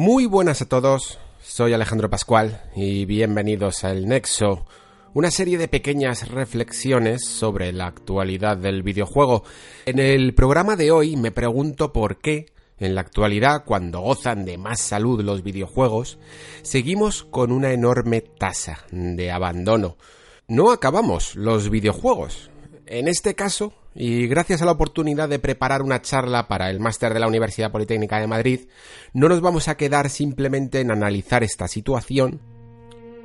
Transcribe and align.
Muy 0.00 0.26
buenas 0.26 0.62
a 0.62 0.68
todos, 0.68 1.18
soy 1.42 1.72
Alejandro 1.72 2.08
Pascual 2.08 2.62
y 2.76 3.04
bienvenidos 3.04 3.82
al 3.82 4.06
Nexo, 4.06 4.64
una 5.12 5.32
serie 5.32 5.58
de 5.58 5.66
pequeñas 5.66 6.28
reflexiones 6.28 7.26
sobre 7.26 7.72
la 7.72 7.86
actualidad 7.86 8.56
del 8.58 8.84
videojuego. 8.84 9.42
En 9.86 9.98
el 9.98 10.34
programa 10.34 10.76
de 10.76 10.92
hoy 10.92 11.16
me 11.16 11.32
pregunto 11.32 11.92
por 11.92 12.18
qué, 12.18 12.46
en 12.78 12.94
la 12.94 13.00
actualidad, 13.00 13.64
cuando 13.64 13.98
gozan 13.98 14.44
de 14.44 14.56
más 14.56 14.80
salud 14.80 15.20
los 15.24 15.42
videojuegos, 15.42 16.20
seguimos 16.62 17.24
con 17.24 17.50
una 17.50 17.72
enorme 17.72 18.20
tasa 18.20 18.86
de 18.92 19.32
abandono. 19.32 19.96
No 20.46 20.70
acabamos 20.70 21.34
los 21.34 21.70
videojuegos. 21.70 22.52
En 22.86 23.08
este 23.08 23.34
caso, 23.34 23.72
y 24.00 24.28
gracias 24.28 24.62
a 24.62 24.64
la 24.64 24.70
oportunidad 24.70 25.28
de 25.28 25.40
preparar 25.40 25.82
una 25.82 26.00
charla 26.00 26.46
para 26.46 26.70
el 26.70 26.78
máster 26.78 27.12
de 27.12 27.18
la 27.18 27.26
Universidad 27.26 27.72
Politécnica 27.72 28.20
de 28.20 28.28
Madrid, 28.28 28.68
no 29.12 29.28
nos 29.28 29.40
vamos 29.40 29.66
a 29.66 29.76
quedar 29.76 30.08
simplemente 30.08 30.80
en 30.80 30.92
analizar 30.92 31.42
esta 31.42 31.66
situación, 31.66 32.40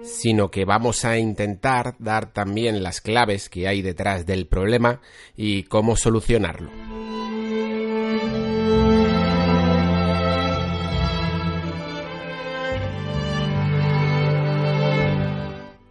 sino 0.01 0.49
que 0.49 0.65
vamos 0.65 1.05
a 1.05 1.19
intentar 1.19 1.95
dar 1.99 2.33
también 2.33 2.81
las 2.81 3.01
claves 3.01 3.49
que 3.49 3.67
hay 3.67 3.83
detrás 3.83 4.25
del 4.25 4.47
problema 4.47 4.99
y 5.37 5.61
cómo 5.63 5.95
solucionarlo. 5.95 6.71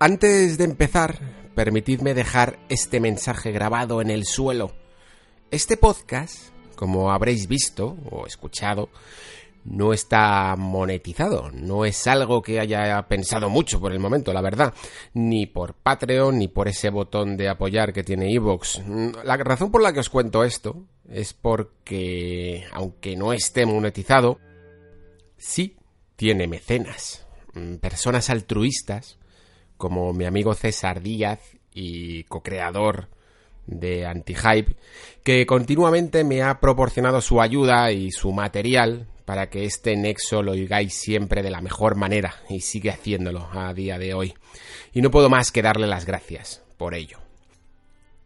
Antes 0.00 0.58
de 0.58 0.64
empezar, 0.64 1.31
permitidme 1.54 2.14
dejar 2.14 2.58
este 2.68 3.00
mensaje 3.00 3.52
grabado 3.52 4.00
en 4.00 4.10
el 4.10 4.24
suelo. 4.24 4.72
Este 5.50 5.76
podcast, 5.76 6.48
como 6.76 7.12
habréis 7.12 7.46
visto 7.46 7.96
o 8.10 8.26
escuchado, 8.26 8.88
no 9.64 9.92
está 9.92 10.56
monetizado, 10.56 11.50
no 11.52 11.84
es 11.84 12.06
algo 12.06 12.42
que 12.42 12.58
haya 12.58 13.00
pensado 13.06 13.48
mucho 13.48 13.80
por 13.80 13.92
el 13.92 14.00
momento, 14.00 14.32
la 14.32 14.40
verdad, 14.40 14.74
ni 15.14 15.46
por 15.46 15.74
Patreon 15.74 16.38
ni 16.38 16.48
por 16.48 16.68
ese 16.68 16.90
botón 16.90 17.36
de 17.36 17.48
apoyar 17.48 17.92
que 17.92 18.02
tiene 18.02 18.32
Evox. 18.32 18.82
La 19.24 19.36
razón 19.36 19.70
por 19.70 19.82
la 19.82 19.92
que 19.92 20.00
os 20.00 20.10
cuento 20.10 20.42
esto 20.42 20.84
es 21.08 21.32
porque, 21.32 22.64
aunque 22.72 23.16
no 23.16 23.32
esté 23.32 23.66
monetizado, 23.66 24.40
sí 25.36 25.76
tiene 26.16 26.48
mecenas, 26.48 27.26
personas 27.80 28.30
altruistas 28.30 29.18
como 29.82 30.12
mi 30.12 30.26
amigo 30.26 30.54
César 30.54 31.02
Díaz 31.02 31.40
y 31.74 32.22
co-creador 32.24 33.08
de 33.66 34.06
Antihype, 34.06 34.76
que 35.24 35.44
continuamente 35.44 36.22
me 36.22 36.40
ha 36.40 36.60
proporcionado 36.60 37.20
su 37.20 37.42
ayuda 37.42 37.90
y 37.90 38.12
su 38.12 38.30
material 38.30 39.08
para 39.24 39.50
que 39.50 39.64
este 39.64 39.96
nexo 39.96 40.40
lo 40.40 40.52
oigáis 40.52 40.94
siempre 40.94 41.42
de 41.42 41.50
la 41.50 41.60
mejor 41.60 41.96
manera 41.96 42.32
y 42.48 42.60
sigue 42.60 42.90
haciéndolo 42.90 43.48
a 43.52 43.74
día 43.74 43.98
de 43.98 44.14
hoy. 44.14 44.34
Y 44.92 45.02
no 45.02 45.10
puedo 45.10 45.28
más 45.28 45.50
que 45.50 45.62
darle 45.62 45.88
las 45.88 46.06
gracias 46.06 46.62
por 46.76 46.94
ello. 46.94 47.18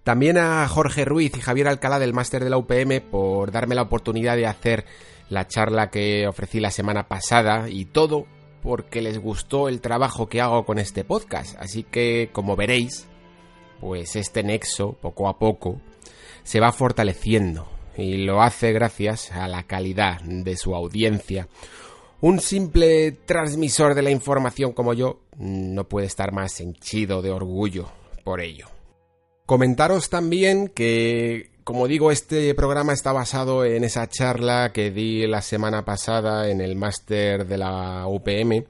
También 0.05 0.37
a 0.37 0.69
Jorge 0.69 1.07
Ruiz 1.07 1.35
y 1.39 1.41
Javier 1.41 1.69
Alcalá 1.69 1.99
del 1.99 2.13
máster 2.13 2.45
de 2.45 2.51
la 2.51 2.59
UPM 2.59 3.01
por 3.01 3.51
darme 3.51 3.75
la 3.75 3.83
oportunidad 3.83 4.37
de 4.37 4.47
hacer 4.47 4.85
la 5.31 5.49
charla 5.49 5.89
que 5.89 6.29
ofrecí 6.29 6.61
la 6.61 6.71
semana 6.71 7.09
pasada 7.09 7.71
y 7.71 7.87
todo 7.87 8.27
porque 8.67 9.01
les 9.01 9.21
gustó 9.21 9.69
el 9.69 9.81
trabajo 9.81 10.29
que 10.29 10.41
hago 10.41 10.65
con 10.65 10.81
este 10.81 11.05
podcast. 11.05 11.55
Así 11.61 11.85
que, 11.85 12.31
como 12.33 12.57
veréis, 12.57 13.07
pues 13.81 14.17
este 14.17 14.43
nexo, 14.43 14.95
poco 14.95 15.29
a 15.29 15.39
poco, 15.39 15.81
se 16.43 16.59
va 16.59 16.73
fortaleciendo 16.73 17.69
y 17.97 18.25
lo 18.25 18.43
hace 18.43 18.73
gracias 18.73 19.31
a 19.31 19.47
la 19.47 19.63
calidad 19.69 20.21
de 20.21 20.57
su 20.57 20.75
audiencia. 20.75 21.47
Un 22.21 22.41
simple 22.41 23.13
transmisor 23.13 23.95
de 23.95 24.03
la 24.03 24.11
información 24.11 24.73
como 24.73 24.95
yo 24.95 25.21
no 25.39 25.85
puede 25.89 26.09
estar 26.09 26.33
más 26.33 26.61
henchido 26.61 27.23
de 27.23 27.31
orgullo 27.31 27.89
por 28.25 28.41
ello. 28.41 28.67
Comentaros 29.47 30.11
también 30.11 30.67
que 30.67 31.53
como 31.67 31.89
digo, 31.89 32.13
este 32.13 32.55
programa 32.55 32.93
está 32.93 33.11
basado 33.11 33.65
en 33.65 33.83
esa 33.83 34.09
charla 34.09 34.71
que 34.73 34.93
di 34.93 35.27
la 35.27 35.43
semana 35.43 35.85
pasada 35.85 36.49
en 36.49 36.61
el 36.61 36.77
máster 36.77 37.45
de 37.45 37.59
la 37.59 38.07
UPM 38.07 38.65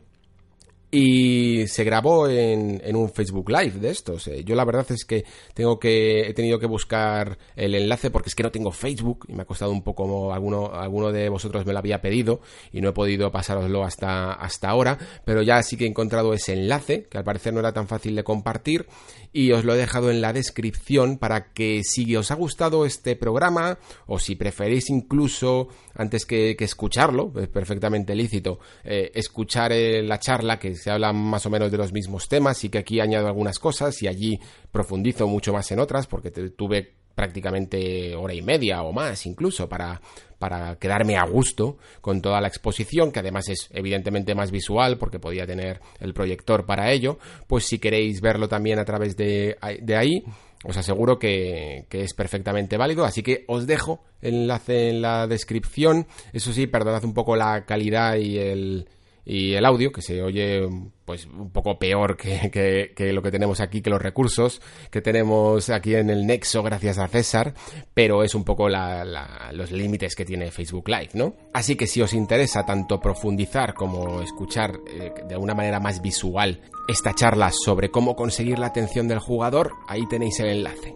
y 0.91 1.67
se 1.67 1.83
grabó 1.85 2.29
en, 2.29 2.81
en, 2.85 2.95
un 2.95 3.11
Facebook 3.13 3.51
Live 3.51 3.81
de 3.81 3.91
estos. 3.91 4.29
Eh, 4.29 4.45
yo 4.45 4.55
la 4.55 4.65
verdad 4.65 4.87
es 4.91 5.05
que 5.05 5.25
tengo 5.53 5.81
que 5.81 6.29
he 6.29 6.35
tenido 6.35 6.59
que 6.59 6.67
buscar 6.67 7.39
el 7.57 7.75
enlace 7.75 8.11
porque 8.11 8.29
es 8.29 8.35
que 8.35 8.45
no 8.45 8.53
tengo 8.53 8.71
Facebook 8.71 9.27
y 9.29 9.35
me 9.35 9.43
ha 9.43 9.47
costado 9.47 9.73
un 9.73 9.83
poco 9.83 10.33
alguno 10.33 10.73
alguno 10.75 11.11
de 11.11 11.29
vosotros 11.29 11.67
me 11.67 11.73
lo 11.73 11.81
había 11.81 12.01
pedido 12.01 12.41
y 12.73 12.81
no 12.81 12.91
he 12.91 12.93
podido 12.93 13.33
pasároslo 13.33 13.83
hasta 13.83 14.33
hasta 14.33 14.69
ahora, 14.69 14.99
pero 15.25 15.43
ya 15.43 15.63
sí 15.63 15.77
que 15.77 15.85
he 15.85 15.89
encontrado 15.89 16.33
ese 16.33 16.53
enlace 16.53 17.09
que 17.11 17.19
al 17.19 17.25
parecer 17.25 17.53
no 17.53 17.61
era 17.61 17.73
tan 17.73 17.89
fácil 17.89 18.15
de 18.15 18.23
compartir 18.23 18.87
y 19.33 19.53
os 19.53 19.65
lo 19.65 19.75
he 19.75 19.79
dejado 19.79 20.11
en 20.11 20.21
la 20.21 20.33
descripción 20.33 21.19
para 21.19 21.53
que 21.53 21.83
si 21.85 22.15
os 22.15 22.31
ha 22.31 22.37
gustado 22.37 22.87
este 22.87 23.17
programa 23.17 23.79
o 24.07 24.19
si 24.19 24.37
preferís 24.37 24.89
incluso 24.89 25.69
antes 25.95 26.27
que, 26.27 26.57
que 26.57 26.65
escucharlo, 26.65 27.33
es 27.41 27.49
perfectamente 27.49 28.15
lícito, 28.15 28.59
eh, 28.85 29.11
escuchar 29.15 29.73
eh, 29.73 30.03
la 30.03 30.19
charla 30.19 30.59
que 30.59 30.76
se 30.77 30.91
habla 30.91 31.13
más 31.13 31.47
o 31.47 31.51
menos 31.51 31.71
de 31.71 31.79
los 31.79 31.93
mismos 31.93 32.29
temas 32.29 32.63
y 32.65 32.69
que 32.69 32.79
aquí 32.79 33.01
añado 33.01 33.27
algunas 33.27 33.59
cosas 33.59 34.03
y 34.03 34.09
allí 34.09 34.39
profundizo 34.71 35.27
mucho 35.27 35.53
más 35.53 35.71
en 35.73 35.81
otras 35.81 36.07
porque 36.07 36.31
tuve 36.31 36.95
prácticamente 37.17 38.15
hora 38.15 38.35
y 38.35 38.43
media 38.43 38.83
o 38.83 38.93
más 38.93 39.25
incluso 39.27 39.69
para, 39.69 40.01
para 40.39 40.77
quedarme 40.77 41.17
a 41.17 41.25
gusto 41.25 41.79
con 42.01 42.21
toda 42.21 42.41
la 42.41 42.49
exposición, 42.49 43.11
que 43.11 43.21
además 43.21 43.49
es 43.49 43.69
evidentemente 43.73 44.35
más 44.35 44.51
visual 44.51 44.99
porque 44.99 45.19
podía 45.19 45.47
tener 45.47 45.81
el 45.99 46.13
proyector 46.13 46.67
para 46.67 46.93
ello, 46.93 47.19
pues 47.47 47.65
si 47.65 47.79
queréis 47.79 48.21
verlo 48.21 48.49
también 48.49 48.79
a 48.79 48.85
través 48.85 49.17
de, 49.17 49.57
de 49.81 49.97
ahí, 49.97 50.23
os 50.65 50.77
aseguro 50.77 51.19
que, 51.19 51.87
que, 51.89 52.03
es 52.03 52.13
perfectamente 52.13 52.77
válido, 52.77 53.05
así 53.05 53.23
que 53.23 53.45
os 53.49 53.67
dejo 53.67 54.05
el 54.21 54.35
enlace 54.35 54.91
en 54.91 55.01
la 55.01 55.27
descripción, 55.27 56.07
eso 56.35 56.53
sí, 56.53 56.67
perdonad 56.67 57.05
un 57.05 57.15
poco 57.15 57.35
la 57.35 57.65
calidad 57.65 58.17
y 58.17 58.39
el, 58.39 58.89
y 59.29 59.55
el 59.55 59.67
audio, 59.67 59.91
que 59.91 60.03
se 60.03 60.23
oye 60.23 60.63
pues 61.05 61.27
un 61.27 61.51
poco 61.51 61.79
peor 61.79 62.17
que, 62.17 62.93
que, 62.95 63.13
lo 63.13 63.23
que 63.23 63.31
tenemos 63.33 63.61
aquí, 63.61 63.83
que 63.83 63.91
los 63.91 64.01
recursos 64.01 64.63
que 64.91 65.03
tenemos 65.03 65.69
aquí 65.69 65.97
en 65.97 66.11
el 66.11 66.27
Nexo 66.27 66.63
gracias 66.63 66.99
a 66.99 67.09
César, 67.09 67.53
pero 67.93 68.23
es 68.23 68.35
un 68.37 68.45
poco 68.45 68.69
los 68.69 69.73
límites 69.73 70.15
que 70.15 70.25
tiene 70.25 70.53
Facebook 70.53 70.89
Live, 70.89 71.11
¿no? 71.15 71.35
Así 71.53 71.75
que 71.75 71.89
si 71.89 72.01
os 72.01 72.13
interesa 72.13 72.65
tanto 72.65 73.01
profundizar 73.01 73.75
como 73.75 74.23
escuchar 74.23 74.79
eh, 74.89 75.13
de 75.29 75.37
una 75.37 75.55
manera 75.55 75.81
más 75.81 76.01
visual 76.01 76.61
esta 76.87 77.13
charla 77.13 77.51
sobre 77.53 77.91
cómo 77.91 78.15
conseguir 78.15 78.61
la 78.61 78.67
atención 78.67 79.09
del 79.09 79.19
jugador, 79.19 79.73
ahí 79.89 80.07
tenéis 80.09 80.39
el 80.39 80.49
enlace. 80.49 80.95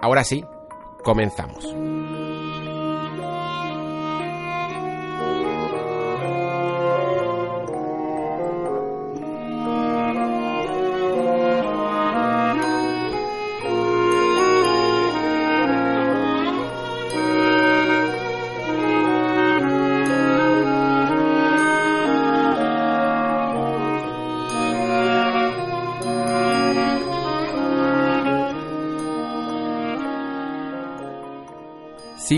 Ahora 0.00 0.24
sí, 0.24 0.42
comenzamos. 1.04 1.66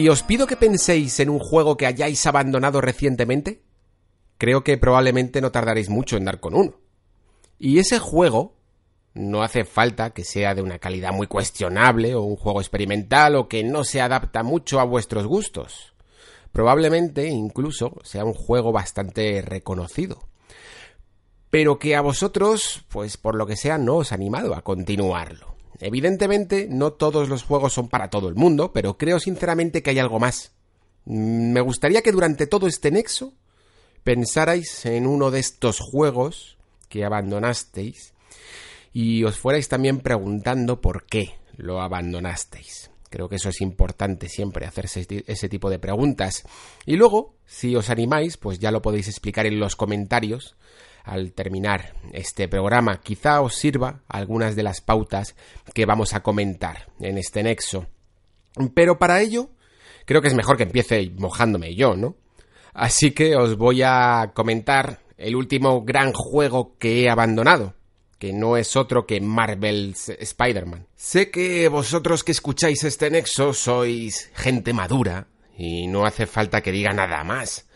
Si 0.03 0.09
os 0.09 0.25
pido 0.25 0.49
que 0.49 0.57
penséis 0.57 1.21
en 1.21 1.31
un 1.31 1.39
juego 1.39 1.77
que 1.77 1.87
hayáis 1.87 2.27
abandonado 2.27 2.81
recientemente, 2.81 3.63
creo 4.37 4.65
que 4.65 4.77
probablemente 4.77 5.41
no 5.41 5.53
tardaréis 5.53 5.91
mucho 5.91 6.17
en 6.17 6.25
dar 6.25 6.41
con 6.41 6.57
uno. 6.57 6.81
Y 7.57 7.79
ese 7.79 8.01
juego 8.01 8.57
No 9.15 9.45
hace 9.45 9.65
falta 9.65 10.11
que 10.11 10.25
sea 10.25 10.57
de 10.57 10.63
una 10.63 10.81
calidad 10.81 11.13
muy 11.13 11.29
cuestionable 11.29 12.17
o 12.17 12.23
un 12.23 12.35
juego 12.35 12.61
experimental 12.61 13.37
o 13.37 13.47
que 13.47 13.63
no 13.63 13.85
se 13.85 14.01
adapta 14.01 14.43
mucho 14.43 14.81
a 14.81 14.85
vuestros 14.85 15.25
gustos. 15.25 15.95
Probablemente 16.51 17.29
incluso 17.29 18.01
sea 18.03 18.25
un 18.25 18.35
juego 18.35 18.73
bastante 18.73 19.41
reconocido. 19.41 20.19
Pero 21.49 21.79
que 21.79 21.95
a 21.95 22.01
vosotros, 22.01 22.85
pues 22.89 23.17
por 23.19 23.37
lo 23.37 23.47
que 23.47 23.55
sea, 23.55 23.79
no 23.79 23.99
os 23.99 24.11
ha 24.11 24.17
animado 24.17 24.57
a 24.57 24.63
continuarlo. 24.63 25.55
Evidentemente, 25.85 26.69
no 26.71 26.93
todos 26.93 27.29
los 27.29 27.43
juegos 27.43 27.73
son 27.73 27.89
para 27.89 28.09
todo 28.09 28.29
el 28.29 28.37
mundo, 28.37 28.73
pero 28.73 28.97
creo 28.97 29.19
sinceramente 29.19 29.83
que 29.83 29.91
hay 29.91 29.99
algo 29.99 30.21
más. 30.21 30.53
Me 31.05 31.61
gustaría 31.61 32.03
que 32.03 32.13
durante 32.13 32.47
todo 32.47 32.69
este 32.69 32.93
nexo 32.93 33.35
pensarais 34.05 34.87
en 34.87 35.09
uno 35.09 35.33
de 35.33 35.41
estos 35.41 35.81
juegos 35.81 36.57
que 36.89 37.05
abandonasteis 37.05 38.15
y 38.93 39.25
os 39.25 39.39
fuerais 39.39 39.69
también 39.69 39.99
preguntando 39.99 40.81
por 40.81 41.05
qué 41.05 41.35
lo 41.57 41.81
abandonasteis. 41.81 42.93
Creo 43.11 43.29
que 43.29 43.37
eso 43.37 43.49
es 43.49 43.61
importante 43.61 44.29
siempre, 44.29 44.67
hacerse 44.67 45.05
ese 45.27 45.49
tipo 45.49 45.69
de 45.69 45.81
preguntas. 45.81 46.45
Y 46.87 46.95
luego, 46.95 47.35
si 47.45 47.75
os 47.75 47.91
animáis, 47.91 48.37
pues 48.37 48.61
ya 48.61 48.71
lo 48.71 48.83
podéis 48.83 49.09
explicar 49.09 49.47
en 49.47 49.59
los 49.59 49.75
comentarios 49.75 50.55
al 51.05 51.33
terminar 51.33 51.95
este 52.13 52.49
programa. 52.49 53.01
Quizá 53.01 53.41
os 53.41 53.55
sirva 53.55 54.03
algunas 54.09 54.57
de 54.57 54.63
las 54.63 54.81
pautas 54.81 55.35
que 55.75 55.87
vamos 55.87 56.15
a 56.15 56.23
comentar 56.23 56.89
en 57.01 57.19
este 57.19 57.43
nexo. 57.43 57.87
Pero 58.75 58.99
para 58.99 59.21
ello, 59.21 59.51
creo 60.05 60.23
que 60.23 60.29
es 60.29 60.35
mejor 60.35 60.57
que 60.57 60.65
empiece 60.65 61.11
mojándome 61.17 61.75
yo, 61.75 61.97
¿no? 61.97 62.17
Así 62.75 63.11
que 63.11 63.37
os 63.37 63.57
voy 63.57 63.83
a 63.83 64.33
comentar 64.35 65.01
el 65.19 65.37
último 65.37 65.83
gran 65.85 66.13
juego 66.13 66.77
que 66.79 67.03
he 67.03 67.11
abandonado, 67.11 67.75
que 68.19 68.33
no 68.33 68.57
es 68.57 68.77
otro 68.77 69.07
que 69.07 69.21
Marvel's 69.21 70.09
Spider-Man. 70.09 70.87
Sé 70.97 71.31
que 71.31 71.69
vosotros 71.69 72.25
que 72.25 72.33
escucháis 72.33 72.85
este 72.85 73.11
nexo 73.11 73.53
sois 73.53 74.31
gente 74.35 74.73
madura 74.73 75.29
y 75.57 75.87
no 75.87 76.07
hace 76.07 76.27
falta 76.27 76.63
que 76.63 76.73
diga 76.73 76.93
nada 76.93 77.23
más. 77.25 77.69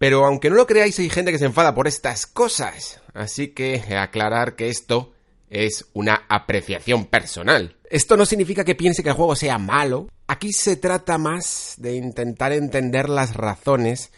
Pero 0.00 0.24
aunque 0.24 0.48
no 0.48 0.56
lo 0.56 0.66
creáis, 0.66 0.98
hay 0.98 1.10
gente 1.10 1.30
que 1.30 1.38
se 1.38 1.44
enfada 1.44 1.74
por 1.74 1.86
estas 1.86 2.24
cosas. 2.24 3.02
Así 3.12 3.48
que 3.48 3.82
aclarar 3.98 4.56
que 4.56 4.70
esto 4.70 5.12
es 5.50 5.90
una 5.92 6.24
apreciación 6.30 7.04
personal. 7.04 7.76
Esto 7.90 8.16
no 8.16 8.24
significa 8.24 8.64
que 8.64 8.74
piense 8.74 9.02
que 9.02 9.10
el 9.10 9.14
juego 9.14 9.36
sea 9.36 9.58
malo. 9.58 10.08
Aquí 10.26 10.54
se 10.54 10.76
trata 10.76 11.18
más 11.18 11.74
de 11.76 11.96
intentar 11.96 12.52
entender 12.52 13.10
las 13.10 13.36
razones 13.36 14.10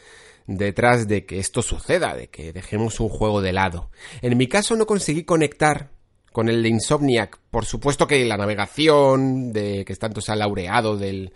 detrás 0.46 1.08
de 1.08 1.26
que 1.26 1.40
esto 1.40 1.62
suceda, 1.62 2.14
de 2.14 2.28
que 2.28 2.52
dejemos 2.52 3.00
un 3.00 3.08
juego 3.08 3.40
de 3.40 3.52
lado. 3.52 3.90
En 4.20 4.38
mi 4.38 4.46
caso 4.46 4.76
no 4.76 4.87
conseguí 4.87 5.25
conectar 5.25 5.90
con 6.31 6.49
el 6.49 6.62
de 6.62 6.69
Insomniac. 6.69 7.40
Por 7.50 7.64
supuesto 7.64 8.06
que 8.06 8.25
la 8.25 8.37
navegación, 8.37 9.52
de 9.52 9.85
que 9.85 9.96
tanto 9.96 10.20
se 10.20 10.31
ha 10.31 10.37
laureado 10.37 10.96
del, 10.96 11.32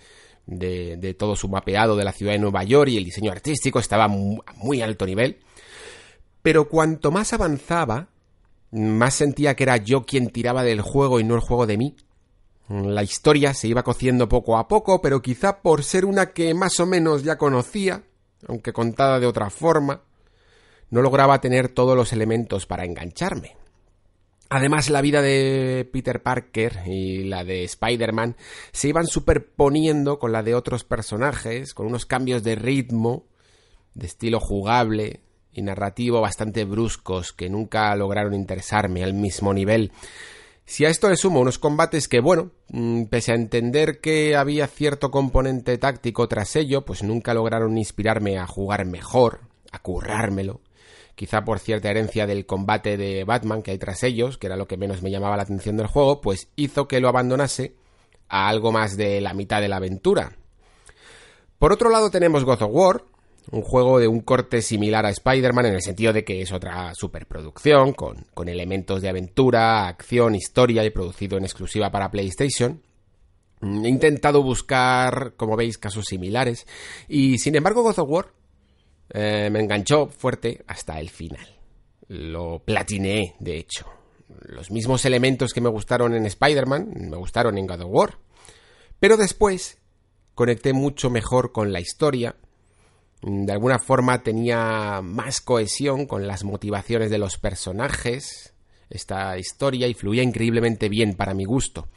de, 0.46 1.14
todo 1.18 1.36
su 1.36 1.48
mapeado 1.48 1.96
de 1.96 2.04
la 2.04 2.12
ciudad 2.12 2.32
de 2.32 2.38
Nueva 2.38 2.64
York 2.64 2.90
y 2.90 2.96
el 2.96 3.04
diseño 3.04 3.32
artístico 3.32 3.78
estaba 3.78 4.04
a 4.04 4.08
muy 4.08 4.80
alto 4.80 5.06
nivel. 5.06 5.38
Pero 6.42 6.68
cuanto 6.68 7.10
más 7.10 7.32
avanzaba, 7.32 8.08
más 8.70 9.14
sentía 9.14 9.54
que 9.56 9.64
era 9.64 9.76
yo 9.76 10.04
quien 10.04 10.30
tiraba 10.30 10.62
del 10.62 10.80
juego 10.80 11.20
y 11.20 11.24
no 11.24 11.34
el 11.34 11.40
juego 11.40 11.66
de 11.66 11.76
mí. 11.76 11.96
La 12.68 13.02
historia 13.02 13.54
se 13.54 13.68
iba 13.68 13.82
cociendo 13.82 14.28
poco 14.28 14.56
a 14.56 14.66
poco, 14.66 15.00
pero 15.00 15.22
quizá 15.22 15.60
por 15.60 15.84
ser 15.84 16.04
una 16.04 16.32
que 16.32 16.52
más 16.54 16.80
o 16.80 16.86
menos 16.86 17.22
ya 17.22 17.38
conocía, 17.38 18.04
aunque 18.46 18.72
contada 18.72 19.20
de 19.20 19.26
otra 19.26 19.50
forma, 19.50 20.02
no 20.90 21.02
lograba 21.02 21.40
tener 21.40 21.68
todos 21.68 21.96
los 21.96 22.12
elementos 22.12 22.66
para 22.66 22.84
engancharme. 22.84 23.56
Además, 24.48 24.90
la 24.90 25.00
vida 25.00 25.22
de 25.22 25.88
Peter 25.92 26.22
Parker 26.22 26.82
y 26.86 27.24
la 27.24 27.42
de 27.42 27.64
Spider-Man 27.64 28.36
se 28.72 28.88
iban 28.88 29.06
superponiendo 29.06 30.18
con 30.18 30.30
la 30.32 30.42
de 30.42 30.54
otros 30.54 30.84
personajes, 30.84 31.74
con 31.74 31.86
unos 31.86 32.06
cambios 32.06 32.44
de 32.44 32.54
ritmo, 32.54 33.24
de 33.94 34.06
estilo 34.06 34.38
jugable 34.38 35.20
y 35.52 35.62
narrativo 35.62 36.20
bastante 36.20 36.64
bruscos 36.64 37.32
que 37.32 37.48
nunca 37.48 37.94
lograron 37.96 38.34
interesarme 38.34 39.02
al 39.02 39.14
mismo 39.14 39.52
nivel. 39.52 39.90
Si 40.64 40.84
a 40.84 40.90
esto 40.90 41.08
le 41.08 41.16
sumo 41.16 41.40
unos 41.40 41.58
combates 41.58 42.08
que, 42.08 42.20
bueno, 42.20 42.50
mm, 42.68 43.04
pese 43.04 43.32
a 43.32 43.36
entender 43.36 44.00
que 44.00 44.36
había 44.36 44.66
cierto 44.66 45.10
componente 45.10 45.78
táctico 45.78 46.28
tras 46.28 46.56
ello, 46.56 46.84
pues 46.84 47.02
nunca 47.02 47.34
lograron 47.34 47.78
inspirarme 47.78 48.38
a 48.38 48.46
jugar 48.46 48.84
mejor, 48.84 49.40
a 49.72 49.78
currármelo. 49.78 50.60
Quizá 51.16 51.44
por 51.44 51.58
cierta 51.58 51.90
herencia 51.90 52.26
del 52.26 52.44
combate 52.44 52.98
de 52.98 53.24
Batman 53.24 53.62
que 53.62 53.70
hay 53.70 53.78
tras 53.78 54.02
ellos, 54.02 54.36
que 54.36 54.48
era 54.48 54.56
lo 54.56 54.68
que 54.68 54.76
menos 54.76 55.02
me 55.02 55.10
llamaba 55.10 55.38
la 55.38 55.44
atención 55.44 55.78
del 55.78 55.86
juego, 55.86 56.20
pues 56.20 56.48
hizo 56.56 56.86
que 56.86 57.00
lo 57.00 57.08
abandonase 57.08 57.74
a 58.28 58.48
algo 58.48 58.70
más 58.70 58.98
de 58.98 59.22
la 59.22 59.32
mitad 59.32 59.62
de 59.62 59.68
la 59.68 59.76
aventura. 59.76 60.32
Por 61.58 61.72
otro 61.72 61.88
lado 61.88 62.10
tenemos 62.10 62.44
God 62.44 62.62
of 62.62 62.70
War, 62.70 63.02
un 63.50 63.62
juego 63.62 63.98
de 63.98 64.08
un 64.08 64.20
corte 64.20 64.60
similar 64.60 65.06
a 65.06 65.10
Spider-Man 65.10 65.64
en 65.64 65.74
el 65.76 65.82
sentido 65.82 66.12
de 66.12 66.22
que 66.22 66.42
es 66.42 66.52
otra 66.52 66.92
superproducción, 66.94 67.94
con, 67.94 68.26
con 68.34 68.50
elementos 68.50 69.00
de 69.00 69.08
aventura, 69.08 69.88
acción, 69.88 70.34
historia 70.34 70.84
y 70.84 70.90
producido 70.90 71.38
en 71.38 71.44
exclusiva 71.44 71.90
para 71.90 72.10
PlayStation. 72.10 72.82
He 73.62 73.88
intentado 73.88 74.42
buscar, 74.42 75.32
como 75.38 75.56
veis, 75.56 75.78
casos 75.78 76.04
similares 76.04 76.66
y 77.08 77.38
sin 77.38 77.54
embargo 77.54 77.82
God 77.82 78.00
of 78.00 78.10
War 78.10 78.35
eh, 79.10 79.48
me 79.50 79.60
enganchó 79.60 80.08
fuerte 80.08 80.64
hasta 80.66 81.00
el 81.00 81.10
final. 81.10 81.46
Lo 82.08 82.60
platineé, 82.60 83.34
de 83.38 83.58
hecho. 83.58 83.86
Los 84.42 84.70
mismos 84.70 85.04
elementos 85.04 85.52
que 85.52 85.60
me 85.60 85.68
gustaron 85.68 86.14
en 86.14 86.26
Spider-Man 86.26 86.92
me 87.10 87.16
gustaron 87.16 87.58
en 87.58 87.66
God 87.66 87.82
of 87.82 87.90
War. 87.90 88.18
Pero 88.98 89.16
después 89.16 89.78
conecté 90.34 90.72
mucho 90.72 91.10
mejor 91.10 91.52
con 91.52 91.72
la 91.72 91.80
historia 91.80 92.36
de 93.22 93.52
alguna 93.52 93.78
forma 93.78 94.22
tenía 94.22 95.00
más 95.02 95.40
cohesión 95.40 96.06
con 96.06 96.26
las 96.26 96.44
motivaciones 96.44 97.10
de 97.10 97.18
los 97.18 97.38
personajes, 97.38 98.54
esta 98.90 99.36
historia, 99.38 99.88
y 99.88 99.94
fluía 99.94 100.22
increíblemente 100.22 100.88
bien 100.88 101.14
para 101.14 101.34
mi 101.34 101.44
gusto. 101.44 101.88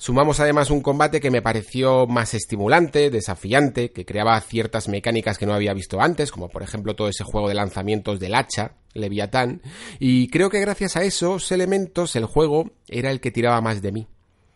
Sumamos 0.00 0.40
además 0.40 0.70
un 0.70 0.80
combate 0.80 1.20
que 1.20 1.30
me 1.30 1.42
pareció 1.42 2.06
más 2.06 2.32
estimulante, 2.32 3.10
desafiante, 3.10 3.92
que 3.92 4.06
creaba 4.06 4.40
ciertas 4.40 4.88
mecánicas 4.88 5.36
que 5.36 5.44
no 5.44 5.52
había 5.52 5.74
visto 5.74 6.00
antes, 6.00 6.32
como 6.32 6.48
por 6.48 6.62
ejemplo 6.62 6.96
todo 6.96 7.10
ese 7.10 7.22
juego 7.22 7.50
de 7.50 7.54
lanzamientos 7.54 8.18
del 8.18 8.34
hacha, 8.34 8.76
Leviatán, 8.94 9.60
y 9.98 10.28
creo 10.28 10.48
que 10.48 10.58
gracias 10.58 10.96
a 10.96 11.02
esos 11.02 11.52
elementos 11.52 12.16
el 12.16 12.24
juego 12.24 12.70
era 12.88 13.10
el 13.10 13.20
que 13.20 13.30
tiraba 13.30 13.60
más 13.60 13.82
de 13.82 13.92
mí. 13.92 14.08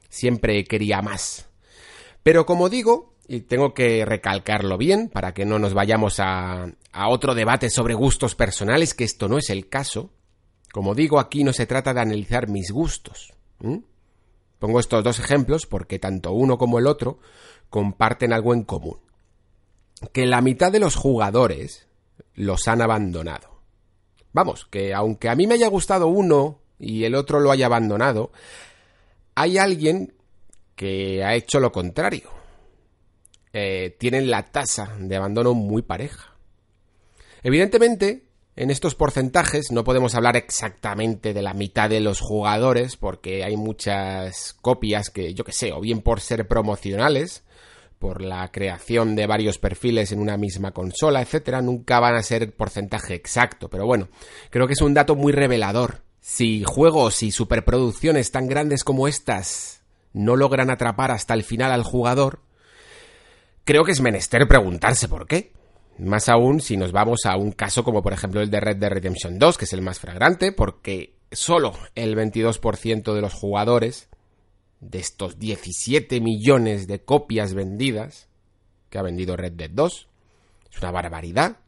Siempre 0.08 0.64
quería 0.64 1.02
más. 1.02 1.46
Pero 2.22 2.46
como 2.46 2.70
digo, 2.70 3.12
y 3.28 3.40
tengo 3.40 3.74
que 3.74 4.06
recalcarlo 4.06 4.78
bien 4.78 5.10
para 5.10 5.34
que 5.34 5.44
no 5.44 5.58
nos 5.58 5.74
vayamos 5.74 6.20
a, 6.20 6.72
a, 6.90 7.08
otro 7.10 7.34
debate 7.34 7.68
sobre 7.68 7.92
gustos 7.92 8.34
personales, 8.34 8.94
que 8.94 9.04
esto 9.04 9.28
no 9.28 9.36
es 9.36 9.50
el 9.50 9.68
caso. 9.68 10.10
Como 10.72 10.94
digo, 10.94 11.20
aquí 11.20 11.44
no 11.44 11.52
se 11.52 11.66
trata 11.66 11.92
de 11.92 12.00
analizar 12.00 12.48
mis 12.48 12.70
gustos. 12.70 13.34
Pongo 14.64 14.80
estos 14.80 15.04
dos 15.04 15.18
ejemplos 15.18 15.66
porque 15.66 15.98
tanto 15.98 16.32
uno 16.32 16.56
como 16.56 16.78
el 16.78 16.86
otro 16.86 17.18
comparten 17.68 18.32
algo 18.32 18.54
en 18.54 18.62
común. 18.62 18.98
Que 20.14 20.24
la 20.24 20.40
mitad 20.40 20.72
de 20.72 20.80
los 20.80 20.96
jugadores 20.96 21.86
los 22.32 22.66
han 22.66 22.80
abandonado. 22.80 23.60
Vamos, 24.32 24.64
que 24.64 24.94
aunque 24.94 25.28
a 25.28 25.34
mí 25.34 25.46
me 25.46 25.52
haya 25.52 25.68
gustado 25.68 26.06
uno 26.06 26.62
y 26.78 27.04
el 27.04 27.14
otro 27.14 27.40
lo 27.40 27.50
haya 27.50 27.66
abandonado, 27.66 28.32
hay 29.34 29.58
alguien 29.58 30.14
que 30.76 31.22
ha 31.22 31.34
hecho 31.34 31.60
lo 31.60 31.70
contrario 31.70 32.30
eh, 33.52 33.94
tienen 33.98 34.30
la 34.30 34.44
tasa 34.44 34.96
de 34.98 35.14
abandono 35.14 35.52
muy 35.52 35.82
pareja. 35.82 36.38
Evidentemente, 37.42 38.24
en 38.56 38.70
estos 38.70 38.94
porcentajes 38.94 39.72
no 39.72 39.84
podemos 39.84 40.14
hablar 40.14 40.36
exactamente 40.36 41.34
de 41.34 41.42
la 41.42 41.54
mitad 41.54 41.90
de 41.90 42.00
los 42.00 42.20
jugadores 42.20 42.96
porque 42.96 43.44
hay 43.44 43.56
muchas 43.56 44.54
copias 44.60 45.10
que 45.10 45.34
yo 45.34 45.44
que 45.44 45.52
sé, 45.52 45.72
o 45.72 45.80
bien 45.80 46.00
por 46.00 46.20
ser 46.20 46.46
promocionales, 46.46 47.42
por 47.98 48.22
la 48.22 48.50
creación 48.52 49.16
de 49.16 49.26
varios 49.26 49.58
perfiles 49.58 50.12
en 50.12 50.20
una 50.20 50.36
misma 50.36 50.72
consola, 50.72 51.22
etcétera, 51.22 51.62
nunca 51.62 52.00
van 52.00 52.14
a 52.14 52.22
ser 52.22 52.52
porcentaje 52.54 53.14
exacto, 53.14 53.68
pero 53.68 53.86
bueno, 53.86 54.08
creo 54.50 54.66
que 54.66 54.74
es 54.74 54.82
un 54.82 54.94
dato 54.94 55.16
muy 55.16 55.32
revelador. 55.32 56.02
Si 56.20 56.64
juegos 56.64 57.22
y 57.22 57.32
superproducciones 57.32 58.30
tan 58.30 58.46
grandes 58.46 58.84
como 58.84 59.08
estas 59.08 59.82
no 60.12 60.36
logran 60.36 60.70
atrapar 60.70 61.10
hasta 61.10 61.34
el 61.34 61.42
final 61.42 61.72
al 61.72 61.82
jugador, 61.82 62.40
creo 63.64 63.84
que 63.84 63.92
es 63.92 64.00
menester 64.00 64.46
preguntarse 64.46 65.08
por 65.08 65.26
qué. 65.26 65.52
Más 65.98 66.28
aún 66.28 66.60
si 66.60 66.76
nos 66.76 66.92
vamos 66.92 67.20
a 67.24 67.36
un 67.36 67.52
caso 67.52 67.84
como 67.84 68.02
por 68.02 68.12
ejemplo 68.12 68.40
el 68.40 68.50
de 68.50 68.60
Red 68.60 68.76
Dead 68.78 68.90
Redemption 68.90 69.38
2, 69.38 69.58
que 69.58 69.64
es 69.64 69.72
el 69.72 69.82
más 69.82 70.00
fragrante, 70.00 70.52
porque 70.52 71.14
solo 71.30 71.72
el 71.94 72.16
22% 72.16 73.14
de 73.14 73.20
los 73.20 73.32
jugadores 73.32 74.08
de 74.80 74.98
estos 74.98 75.38
17 75.38 76.20
millones 76.20 76.86
de 76.86 77.02
copias 77.02 77.54
vendidas 77.54 78.28
que 78.90 78.98
ha 78.98 79.02
vendido 79.02 79.36
Red 79.36 79.52
Dead 79.52 79.70
2, 79.70 80.08
es 80.70 80.78
una 80.78 80.90
barbaridad, 80.90 81.58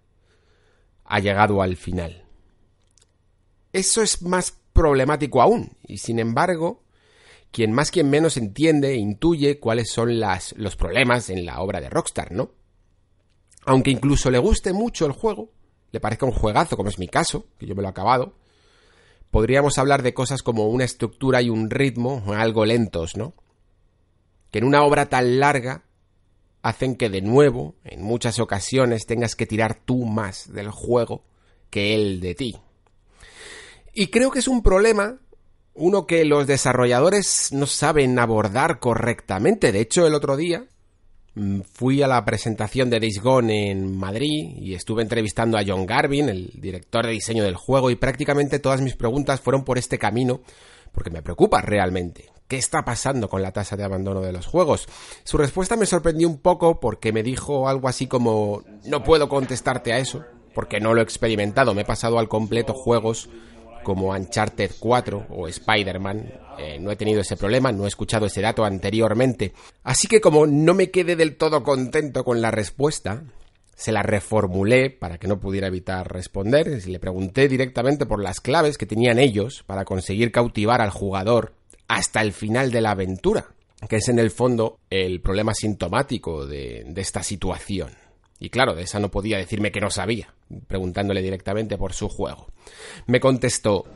ha 1.05 1.21
llegado 1.21 1.63
al 1.63 1.77
final. 1.77 2.25
Eso 3.73 4.03
es 4.03 4.23
más 4.23 4.59
problemático 4.73 5.41
aún, 5.41 5.77
y 5.87 5.99
sin 5.99 6.19
embargo, 6.19 6.83
quien 7.53 7.73
más 7.73 7.91
quien 7.91 8.11
menos 8.11 8.37
entiende 8.37 8.91
e 8.91 8.97
intuye 8.97 9.59
cuáles 9.61 9.91
son 9.91 10.19
las, 10.21 10.55
los 10.57 10.77
problemas 10.77 11.31
en 11.31 11.47
la 11.47 11.61
obra 11.61 11.81
de 11.81 11.89
Rockstar, 11.89 12.33
¿no? 12.33 12.51
Aunque 13.67 13.91
incluso 13.91 14.31
le 14.31 14.39
guste 14.39 14.73
mucho 14.73 15.07
el 15.07 15.13
juego, 15.13 15.51
le 15.91 16.01
parezca 16.01 16.25
un 16.25 16.33
juegazo, 16.33 16.77
como 16.77 16.89
es 16.89 16.99
mi 16.99 17.09
caso, 17.09 17.47
que 17.59 17.67
yo 17.67 17.75
me 17.75 17.83
lo 17.83 17.89
he 17.89 17.91
acabado, 17.91 18.35
podríamos 19.31 19.77
hablar 19.79 20.03
de 20.03 20.15
cosas 20.15 20.43
como 20.43 20.69
una 20.69 20.85
estructura 20.85 21.43
y 21.43 21.51
un 21.51 21.69
ritmo 21.69 22.23
algo 22.29 22.65
lentos, 22.65 23.17
¿no? 23.17 23.35
Que 24.53 24.59
en 24.59 24.65
una 24.65 24.85
obra 24.85 25.09
tan 25.09 25.41
larga 25.41 25.85
hacen 26.63 26.97
que 26.97 27.11
de 27.11 27.23
nuevo, 27.23 27.75
en 27.85 28.03
muchas 28.03 28.39
ocasiones, 28.39 29.05
tengas 29.05 29.35
que 29.35 29.47
tirar 29.47 29.81
tú 29.85 30.05
más 30.05 30.53
del 30.53 30.71
juego 30.71 31.25
que 31.69 31.95
él 31.95 32.21
de 32.21 32.35
ti. 32.35 32.57
Y 33.93 34.09
creo 34.09 34.31
que 34.31 34.39
es 34.39 34.49
un 34.49 34.63
problema, 34.63 35.19
uno 35.75 36.07
que 36.07 36.25
los 36.25 36.47
desarrolladores 36.47 37.53
no 37.53 37.67
saben 37.67 38.19
abordar 38.19 38.79
correctamente. 38.79 39.73
De 39.73 39.81
hecho, 39.81 40.07
el 40.07 40.15
otro 40.15 40.37
día 40.37 40.67
fui 41.73 42.03
a 42.03 42.07
la 42.09 42.25
presentación 42.25 42.89
de 42.89 43.01
Days 43.01 43.21
Gone 43.23 43.71
en 43.71 43.97
Madrid 43.97 44.57
y 44.57 44.75
estuve 44.75 45.03
entrevistando 45.03 45.59
a 45.59 45.63
John 45.67 45.85
Garvin, 45.85 46.29
el 46.29 46.51
director 46.55 47.05
de 47.05 47.13
diseño 47.13 47.45
del 47.45 47.57
juego, 47.57 47.91
y 47.91 47.97
prácticamente 47.97 48.59
todas 48.59 48.81
mis 48.81 48.97
preguntas 48.97 49.41
fueron 49.41 49.65
por 49.65 49.77
este 49.77 49.99
camino, 49.99 50.41
porque 50.93 51.11
me 51.11 51.23
preocupa 51.23 51.61
realmente. 51.61 52.31
¿Qué 52.49 52.57
está 52.57 52.85
pasando 52.85 53.29
con 53.29 53.43
la 53.43 53.53
tasa 53.53 53.77
de 53.77 53.85
abandono 53.85 54.21
de 54.21 54.33
los 54.33 54.47
juegos? 54.47 54.89
Su 55.25 55.37
respuesta 55.37 55.77
me 55.77 55.85
sorprendió 55.85 56.29
un 56.29 56.39
poco 56.39 56.81
porque 56.81 57.13
me 57.13 57.23
dijo 57.23 57.69
algo 57.69 57.89
así 57.89 58.07
como 58.07 58.63
no 58.85 59.03
puedo 59.03 59.29
contestarte 59.29 59.93
a 59.93 59.99
eso, 59.99 60.25
porque 60.55 60.81
no 60.81 60.95
lo 60.95 61.01
he 61.01 61.05
experimentado, 61.05 61.75
me 61.75 61.83
he 61.83 61.87
pasado 61.87 62.19
al 62.19 62.29
completo 62.29 62.73
juegos 62.73 63.29
como 63.87 64.11
Uncharted 64.11 64.73
4 64.81 65.27
o 65.31 65.47
Spider-Man. 65.47 66.33
Eh, 66.59 66.79
no 66.81 66.91
he 66.91 66.97
tenido 66.97 67.21
ese 67.21 67.37
problema, 67.37 67.71
no 67.71 67.85
he 67.85 67.89
escuchado 67.89 68.27
ese 68.27 68.41
dato 68.41 68.65
anteriormente. 68.65 69.53
Así 69.85 70.09
que 70.09 70.21
como 70.21 70.45
no 70.45 70.75
me 70.75 70.91
quedé 70.91 71.15
del 71.15 71.37
todo 71.37 71.63
contento 71.63 72.25
con 72.25 72.43
la 72.43 72.51
respuesta, 72.51 73.23
se 73.77 73.93
la 73.93 74.03
reformulé 74.03 74.91
para 74.91 75.19
que 75.19 75.29
no 75.29 75.39
pudiera 75.39 75.69
evitar 75.69 76.13
responder 76.13 76.83
y 76.85 76.91
le 76.91 76.99
pregunté 76.99 77.47
directamente 77.47 78.07
por 78.07 78.21
las 78.21 78.41
claves 78.41 78.77
que 78.77 78.87
tenían 78.87 79.21
ellos 79.21 79.63
para 79.65 79.85
conseguir 79.85 80.33
cautivar 80.33 80.81
al 80.81 80.91
jugador 80.91 81.55
hasta 81.87 82.23
el 82.23 82.33
final 82.33 82.73
de 82.73 82.81
la 82.81 82.91
aventura, 82.91 83.47
que 83.89 83.99
es 83.99 84.09
en 84.09 84.19
el 84.19 84.33
fondo 84.33 84.81
el 84.91 85.21
problema 85.21 85.55
sintomático 85.55 86.45
de, 86.45 86.83
de 86.89 87.01
esta 87.01 87.23
situación. 87.23 87.91
Y 88.39 88.51
claro, 88.51 88.75
de 88.75 88.83
esa 88.83 89.01
no 89.01 89.11
podía 89.11 89.39
decirme 89.39 89.73
que 89.73 89.81
no 89.81 89.91
sabía, 89.91 90.35
preguntándole 90.67 91.23
directamente 91.23 91.79
por 91.79 91.95
su 91.95 92.09
juego. 92.09 92.49
Me 93.07 93.19
contestó, 93.19 93.87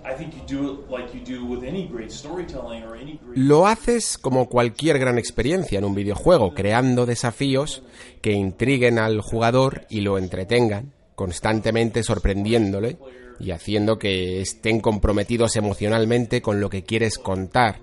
lo 3.35 3.67
haces 3.67 4.17
como 4.17 4.49
cualquier 4.49 4.99
gran 4.99 5.19
experiencia 5.19 5.79
en 5.79 5.85
un 5.85 5.95
videojuego, 5.95 6.55
creando 6.55 7.05
desafíos 7.05 7.83
que 8.23 8.33
intriguen 8.33 8.99
al 8.99 9.21
jugador 9.21 9.87
y 9.91 10.01
lo 10.01 10.17
entretengan, 10.17 10.93
constantemente 11.15 12.03
sorprendiéndole 12.03 12.97
y 13.39 13.51
haciendo 13.51 13.99
que 13.99 14.41
estén 14.41 14.81
comprometidos 14.81 15.57
emocionalmente 15.57 16.41
con 16.41 16.61
lo 16.61 16.71
que 16.71 16.83
quieres 16.85 17.19
contar. 17.19 17.81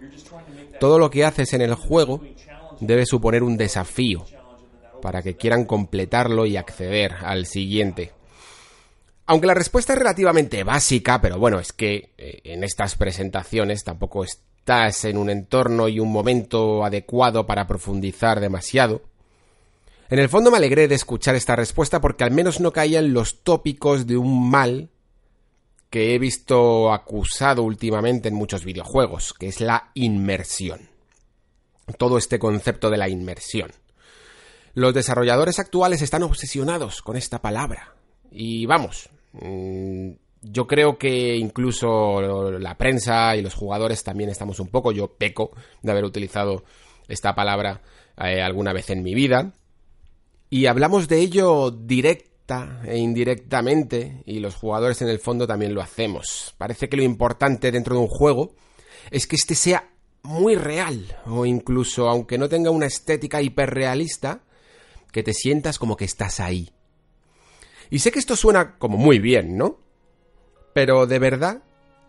Todo 0.79 0.97
lo 0.97 1.11
que 1.11 1.23
haces 1.23 1.53
en 1.53 1.61
el 1.61 1.75
juego 1.75 2.21
debe 2.79 3.05
suponer 3.05 3.43
un 3.43 3.57
desafío, 3.57 4.25
para 5.01 5.21
que 5.21 5.35
quieran 5.35 5.65
completarlo 5.65 6.45
y 6.45 6.57
acceder 6.57 7.15
al 7.21 7.45
siguiente. 7.45 8.11
Aunque 9.25 9.47
la 9.47 9.53
respuesta 9.53 9.93
es 9.93 9.99
relativamente 9.99 10.63
básica, 10.63 11.19
pero 11.21 11.37
bueno, 11.37 11.59
es 11.59 11.73
que 11.73 12.13
eh, 12.17 12.39
en 12.45 12.63
estas 12.63 12.95
presentaciones 12.95 13.83
tampoco 13.83 14.23
estás 14.23 15.03
en 15.05 15.17
un 15.17 15.29
entorno 15.29 15.89
y 15.89 15.99
un 15.99 16.11
momento 16.11 16.85
adecuado 16.85 17.45
para 17.45 17.67
profundizar 17.67 18.39
demasiado. 18.39 19.01
En 20.09 20.19
el 20.19 20.29
fondo 20.29 20.49
me 20.49 20.57
alegré 20.57 20.87
de 20.87 20.95
escuchar 20.95 21.35
esta 21.35 21.57
respuesta 21.57 21.99
porque 21.99 22.23
al 22.23 22.31
menos 22.31 22.61
no 22.61 22.71
caían 22.71 23.13
los 23.13 23.43
tópicos 23.43 24.07
de 24.07 24.15
un 24.15 24.49
mal 24.49 24.89
que 25.89 26.15
he 26.15 26.19
visto 26.19 26.93
acusado 26.93 27.63
últimamente 27.63 28.29
en 28.29 28.35
muchos 28.35 28.63
videojuegos, 28.63 29.33
que 29.33 29.47
es 29.47 29.59
la 29.59 29.91
inmersión. 29.93 30.89
Todo 31.97 32.17
este 32.17 32.39
concepto 32.39 32.89
de 32.89 32.97
la 32.97 33.09
inmersión. 33.09 33.71
Los 34.77 34.93
desarrolladores 34.93 35.57
actuales 35.57 36.03
están 36.03 36.21
obsesionados 36.21 37.01
con 37.01 37.17
esta 37.17 37.41
palabra. 37.41 37.95
Y 38.29 38.67
vamos, 38.67 39.09
mm, 39.31 40.11
yo 40.43 40.67
creo 40.67 40.99
que 40.99 41.35
incluso 41.35 42.21
la 42.59 42.77
prensa 42.77 43.35
y 43.35 43.41
los 43.41 43.55
jugadores 43.55 44.03
también 44.03 44.29
estamos 44.29 44.59
un 44.59 44.67
poco, 44.67 44.91
yo 44.91 45.07
peco 45.07 45.49
de 45.81 45.91
haber 45.91 46.03
utilizado 46.03 46.63
esta 47.07 47.33
palabra 47.33 47.81
eh, 48.23 48.39
alguna 48.39 48.71
vez 48.71 48.91
en 48.91 49.01
mi 49.01 49.15
vida. 49.15 49.51
Y 50.51 50.67
hablamos 50.67 51.07
de 51.07 51.21
ello 51.21 51.71
directa 51.71 52.83
e 52.85 52.99
indirectamente 52.99 54.21
y 54.27 54.41
los 54.41 54.53
jugadores 54.53 55.01
en 55.01 55.09
el 55.09 55.17
fondo 55.17 55.47
también 55.47 55.73
lo 55.73 55.81
hacemos. 55.81 56.53
Parece 56.59 56.87
que 56.87 56.97
lo 56.97 57.03
importante 57.03 57.71
dentro 57.71 57.95
de 57.95 58.01
un 58.01 58.09
juego 58.09 58.53
es 59.09 59.25
que 59.25 59.37
este 59.37 59.55
sea 59.55 59.89
muy 60.21 60.53
real 60.53 61.17
o 61.25 61.47
incluso 61.47 62.07
aunque 62.07 62.37
no 62.37 62.47
tenga 62.47 62.69
una 62.69 62.85
estética 62.85 63.41
hiperrealista, 63.41 64.43
que 65.17 65.23
te 65.23 65.33
sientas 65.33 65.79
como 65.79 65.97
que 65.97 66.05
estás 66.05 66.39
ahí. 66.39 66.69
Y 67.89 67.97
sé 67.97 68.11
que 68.11 68.19
esto 68.19 68.35
suena 68.35 68.77
como 68.77 68.99
muy 68.99 69.17
bien, 69.17 69.57
¿no? 69.57 69.79
Pero 70.75 71.07
de 71.07 71.17
verdad 71.17 71.63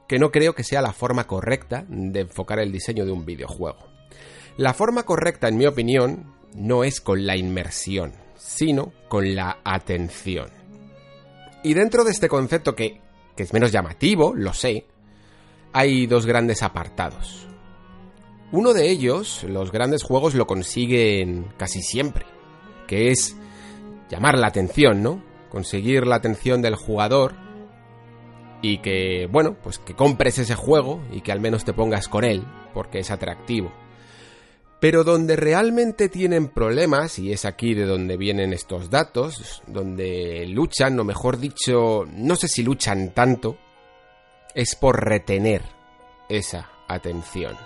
que 0.06 0.18
no 0.18 0.30
creo 0.30 0.54
que 0.54 0.62
sea 0.62 0.82
la 0.82 0.92
forma 0.92 1.26
correcta 1.26 1.86
de 1.88 2.20
enfocar 2.20 2.58
el 2.58 2.70
diseño 2.70 3.06
de 3.06 3.12
un 3.12 3.24
videojuego. 3.24 3.78
La 4.58 4.74
forma 4.74 5.04
correcta, 5.04 5.48
en 5.48 5.56
mi 5.56 5.64
opinión, 5.64 6.34
no 6.54 6.84
es 6.84 7.00
con 7.00 7.24
la 7.24 7.34
inmersión, 7.34 8.12
sino 8.36 8.92
con 9.08 9.34
la 9.34 9.60
atención. 9.64 10.50
Y 11.62 11.72
dentro 11.72 12.04
de 12.04 12.10
este 12.10 12.28
concepto 12.28 12.74
que, 12.74 13.00
que 13.34 13.44
es 13.44 13.54
menos 13.54 13.72
llamativo, 13.72 14.34
lo 14.34 14.52
sé, 14.52 14.84
hay 15.72 16.06
dos 16.06 16.26
grandes 16.26 16.62
apartados. 16.62 17.46
Uno 18.52 18.74
de 18.74 18.90
ellos, 18.90 19.44
los 19.44 19.72
grandes 19.72 20.02
juegos 20.02 20.34
lo 20.34 20.46
consiguen 20.46 21.54
casi 21.56 21.80
siempre, 21.80 22.26
que 22.88 23.12
es 23.12 23.36
llamar 24.10 24.36
la 24.36 24.48
atención, 24.48 25.02
¿no? 25.04 25.22
Conseguir 25.50 26.04
la 26.08 26.16
atención 26.16 26.60
del 26.60 26.74
jugador 26.74 27.36
y 28.60 28.78
que, 28.78 29.28
bueno, 29.30 29.56
pues 29.62 29.78
que 29.78 29.94
compres 29.94 30.38
ese 30.38 30.56
juego 30.56 31.00
y 31.12 31.20
que 31.20 31.30
al 31.30 31.40
menos 31.40 31.64
te 31.64 31.72
pongas 31.72 32.08
con 32.08 32.24
él, 32.24 32.44
porque 32.74 32.98
es 32.98 33.12
atractivo. 33.12 33.72
Pero 34.80 35.04
donde 35.04 35.36
realmente 35.36 36.08
tienen 36.08 36.48
problemas, 36.48 37.18
y 37.18 37.32
es 37.32 37.44
aquí 37.44 37.74
de 37.74 37.84
donde 37.84 38.16
vienen 38.16 38.52
estos 38.52 38.90
datos, 38.90 39.62
donde 39.66 40.46
luchan, 40.46 40.98
o 40.98 41.04
mejor 41.04 41.38
dicho, 41.38 42.04
no 42.12 42.36
sé 42.36 42.48
si 42.48 42.62
luchan 42.62 43.12
tanto, 43.12 43.58
es 44.54 44.76
por 44.76 45.04
retener 45.04 45.62
esa 46.28 46.70
atención. 46.86 47.56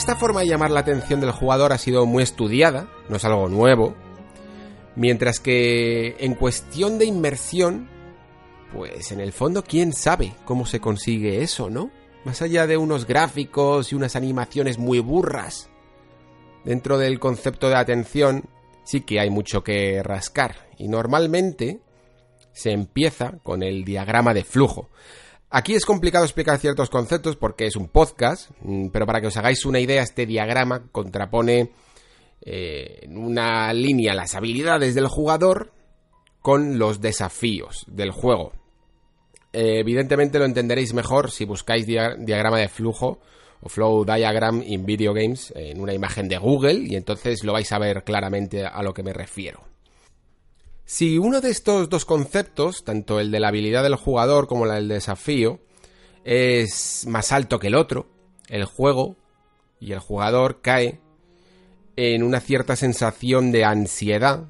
Esta 0.00 0.16
forma 0.16 0.40
de 0.40 0.46
llamar 0.46 0.70
la 0.70 0.80
atención 0.80 1.20
del 1.20 1.30
jugador 1.30 1.74
ha 1.74 1.78
sido 1.78 2.06
muy 2.06 2.22
estudiada, 2.22 2.88
no 3.10 3.16
es 3.16 3.24
algo 3.26 3.50
nuevo, 3.50 3.94
mientras 4.96 5.40
que 5.40 6.16
en 6.20 6.34
cuestión 6.34 6.98
de 6.98 7.04
inmersión, 7.04 7.86
pues 8.72 9.12
en 9.12 9.20
el 9.20 9.32
fondo 9.32 9.62
quién 9.62 9.92
sabe 9.92 10.32
cómo 10.46 10.64
se 10.64 10.80
consigue 10.80 11.42
eso, 11.42 11.68
¿no? 11.68 11.90
Más 12.24 12.40
allá 12.40 12.66
de 12.66 12.78
unos 12.78 13.06
gráficos 13.06 13.92
y 13.92 13.94
unas 13.94 14.16
animaciones 14.16 14.78
muy 14.78 15.00
burras. 15.00 15.68
Dentro 16.64 16.96
del 16.96 17.20
concepto 17.20 17.68
de 17.68 17.76
atención 17.76 18.44
sí 18.84 19.02
que 19.02 19.20
hay 19.20 19.28
mucho 19.28 19.62
que 19.62 20.02
rascar 20.02 20.70
y 20.78 20.88
normalmente 20.88 21.82
se 22.54 22.70
empieza 22.72 23.34
con 23.42 23.62
el 23.62 23.84
diagrama 23.84 24.32
de 24.32 24.44
flujo. 24.44 24.88
Aquí 25.52 25.74
es 25.74 25.84
complicado 25.84 26.24
explicar 26.24 26.58
ciertos 26.58 26.90
conceptos 26.90 27.34
porque 27.34 27.66
es 27.66 27.74
un 27.74 27.88
podcast, 27.88 28.50
mm, 28.62 28.88
pero 28.88 29.04
para 29.04 29.20
que 29.20 29.26
os 29.26 29.36
hagáis 29.36 29.66
una 29.66 29.80
idea, 29.80 30.00
este 30.00 30.24
diagrama 30.24 30.84
contrapone 30.92 31.72
eh, 32.42 33.00
en 33.02 33.18
una 33.18 33.72
línea 33.72 34.14
las 34.14 34.36
habilidades 34.36 34.94
del 34.94 35.08
jugador 35.08 35.72
con 36.40 36.78
los 36.78 37.00
desafíos 37.00 37.84
del 37.88 38.12
juego. 38.12 38.52
Eh, 39.52 39.80
evidentemente 39.80 40.38
lo 40.38 40.44
entenderéis 40.44 40.94
mejor 40.94 41.32
si 41.32 41.44
buscáis 41.44 41.84
diagrama 41.84 42.58
de 42.58 42.68
flujo 42.68 43.18
o 43.60 43.68
flow 43.68 44.04
diagram 44.04 44.62
in 44.64 44.86
video 44.86 45.12
games 45.12 45.52
en 45.56 45.80
una 45.80 45.92
imagen 45.92 46.28
de 46.28 46.38
Google 46.38 46.84
y 46.86 46.94
entonces 46.94 47.42
lo 47.42 47.52
vais 47.52 47.70
a 47.72 47.78
ver 47.80 48.04
claramente 48.04 48.64
a 48.64 48.82
lo 48.84 48.94
que 48.94 49.02
me 49.02 49.12
refiero. 49.12 49.69
Si 50.92 51.18
uno 51.18 51.40
de 51.40 51.50
estos 51.50 51.88
dos 51.88 52.04
conceptos, 52.04 52.82
tanto 52.82 53.20
el 53.20 53.30
de 53.30 53.38
la 53.38 53.46
habilidad 53.46 53.84
del 53.84 53.94
jugador 53.94 54.48
como 54.48 54.64
el 54.64 54.72
del 54.72 54.88
desafío, 54.88 55.60
es 56.24 57.06
más 57.06 57.30
alto 57.30 57.60
que 57.60 57.68
el 57.68 57.76
otro, 57.76 58.08
el 58.48 58.64
juego 58.64 59.14
y 59.78 59.92
el 59.92 60.00
jugador 60.00 60.60
cae 60.60 60.98
en 61.94 62.24
una 62.24 62.40
cierta 62.40 62.74
sensación 62.74 63.52
de 63.52 63.64
ansiedad 63.64 64.46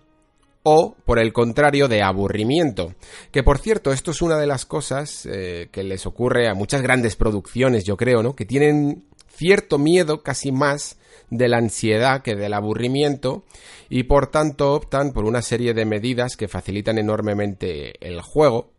o, 0.62 0.97
por 1.04 1.18
el 1.18 1.35
contrario, 1.35 1.88
de 1.88 2.00
aburrimiento. 2.00 2.94
Que 3.32 3.42
por 3.42 3.59
cierto, 3.59 3.92
esto 3.92 4.11
es 4.11 4.23
una 4.23 4.38
de 4.38 4.47
las 4.47 4.64
cosas 4.64 5.26
eh, 5.26 5.68
que 5.70 5.85
les 5.85 6.06
ocurre 6.06 6.49
a 6.49 6.54
muchas 6.54 6.80
grandes 6.80 7.16
producciones, 7.16 7.85
yo 7.85 7.99
creo, 7.99 8.23
¿no? 8.23 8.35
Que 8.35 8.47
tienen 8.47 9.04
cierto 9.28 9.76
miedo 9.76 10.23
casi 10.23 10.52
más 10.52 10.97
de 11.30 11.49
la 11.49 11.58
ansiedad 11.58 12.22
que 12.22 12.37
del 12.37 12.52
aburrimiento 12.52 13.44
y 13.88 14.04
por 14.04 14.28
tanto 14.28 14.75
optan 14.75 15.12
por 15.12 15.25
una 15.25 15.42
serie 15.42 15.75
de 15.75 15.84
medidas 15.84 16.37
que 16.37 16.49
facilitan 16.49 16.99
enormemente 16.99 17.94
el 18.06 18.20
juego. 18.20 18.72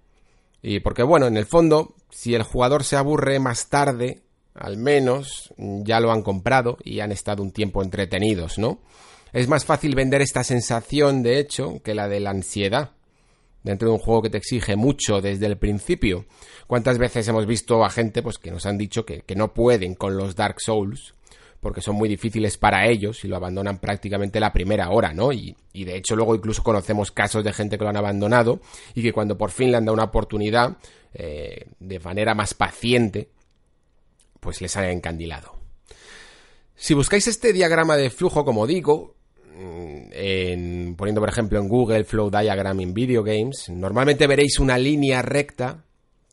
Y 0.61 0.81
porque 0.81 1.03
bueno, 1.03 1.27
en 1.27 1.37
el 1.37 1.45
fondo, 1.45 1.95
si 2.09 2.35
el 2.35 2.43
jugador 2.43 2.83
se 2.83 2.97
aburre 2.97 3.39
más 3.39 3.69
tarde, 3.69 4.21
al 4.53 4.77
menos 4.77 5.53
ya 5.57 5.99
lo 5.99 6.11
han 6.11 6.21
comprado 6.21 6.77
y 6.83 6.99
han 6.99 7.11
estado 7.11 7.41
un 7.41 7.51
tiempo 7.51 7.81
entretenidos, 7.81 8.57
¿no? 8.57 8.79
Es 9.33 9.47
más 9.47 9.65
fácil 9.65 9.95
vender 9.95 10.21
esta 10.21 10.43
sensación, 10.43 11.23
de 11.23 11.39
hecho, 11.39 11.81
que 11.83 11.95
la 11.95 12.09
de 12.09 12.19
la 12.19 12.31
ansiedad. 12.31 12.91
Dentro 13.63 13.89
de 13.89 13.93
un 13.93 13.99
juego 13.99 14.23
que 14.23 14.29
te 14.29 14.37
exige 14.37 14.75
mucho 14.75 15.21
desde 15.21 15.45
el 15.45 15.57
principio. 15.57 16.25
¿Cuántas 16.67 16.97
veces 16.97 17.27
hemos 17.27 17.45
visto 17.45 17.85
a 17.85 17.89
gente 17.89 18.23
pues, 18.23 18.37
que 18.39 18.51
nos 18.51 18.65
han 18.65 18.77
dicho 18.77 19.05
que, 19.05 19.23
no 19.35 19.53
pueden 19.53 19.93
con 19.95 20.17
los 20.17 20.35
Dark 20.35 20.55
Souls? 20.59 21.13
Porque 21.61 21.81
son 21.81 21.95
muy 21.95 22.09
difíciles 22.09 22.57
para 22.57 22.87
ellos 22.87 23.23
y 23.23 23.27
lo 23.27 23.35
abandonan 23.37 23.77
prácticamente 23.77 24.39
la 24.39 24.51
primera 24.51 24.89
hora, 24.89 25.13
¿no? 25.13 25.31
Y, 25.31 25.55
de 25.73 25.95
hecho 25.95 26.15
luego 26.15 26.35
incluso 26.35 26.63
conocemos 26.63 27.11
casos 27.11 27.43
de 27.43 27.53
gente 27.53 27.77
que 27.77 27.83
lo 27.83 27.89
han 27.89 27.97
abandonado 27.97 28.59
y 28.95 29.03
que 29.03 29.13
cuando 29.13 29.37
por 29.37 29.51
fin 29.51 29.71
le 29.71 29.77
han 29.77 29.85
dado 29.85 29.93
una 29.93 30.05
oportunidad, 30.05 30.77
eh, 31.13 31.67
de 31.79 31.99
manera 31.99 32.33
más 32.33 32.53
paciente, 32.55 33.29
pues 34.39 34.59
les 34.59 34.75
ha 34.75 34.89
encandilado. 34.91 35.53
Si 36.75 36.95
buscáis 36.95 37.27
este 37.27 37.53
diagrama 37.53 37.95
de 37.95 38.09
flujo, 38.09 38.43
como 38.43 38.65
digo, 38.65 39.15
en, 39.55 40.95
poniendo 40.95 41.21
por 41.21 41.29
ejemplo 41.29 41.59
en 41.59 41.67
Google 41.67 42.05
Flow 42.05 42.31
Diagram 42.31 42.79
in 42.81 42.93
Video 42.95 43.23
Games, 43.23 43.69
normalmente 43.69 44.25
veréis 44.25 44.59
una 44.59 44.79
línea 44.79 45.21
recta 45.21 45.85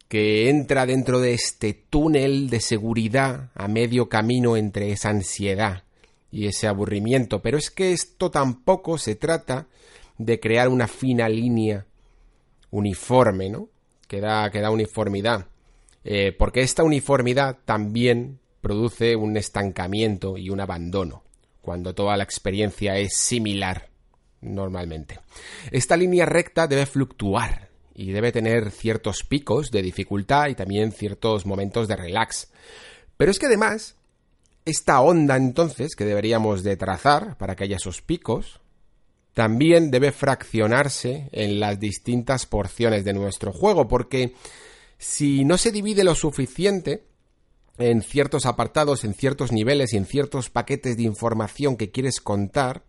que 0.08 0.48
entra 0.48 0.86
dentro 0.86 1.20
de 1.20 1.34
este 1.34 1.74
túnel 1.74 2.48
de 2.48 2.60
seguridad 2.60 3.50
a 3.54 3.68
medio 3.68 4.08
camino 4.08 4.56
entre 4.56 4.90
esa 4.90 5.10
ansiedad 5.10 5.84
y 6.30 6.46
ese 6.46 6.66
aburrimiento. 6.66 7.42
Pero 7.42 7.58
es 7.58 7.70
que 7.70 7.92
esto 7.92 8.30
tampoco 8.30 8.98
se 8.98 9.14
trata 9.14 9.66
de 10.16 10.40
crear 10.40 10.68
una 10.68 10.88
fina 10.88 11.28
línea 11.28 11.86
uniforme, 12.70 13.50
¿no? 13.50 13.68
Que 14.06 14.20
da, 14.20 14.50
que 14.50 14.60
da 14.60 14.70
uniformidad. 14.70 15.46
Eh, 16.04 16.32
porque 16.32 16.62
esta 16.62 16.82
uniformidad 16.82 17.58
también 17.64 18.38
produce 18.62 19.14
un 19.14 19.36
estancamiento 19.36 20.38
y 20.38 20.50
un 20.50 20.60
abandono 20.60 21.22
cuando 21.60 21.94
toda 21.94 22.16
la 22.16 22.24
experiencia 22.24 22.96
es 22.96 23.14
similar 23.14 23.90
normalmente. 24.40 25.18
Esta 25.70 25.96
línea 25.98 26.24
recta 26.24 26.66
debe 26.66 26.86
fluctuar 26.86 27.67
y 27.98 28.12
debe 28.12 28.30
tener 28.30 28.70
ciertos 28.70 29.24
picos 29.24 29.72
de 29.72 29.82
dificultad 29.82 30.46
y 30.46 30.54
también 30.54 30.92
ciertos 30.92 31.44
momentos 31.46 31.88
de 31.88 31.96
relax. 31.96 32.48
Pero 33.16 33.32
es 33.32 33.40
que 33.40 33.46
además, 33.46 33.96
esta 34.64 35.00
onda 35.00 35.34
entonces 35.34 35.96
que 35.96 36.04
deberíamos 36.04 36.62
de 36.62 36.76
trazar 36.76 37.36
para 37.38 37.56
que 37.56 37.64
haya 37.64 37.76
esos 37.76 38.00
picos, 38.00 38.60
también 39.34 39.90
debe 39.90 40.12
fraccionarse 40.12 41.28
en 41.32 41.58
las 41.58 41.80
distintas 41.80 42.46
porciones 42.46 43.04
de 43.04 43.14
nuestro 43.14 43.52
juego, 43.52 43.88
porque 43.88 44.32
si 44.96 45.44
no 45.44 45.58
se 45.58 45.72
divide 45.72 46.04
lo 46.04 46.14
suficiente, 46.14 47.02
en 47.78 48.02
ciertos 48.02 48.46
apartados, 48.46 49.02
en 49.02 49.14
ciertos 49.14 49.50
niveles 49.50 49.92
y 49.92 49.96
en 49.96 50.06
ciertos 50.06 50.50
paquetes 50.50 50.96
de 50.96 51.02
información 51.02 51.76
que 51.76 51.90
quieres 51.90 52.20
contar, 52.20 52.84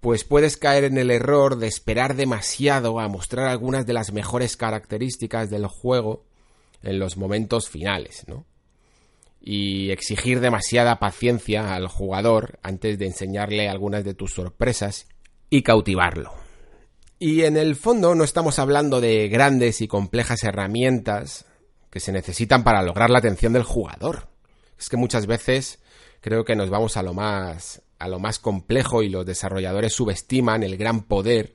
pues 0.00 0.24
puedes 0.24 0.56
caer 0.56 0.84
en 0.84 0.96
el 0.96 1.10
error 1.10 1.56
de 1.56 1.66
esperar 1.66 2.16
demasiado 2.16 3.00
a 3.00 3.08
mostrar 3.08 3.48
algunas 3.48 3.86
de 3.86 3.92
las 3.92 4.12
mejores 4.12 4.56
características 4.56 5.50
del 5.50 5.66
juego 5.66 6.24
en 6.82 6.98
los 6.98 7.16
momentos 7.18 7.68
finales, 7.68 8.24
¿no? 8.26 8.46
Y 9.42 9.90
exigir 9.90 10.40
demasiada 10.40 10.98
paciencia 10.98 11.74
al 11.74 11.86
jugador 11.88 12.58
antes 12.62 12.98
de 12.98 13.06
enseñarle 13.06 13.68
algunas 13.68 14.04
de 14.04 14.14
tus 14.14 14.32
sorpresas 14.32 15.06
y 15.50 15.62
cautivarlo. 15.62 16.32
Y 17.18 17.42
en 17.42 17.58
el 17.58 17.76
fondo 17.76 18.14
no 18.14 18.24
estamos 18.24 18.58
hablando 18.58 19.00
de 19.00 19.28
grandes 19.28 19.82
y 19.82 19.88
complejas 19.88 20.42
herramientas 20.44 21.44
que 21.90 22.00
se 22.00 22.12
necesitan 22.12 22.64
para 22.64 22.82
lograr 22.82 23.10
la 23.10 23.18
atención 23.18 23.52
del 23.52 23.62
jugador. 23.62 24.28
Es 24.78 24.88
que 24.88 24.96
muchas 24.96 25.26
veces 25.26 25.80
creo 26.22 26.44
que 26.44 26.56
nos 26.56 26.70
vamos 26.70 26.96
a 26.96 27.02
lo 27.02 27.12
más 27.12 27.82
a 28.00 28.08
lo 28.08 28.18
más 28.18 28.38
complejo 28.38 29.02
y 29.02 29.10
los 29.10 29.26
desarrolladores 29.26 29.92
subestiman 29.92 30.62
el 30.62 30.76
gran 30.76 31.02
poder 31.02 31.54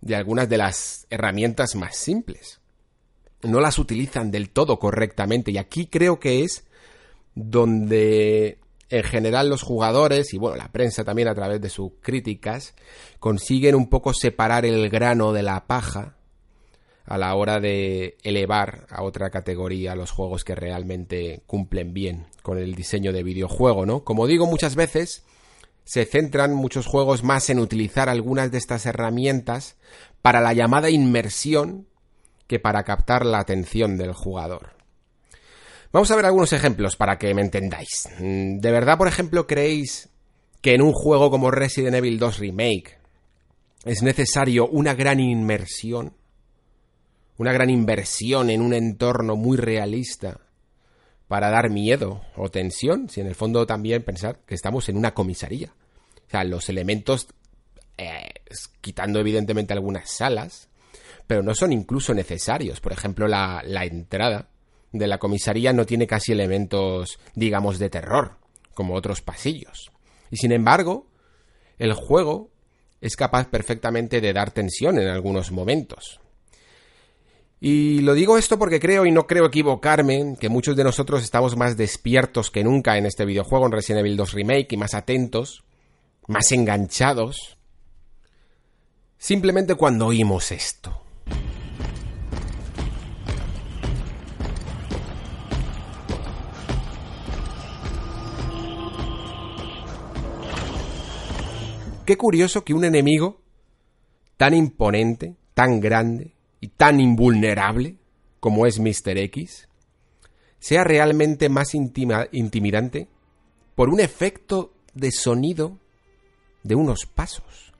de 0.00 0.14
algunas 0.14 0.48
de 0.48 0.58
las 0.58 1.06
herramientas 1.10 1.74
más 1.74 1.96
simples. 1.96 2.60
No 3.42 3.60
las 3.60 3.78
utilizan 3.78 4.30
del 4.30 4.50
todo 4.50 4.78
correctamente 4.78 5.50
y 5.50 5.58
aquí 5.58 5.86
creo 5.86 6.20
que 6.20 6.44
es 6.44 6.64
donde 7.34 8.58
en 8.90 9.02
general 9.04 9.48
los 9.48 9.62
jugadores 9.62 10.34
y 10.34 10.38
bueno, 10.38 10.56
la 10.56 10.70
prensa 10.70 11.02
también 11.04 11.28
a 11.28 11.34
través 11.34 11.60
de 11.60 11.70
sus 11.70 11.92
críticas 12.02 12.74
consiguen 13.18 13.74
un 13.74 13.88
poco 13.88 14.12
separar 14.12 14.66
el 14.66 14.90
grano 14.90 15.32
de 15.32 15.42
la 15.42 15.66
paja 15.66 16.16
a 17.06 17.16
la 17.16 17.34
hora 17.34 17.58
de 17.58 18.18
elevar 18.22 18.86
a 18.90 19.02
otra 19.02 19.30
categoría 19.30 19.94
los 19.94 20.10
juegos 20.10 20.44
que 20.44 20.54
realmente 20.54 21.42
cumplen 21.46 21.94
bien 21.94 22.26
con 22.42 22.58
el 22.58 22.74
diseño 22.74 23.12
de 23.12 23.22
videojuego, 23.22 23.86
¿no? 23.86 24.04
Como 24.04 24.26
digo 24.26 24.46
muchas 24.46 24.76
veces, 24.76 25.24
se 25.90 26.04
centran 26.04 26.54
muchos 26.54 26.86
juegos 26.86 27.24
más 27.24 27.50
en 27.50 27.58
utilizar 27.58 28.08
algunas 28.08 28.52
de 28.52 28.58
estas 28.58 28.86
herramientas 28.86 29.76
para 30.22 30.40
la 30.40 30.52
llamada 30.52 30.88
inmersión 30.88 31.88
que 32.46 32.60
para 32.60 32.84
captar 32.84 33.26
la 33.26 33.40
atención 33.40 33.96
del 33.96 34.12
jugador. 34.12 34.76
Vamos 35.92 36.08
a 36.12 36.16
ver 36.16 36.26
algunos 36.26 36.52
ejemplos 36.52 36.94
para 36.94 37.18
que 37.18 37.34
me 37.34 37.42
entendáis. 37.42 38.08
¿De 38.20 38.70
verdad, 38.70 38.96
por 38.98 39.08
ejemplo, 39.08 39.48
creéis 39.48 40.08
que 40.60 40.74
en 40.74 40.82
un 40.82 40.92
juego 40.92 41.28
como 41.28 41.50
Resident 41.50 41.96
Evil 41.96 42.20
2 42.20 42.38
Remake 42.38 42.98
es 43.84 44.02
necesario 44.02 44.68
una 44.68 44.94
gran 44.94 45.18
inmersión? 45.18 46.14
una 47.40 47.54
gran 47.54 47.70
inversión 47.70 48.50
en 48.50 48.60
un 48.60 48.74
entorno 48.74 49.34
muy 49.34 49.56
realista 49.56 50.40
para 51.26 51.48
dar 51.48 51.70
miedo 51.70 52.20
o 52.36 52.50
tensión, 52.50 53.08
si 53.08 53.22
en 53.22 53.28
el 53.28 53.34
fondo 53.34 53.66
también 53.66 54.02
pensar 54.02 54.40
que 54.44 54.54
estamos 54.54 54.90
en 54.90 54.98
una 54.98 55.14
comisaría. 55.14 55.72
O 56.30 56.32
sea, 56.32 56.44
los 56.44 56.68
elementos, 56.68 57.26
eh, 57.98 58.30
quitando 58.80 59.18
evidentemente 59.18 59.72
algunas 59.72 60.08
salas, 60.08 60.68
pero 61.26 61.42
no 61.42 61.56
son 61.56 61.72
incluso 61.72 62.14
necesarios. 62.14 62.80
Por 62.80 62.92
ejemplo, 62.92 63.26
la, 63.26 63.64
la 63.66 63.84
entrada 63.84 64.48
de 64.92 65.08
la 65.08 65.18
comisaría 65.18 65.72
no 65.72 65.86
tiene 65.86 66.06
casi 66.06 66.30
elementos, 66.30 67.18
digamos, 67.34 67.80
de 67.80 67.90
terror, 67.90 68.36
como 68.74 68.94
otros 68.94 69.22
pasillos. 69.22 69.90
Y 70.30 70.36
sin 70.36 70.52
embargo, 70.52 71.08
el 71.78 71.94
juego 71.94 72.50
es 73.00 73.16
capaz 73.16 73.48
perfectamente 73.48 74.20
de 74.20 74.32
dar 74.32 74.52
tensión 74.52 74.98
en 75.00 75.08
algunos 75.08 75.50
momentos. 75.50 76.20
Y 77.60 78.02
lo 78.02 78.14
digo 78.14 78.38
esto 78.38 78.56
porque 78.56 78.78
creo 78.78 79.04
y 79.04 79.10
no 79.10 79.26
creo 79.26 79.46
equivocarme 79.46 80.36
que 80.40 80.48
muchos 80.48 80.76
de 80.76 80.84
nosotros 80.84 81.24
estamos 81.24 81.56
más 81.56 81.76
despiertos 81.76 82.52
que 82.52 82.62
nunca 82.62 82.96
en 82.96 83.04
este 83.04 83.24
videojuego, 83.24 83.66
en 83.66 83.72
Resident 83.72 84.00
Evil 84.00 84.16
2 84.16 84.32
Remake, 84.32 84.68
y 84.70 84.76
más 84.76 84.94
atentos, 84.94 85.64
más 86.26 86.52
enganchados, 86.52 87.58
simplemente 89.18 89.74
cuando 89.74 90.06
oímos 90.06 90.52
esto. 90.52 91.02
Qué 102.06 102.16
curioso 102.16 102.64
que 102.64 102.74
un 102.74 102.84
enemigo 102.84 103.40
tan 104.36 104.54
imponente, 104.54 105.36
tan 105.54 105.80
grande, 105.80 106.34
y 106.60 106.68
tan 106.68 107.00
invulnerable 107.00 107.96
como 108.38 108.66
es 108.66 108.78
Mr. 108.78 109.18
X 109.18 109.68
sea 110.58 110.84
realmente 110.84 111.48
más 111.48 111.74
intimidante 111.74 113.08
por 113.74 113.88
un 113.88 113.98
efecto 113.98 114.74
de 114.92 115.10
sonido 115.10 115.78
de 116.62 116.74
unos 116.74 117.06
pasos. 117.06 117.72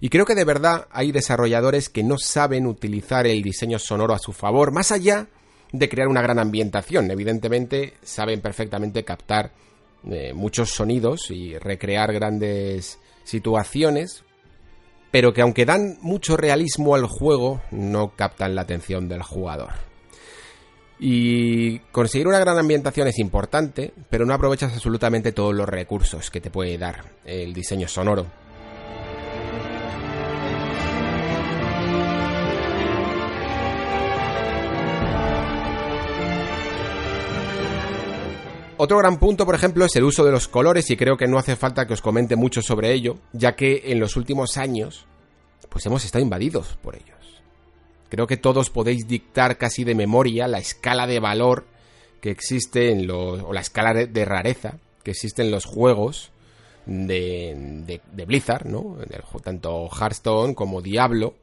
Y 0.00 0.10
creo 0.10 0.24
que 0.24 0.34
de 0.34 0.44
verdad 0.44 0.86
hay 0.90 1.12
desarrolladores 1.12 1.88
que 1.88 2.04
no 2.04 2.18
saben 2.18 2.66
utilizar 2.66 3.26
el 3.26 3.42
diseño 3.42 3.78
sonoro 3.78 4.14
a 4.14 4.18
su 4.18 4.32
favor, 4.32 4.72
más 4.72 4.92
allá 4.92 5.26
de 5.72 5.88
crear 5.88 6.08
una 6.08 6.22
gran 6.22 6.38
ambientación. 6.38 7.10
Evidentemente 7.10 7.94
saben 8.02 8.40
perfectamente 8.40 9.04
captar 9.04 9.52
eh, 10.08 10.32
muchos 10.34 10.70
sonidos 10.70 11.30
y 11.30 11.58
recrear 11.58 12.12
grandes 12.12 12.98
situaciones, 13.24 14.22
pero 15.10 15.32
que 15.32 15.42
aunque 15.42 15.64
dan 15.64 15.98
mucho 16.00 16.36
realismo 16.36 16.94
al 16.94 17.06
juego, 17.06 17.60
no 17.72 18.14
captan 18.14 18.54
la 18.54 18.62
atención 18.62 19.08
del 19.08 19.22
jugador. 19.22 19.87
Y 21.00 21.78
conseguir 21.92 22.26
una 22.26 22.40
gran 22.40 22.58
ambientación 22.58 23.06
es 23.08 23.18
importante, 23.18 23.92
pero 24.10 24.26
no 24.26 24.34
aprovechas 24.34 24.72
absolutamente 24.72 25.32
todos 25.32 25.54
los 25.54 25.68
recursos 25.68 26.30
que 26.30 26.40
te 26.40 26.50
puede 26.50 26.76
dar 26.76 27.04
el 27.24 27.54
diseño 27.54 27.86
sonoro. 27.86 28.26
Otro 38.80 38.96
gran 38.98 39.18
punto, 39.18 39.44
por 39.44 39.56
ejemplo, 39.56 39.84
es 39.84 39.96
el 39.96 40.04
uso 40.04 40.24
de 40.24 40.30
los 40.30 40.46
colores 40.46 40.88
y 40.90 40.96
creo 40.96 41.16
que 41.16 41.26
no 41.26 41.36
hace 41.36 41.56
falta 41.56 41.84
que 41.84 41.94
os 41.94 42.00
comente 42.00 42.36
mucho 42.36 42.62
sobre 42.62 42.92
ello, 42.92 43.16
ya 43.32 43.56
que 43.56 43.82
en 43.86 43.98
los 43.98 44.16
últimos 44.16 44.56
años 44.56 45.04
pues 45.68 45.84
hemos 45.86 46.04
estado 46.04 46.22
invadidos 46.22 46.78
por 46.80 46.94
ellos. 46.94 47.17
Creo 48.08 48.26
que 48.26 48.36
todos 48.36 48.70
podéis 48.70 49.06
dictar 49.06 49.58
casi 49.58 49.84
de 49.84 49.94
memoria 49.94 50.48
la 50.48 50.58
escala 50.58 51.06
de 51.06 51.20
valor 51.20 51.66
que 52.20 52.30
existe 52.30 52.90
en 52.90 53.06
los. 53.06 53.42
o 53.42 53.52
la 53.52 53.60
escala 53.60 53.92
de 53.94 54.24
rareza 54.24 54.78
que 55.02 55.10
existe 55.12 55.42
en 55.42 55.50
los 55.50 55.64
juegos 55.64 56.32
de, 56.86 58.00
de, 58.12 58.24
Blizzard, 58.24 58.66
¿no? 58.66 58.96
tanto 59.42 59.88
Hearthstone 59.88 60.54
como 60.54 60.80
Diablo, 60.80 61.34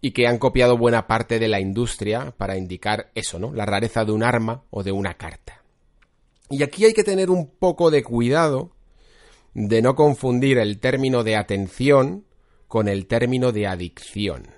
y 0.00 0.10
que 0.10 0.26
han 0.26 0.38
copiado 0.38 0.76
buena 0.76 1.06
parte 1.06 1.38
de 1.38 1.48
la 1.48 1.60
industria 1.60 2.34
para 2.36 2.56
indicar 2.56 3.10
eso, 3.14 3.38
¿no? 3.38 3.52
La 3.54 3.64
rareza 3.64 4.04
de 4.04 4.12
un 4.12 4.22
arma 4.22 4.64
o 4.70 4.82
de 4.82 4.92
una 4.92 5.14
carta. 5.14 5.62
Y 6.50 6.62
aquí 6.62 6.84
hay 6.84 6.92
que 6.92 7.04
tener 7.04 7.30
un 7.30 7.48
poco 7.48 7.90
de 7.90 8.02
cuidado 8.02 8.72
de 9.54 9.80
no 9.80 9.94
confundir 9.94 10.58
el 10.58 10.78
término 10.78 11.22
de 11.22 11.36
atención 11.36 12.24
con 12.68 12.88
el 12.88 13.06
término 13.06 13.52
de 13.52 13.66
adicción 13.66 14.48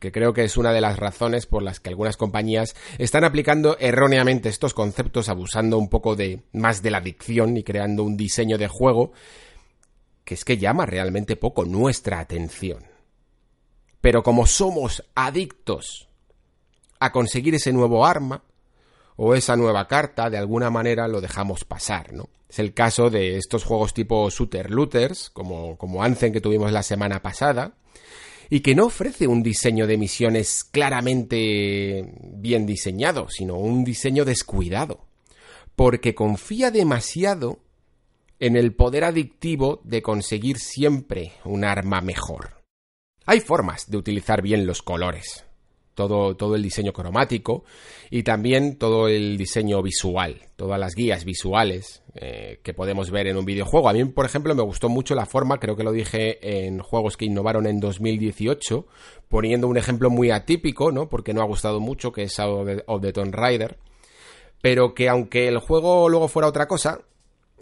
que 0.00 0.10
creo 0.10 0.32
que 0.32 0.44
es 0.44 0.56
una 0.56 0.72
de 0.72 0.80
las 0.80 0.98
razones 0.98 1.46
por 1.46 1.62
las 1.62 1.78
que 1.78 1.90
algunas 1.90 2.16
compañías 2.16 2.74
están 2.98 3.22
aplicando 3.22 3.76
erróneamente 3.78 4.48
estos 4.48 4.74
conceptos, 4.74 5.28
abusando 5.28 5.78
un 5.78 5.88
poco 5.88 6.16
de 6.16 6.42
más 6.52 6.82
de 6.82 6.90
la 6.90 6.98
adicción 6.98 7.56
y 7.56 7.62
creando 7.62 8.02
un 8.02 8.16
diseño 8.16 8.58
de 8.58 8.66
juego 8.66 9.12
que 10.24 10.34
es 10.34 10.44
que 10.44 10.58
llama 10.58 10.86
realmente 10.86 11.36
poco 11.36 11.64
nuestra 11.64 12.18
atención. 12.20 12.84
Pero 14.00 14.22
como 14.22 14.46
somos 14.46 15.04
adictos 15.14 16.08
a 16.98 17.12
conseguir 17.12 17.54
ese 17.54 17.72
nuevo 17.72 18.06
arma 18.06 18.42
o 19.16 19.34
esa 19.34 19.56
nueva 19.56 19.86
carta, 19.86 20.30
de 20.30 20.38
alguna 20.38 20.70
manera 20.70 21.08
lo 21.08 21.20
dejamos 21.20 21.64
pasar, 21.64 22.12
¿no? 22.12 22.28
Es 22.48 22.58
el 22.58 22.74
caso 22.74 23.10
de 23.10 23.36
estos 23.36 23.64
juegos 23.64 23.92
tipo 23.92 24.28
shooter 24.30 24.70
looters, 24.70 25.30
como, 25.30 25.76
como 25.76 26.02
Anthem 26.02 26.32
que 26.32 26.40
tuvimos 26.40 26.72
la 26.72 26.82
semana 26.82 27.20
pasada, 27.22 27.74
y 28.50 28.60
que 28.60 28.74
no 28.74 28.86
ofrece 28.86 29.28
un 29.28 29.44
diseño 29.44 29.86
de 29.86 29.96
misiones 29.96 30.64
claramente 30.64 32.12
bien 32.20 32.66
diseñado, 32.66 33.28
sino 33.30 33.54
un 33.54 33.84
diseño 33.84 34.24
descuidado, 34.24 35.06
porque 35.76 36.16
confía 36.16 36.72
demasiado 36.72 37.60
en 38.40 38.56
el 38.56 38.74
poder 38.74 39.04
adictivo 39.04 39.80
de 39.84 40.02
conseguir 40.02 40.58
siempre 40.58 41.32
un 41.44 41.64
arma 41.64 42.00
mejor. 42.00 42.62
Hay 43.24 43.40
formas 43.40 43.88
de 43.88 43.98
utilizar 43.98 44.42
bien 44.42 44.66
los 44.66 44.82
colores, 44.82 45.44
todo, 45.94 46.36
todo 46.36 46.54
el 46.56 46.62
diseño 46.62 46.92
cromático 46.92 47.64
y 48.10 48.22
también 48.22 48.76
todo 48.76 49.08
el 49.08 49.36
diseño 49.36 49.82
visual, 49.82 50.40
todas 50.56 50.78
las 50.78 50.94
guías 50.94 51.24
visuales 51.24 52.02
eh, 52.14 52.60
que 52.62 52.74
podemos 52.74 53.10
ver 53.10 53.28
en 53.28 53.36
un 53.36 53.44
videojuego. 53.44 53.88
A 53.88 53.92
mí, 53.92 54.04
por 54.04 54.26
ejemplo, 54.26 54.54
me 54.54 54.62
gustó 54.62 54.88
mucho 54.88 55.14
la 55.14 55.26
forma, 55.26 55.58
creo 55.58 55.76
que 55.76 55.84
lo 55.84 55.92
dije 55.92 56.66
en 56.66 56.80
juegos 56.80 57.16
que 57.16 57.26
innovaron 57.26 57.66
en 57.66 57.80
2018, 57.80 58.86
poniendo 59.28 59.68
un 59.68 59.76
ejemplo 59.76 60.10
muy 60.10 60.30
atípico, 60.30 60.90
¿no? 60.90 61.08
Porque 61.08 61.32
no 61.32 61.42
ha 61.42 61.46
gustado 61.46 61.80
mucho, 61.80 62.12
que 62.12 62.24
es 62.24 62.32
Shadow 62.36 62.66
of 62.86 63.00
the 63.00 63.12
Tomb 63.12 63.34
Raider. 63.34 63.78
Pero 64.62 64.94
que 64.94 65.08
aunque 65.08 65.48
el 65.48 65.58
juego 65.58 66.08
luego 66.08 66.28
fuera 66.28 66.48
otra 66.48 66.66
cosa, 66.66 67.00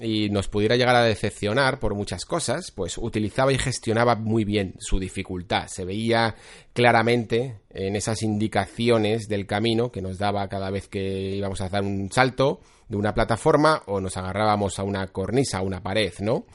y 0.01 0.31
nos 0.31 0.49
pudiera 0.49 0.77
llegar 0.77 0.97
a 0.97 1.03
decepcionar 1.03 1.79
por 1.79 1.95
muchas 1.95 2.25
cosas, 2.25 2.71
pues 2.71 2.99
utilizaba 2.99 3.53
y 3.53 3.59
gestionaba 3.59 4.15
muy 4.15 4.45
bien 4.45 4.75
su 4.79 4.99
dificultad. 4.99 5.67
Se 5.69 5.85
veía 5.85 6.35
claramente 6.73 7.61
en 7.71 7.97
esas 7.97 8.23
indicaciones 8.23 9.29
del 9.29 9.47
camino 9.47 9.91
que 9.91 10.03
nos 10.03 10.19
daba 10.19 10.49
cada 10.49 10.71
vez 10.71 10.89
que 10.89 11.01
íbamos 11.37 11.61
a 11.61 11.69
dar 11.69 11.83
un 11.83 12.11
salto 12.13 12.61
de 12.89 12.97
una 12.97 13.15
plataforma 13.15 13.83
o 13.87 14.01
nos 14.01 14.17
agarrábamos 14.17 14.79
a 14.79 14.83
una 14.83 15.07
cornisa, 15.09 15.59
a 15.59 15.63
una 15.63 15.83
pared, 15.83 16.13
¿no? 16.21 16.47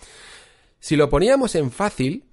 Si 0.80 0.96
lo 0.96 1.10
poníamos 1.10 1.56
en 1.56 1.72
fácil, 1.72 2.26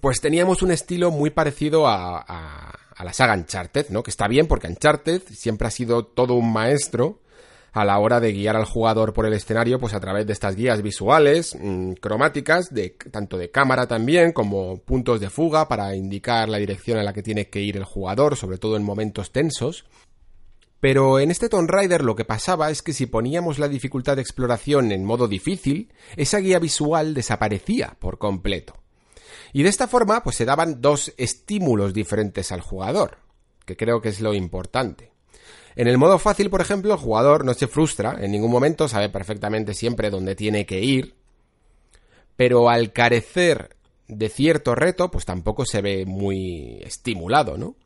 pues 0.00 0.20
teníamos 0.20 0.62
un 0.62 0.70
estilo 0.70 1.10
muy 1.10 1.30
parecido 1.30 1.86
a, 1.86 2.18
a, 2.18 2.78
a 2.96 3.04
la 3.04 3.12
saga 3.12 3.34
Uncharted, 3.34 3.88
¿no? 3.90 4.02
Que 4.02 4.10
está 4.10 4.28
bien 4.28 4.46
porque 4.46 4.68
Uncharted 4.68 5.22
siempre 5.30 5.68
ha 5.68 5.70
sido 5.70 6.06
todo 6.06 6.34
un 6.34 6.52
maestro 6.52 7.20
a 7.74 7.84
la 7.84 7.98
hora 7.98 8.20
de 8.20 8.32
guiar 8.32 8.54
al 8.54 8.64
jugador 8.64 9.12
por 9.12 9.26
el 9.26 9.32
escenario, 9.32 9.80
pues 9.80 9.94
a 9.94 10.00
través 10.00 10.26
de 10.28 10.32
estas 10.32 10.54
guías 10.54 10.80
visuales, 10.80 11.56
mm, 11.60 11.94
cromáticas, 11.94 12.72
de, 12.72 12.90
tanto 13.10 13.36
de 13.36 13.50
cámara 13.50 13.88
también, 13.88 14.32
como 14.32 14.78
puntos 14.78 15.20
de 15.20 15.28
fuga 15.28 15.66
para 15.66 15.96
indicar 15.96 16.48
la 16.48 16.58
dirección 16.58 16.98
en 16.98 17.04
la 17.04 17.12
que 17.12 17.24
tiene 17.24 17.48
que 17.50 17.60
ir 17.60 17.76
el 17.76 17.84
jugador, 17.84 18.36
sobre 18.36 18.58
todo 18.58 18.76
en 18.76 18.84
momentos 18.84 19.32
tensos. 19.32 19.84
Pero 20.78 21.18
en 21.18 21.32
este 21.32 21.48
Tomb 21.48 21.68
Raider 21.68 22.04
lo 22.04 22.14
que 22.14 22.24
pasaba 22.24 22.70
es 22.70 22.80
que 22.80 22.92
si 22.92 23.06
poníamos 23.06 23.58
la 23.58 23.66
dificultad 23.66 24.14
de 24.14 24.22
exploración 24.22 24.92
en 24.92 25.04
modo 25.04 25.26
difícil, 25.26 25.92
esa 26.14 26.38
guía 26.38 26.60
visual 26.60 27.12
desaparecía 27.12 27.96
por 27.98 28.18
completo. 28.18 28.74
Y 29.52 29.64
de 29.64 29.68
esta 29.68 29.88
forma, 29.88 30.22
pues 30.22 30.36
se 30.36 30.44
daban 30.44 30.80
dos 30.80 31.12
estímulos 31.16 31.92
diferentes 31.92 32.52
al 32.52 32.60
jugador, 32.60 33.18
que 33.66 33.76
creo 33.76 34.00
que 34.00 34.10
es 34.10 34.20
lo 34.20 34.32
importante. 34.32 35.13
En 35.76 35.88
el 35.88 35.98
modo 35.98 36.18
fácil, 36.18 36.50
por 36.50 36.60
ejemplo, 36.60 36.92
el 36.92 37.00
jugador 37.00 37.44
no 37.44 37.52
se 37.54 37.66
frustra 37.66 38.16
en 38.20 38.30
ningún 38.30 38.50
momento, 38.50 38.88
sabe 38.88 39.08
perfectamente 39.08 39.74
siempre 39.74 40.10
dónde 40.10 40.36
tiene 40.36 40.66
que 40.66 40.80
ir, 40.80 41.14
pero 42.36 42.70
al 42.70 42.92
carecer 42.92 43.76
de 44.06 44.28
cierto 44.28 44.74
reto, 44.74 45.10
pues 45.10 45.24
tampoco 45.24 45.64
se 45.64 45.82
ve 45.82 46.04
muy 46.06 46.78
estimulado, 46.82 47.58
¿no? 47.58 47.76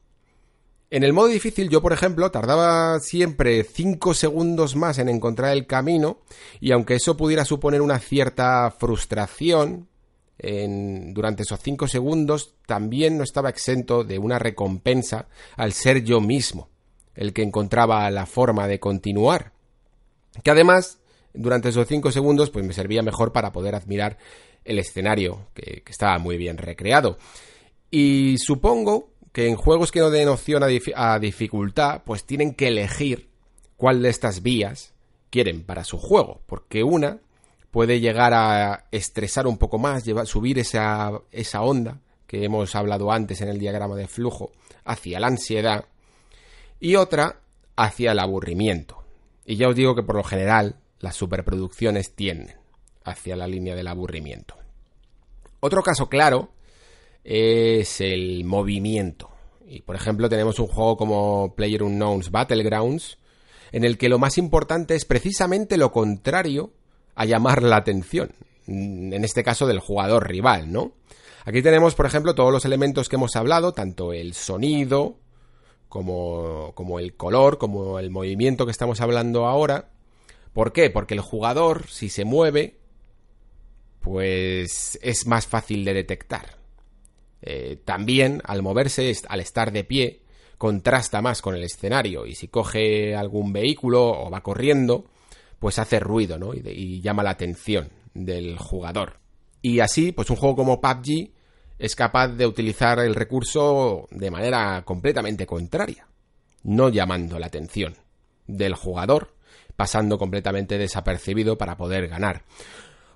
En 0.90 1.02
el 1.02 1.12
modo 1.12 1.28
difícil 1.28 1.68
yo, 1.68 1.82
por 1.82 1.92
ejemplo, 1.92 2.30
tardaba 2.30 2.98
siempre 3.00 3.62
5 3.62 4.14
segundos 4.14 4.74
más 4.74 4.98
en 4.98 5.08
encontrar 5.08 5.52
el 5.52 5.66
camino 5.66 6.20
y 6.60 6.72
aunque 6.72 6.94
eso 6.94 7.16
pudiera 7.16 7.44
suponer 7.44 7.82
una 7.82 7.98
cierta 7.98 8.70
frustración 8.70 9.88
durante 10.38 11.42
esos 11.42 11.60
5 11.60 11.88
segundos, 11.88 12.54
también 12.66 13.18
no 13.18 13.24
estaba 13.24 13.50
exento 13.50 14.04
de 14.04 14.18
una 14.18 14.38
recompensa 14.38 15.28
al 15.56 15.72
ser 15.72 16.04
yo 16.04 16.20
mismo 16.20 16.70
el 17.18 17.32
que 17.32 17.42
encontraba 17.42 18.08
la 18.12 18.26
forma 18.26 18.68
de 18.68 18.78
continuar. 18.78 19.50
Que 20.44 20.52
además, 20.52 21.00
durante 21.34 21.70
esos 21.70 21.88
cinco 21.88 22.12
segundos, 22.12 22.50
pues 22.50 22.64
me 22.64 22.72
servía 22.72 23.02
mejor 23.02 23.32
para 23.32 23.50
poder 23.50 23.74
admirar 23.74 24.18
el 24.64 24.78
escenario, 24.78 25.48
que, 25.52 25.82
estaba 25.88 26.18
muy 26.20 26.36
bien 26.36 26.58
recreado. 26.58 27.18
Y 27.90 28.36
supongo 28.38 29.10
que 29.32 29.48
en 29.48 29.56
juegos 29.56 29.90
que 29.90 29.98
no 29.98 30.10
den 30.10 30.28
opción 30.28 30.62
a, 30.62 31.18
dificultad, 31.18 32.02
pues 32.04 32.24
tienen 32.24 32.54
que 32.54 32.68
elegir 32.68 33.28
cuál 33.76 34.00
de 34.00 34.10
estas 34.10 34.42
vías 34.42 34.94
quieren 35.28 35.64
para 35.64 35.82
su 35.82 35.98
juego, 35.98 36.42
porque 36.46 36.84
una 36.84 37.18
puede 37.72 37.98
llegar 37.98 38.32
a 38.32 38.86
estresar 38.92 39.48
un 39.48 39.58
poco 39.58 39.78
más, 39.78 40.04
subir 40.24 40.60
esa, 40.60 41.20
esa 41.32 41.62
onda 41.62 41.98
que 42.28 42.44
hemos 42.44 42.76
hablado 42.76 43.10
antes 43.10 43.40
en 43.40 43.48
el 43.48 43.58
diagrama 43.58 43.96
de 43.96 44.06
flujo 44.06 44.52
hacia 44.84 45.18
la 45.18 45.26
ansiedad 45.26 45.86
y 46.80 46.96
otra 46.96 47.40
hacia 47.76 48.12
el 48.12 48.18
aburrimiento. 48.18 49.04
Y 49.44 49.56
ya 49.56 49.68
os 49.68 49.76
digo 49.76 49.94
que 49.94 50.02
por 50.02 50.16
lo 50.16 50.24
general 50.24 50.76
las 51.00 51.16
superproducciones 51.16 52.14
tienden 52.14 52.56
hacia 53.04 53.36
la 53.36 53.46
línea 53.46 53.74
del 53.74 53.86
aburrimiento. 53.86 54.54
Otro 55.60 55.82
caso 55.82 56.08
claro 56.08 56.50
es 57.24 58.00
el 58.00 58.44
movimiento. 58.44 59.30
Y 59.66 59.82
por 59.82 59.96
ejemplo 59.96 60.28
tenemos 60.28 60.58
un 60.58 60.66
juego 60.66 60.96
como 60.96 61.54
Player 61.54 61.82
Unknown's 61.82 62.30
Battlegrounds, 62.30 63.18
en 63.72 63.84
el 63.84 63.98
que 63.98 64.08
lo 64.08 64.18
más 64.18 64.38
importante 64.38 64.94
es 64.94 65.04
precisamente 65.04 65.76
lo 65.76 65.92
contrario 65.92 66.72
a 67.14 67.24
llamar 67.24 67.62
la 67.62 67.76
atención. 67.76 68.32
En 68.66 69.24
este 69.24 69.42
caso 69.42 69.66
del 69.66 69.80
jugador 69.80 70.28
rival, 70.28 70.70
¿no? 70.72 70.92
Aquí 71.44 71.62
tenemos, 71.62 71.94
por 71.94 72.04
ejemplo, 72.04 72.34
todos 72.34 72.52
los 72.52 72.66
elementos 72.66 73.08
que 73.08 73.16
hemos 73.16 73.34
hablado, 73.34 73.72
tanto 73.72 74.12
el 74.12 74.34
sonido, 74.34 75.16
como, 75.88 76.72
como 76.74 76.98
el 76.98 77.14
color, 77.14 77.58
como 77.58 77.98
el 77.98 78.10
movimiento 78.10 78.64
que 78.66 78.72
estamos 78.72 79.00
hablando 79.00 79.46
ahora. 79.46 79.90
¿Por 80.52 80.72
qué? 80.72 80.90
Porque 80.90 81.14
el 81.14 81.20
jugador, 81.20 81.88
si 81.88 82.08
se 82.08 82.24
mueve, 82.24 82.78
pues 84.00 84.98
es 85.02 85.26
más 85.26 85.46
fácil 85.46 85.84
de 85.84 85.94
detectar. 85.94 86.56
Eh, 87.42 87.80
también, 87.84 88.42
al 88.44 88.62
moverse, 88.62 89.14
al 89.28 89.40
estar 89.40 89.72
de 89.72 89.84
pie, 89.84 90.22
contrasta 90.58 91.22
más 91.22 91.40
con 91.40 91.54
el 91.54 91.62
escenario 91.62 92.26
y 92.26 92.34
si 92.34 92.48
coge 92.48 93.14
algún 93.14 93.52
vehículo 93.52 94.08
o 94.08 94.30
va 94.30 94.42
corriendo, 94.42 95.06
pues 95.58 95.78
hace 95.78 96.00
ruido, 96.00 96.38
¿no? 96.38 96.52
Y, 96.52 96.62
y 96.66 97.00
llama 97.00 97.22
la 97.22 97.30
atención 97.30 97.90
del 98.12 98.58
jugador. 98.58 99.20
Y 99.62 99.80
así, 99.80 100.12
pues 100.12 100.30
un 100.30 100.36
juego 100.36 100.56
como 100.56 100.80
PUBG 100.80 101.30
es 101.78 101.94
capaz 101.94 102.28
de 102.28 102.46
utilizar 102.46 102.98
el 102.98 103.14
recurso 103.14 104.08
de 104.10 104.30
manera 104.30 104.82
completamente 104.84 105.46
contraria, 105.46 106.08
no 106.64 106.88
llamando 106.88 107.38
la 107.38 107.46
atención 107.46 107.96
del 108.46 108.74
jugador, 108.74 109.34
pasando 109.76 110.18
completamente 110.18 110.76
desapercibido 110.78 111.56
para 111.56 111.76
poder 111.76 112.08
ganar. 112.08 112.44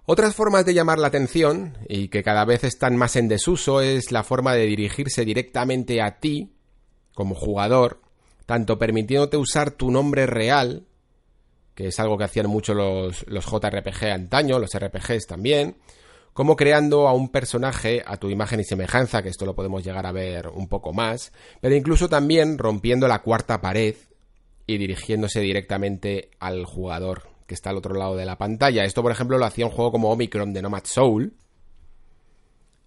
Otras 0.04 0.34
formas 0.34 0.64
de 0.64 0.74
llamar 0.74 0.98
la 0.98 1.08
atención, 1.08 1.78
y 1.88 2.08
que 2.08 2.22
cada 2.22 2.44
vez 2.44 2.64
están 2.64 2.96
más 2.96 3.16
en 3.16 3.28
desuso, 3.28 3.80
es 3.80 4.12
la 4.12 4.24
forma 4.24 4.54
de 4.54 4.66
dirigirse 4.66 5.24
directamente 5.24 6.02
a 6.02 6.18
ti, 6.18 6.52
como 7.14 7.34
jugador, 7.34 8.00
tanto 8.46 8.78
permitiéndote 8.78 9.36
usar 9.36 9.72
tu 9.72 9.90
nombre 9.90 10.26
real, 10.26 10.86
que 11.74 11.88
es 11.88 12.00
algo 12.00 12.18
que 12.18 12.24
hacían 12.24 12.48
mucho 12.48 12.74
los, 12.74 13.24
los 13.28 13.44
JRPG 13.44 14.04
antaño, 14.12 14.58
los 14.58 14.76
RPGs 14.76 15.26
también, 15.26 15.76
como 16.32 16.56
creando 16.56 17.08
a 17.08 17.12
un 17.12 17.28
personaje 17.28 18.02
a 18.06 18.16
tu 18.16 18.30
imagen 18.30 18.60
y 18.60 18.64
semejanza, 18.64 19.22
que 19.22 19.28
esto 19.28 19.44
lo 19.44 19.54
podemos 19.54 19.84
llegar 19.84 20.06
a 20.06 20.12
ver 20.12 20.48
un 20.48 20.68
poco 20.68 20.92
más, 20.92 21.32
pero 21.60 21.74
incluso 21.74 22.08
también 22.08 22.58
rompiendo 22.58 23.06
la 23.08 23.20
cuarta 23.20 23.60
pared 23.60 23.94
y 24.66 24.78
dirigiéndose 24.78 25.40
directamente 25.40 26.30
al 26.40 26.64
jugador 26.64 27.28
que 27.46 27.54
está 27.54 27.70
al 27.70 27.76
otro 27.76 27.94
lado 27.94 28.16
de 28.16 28.24
la 28.24 28.38
pantalla. 28.38 28.84
Esto, 28.84 29.02
por 29.02 29.12
ejemplo, 29.12 29.36
lo 29.36 29.44
hacía 29.44 29.66
un 29.66 29.72
juego 29.72 29.92
como 29.92 30.10
Omicron 30.10 30.52
de 30.54 30.62
Nomad 30.62 30.84
Soul, 30.84 31.34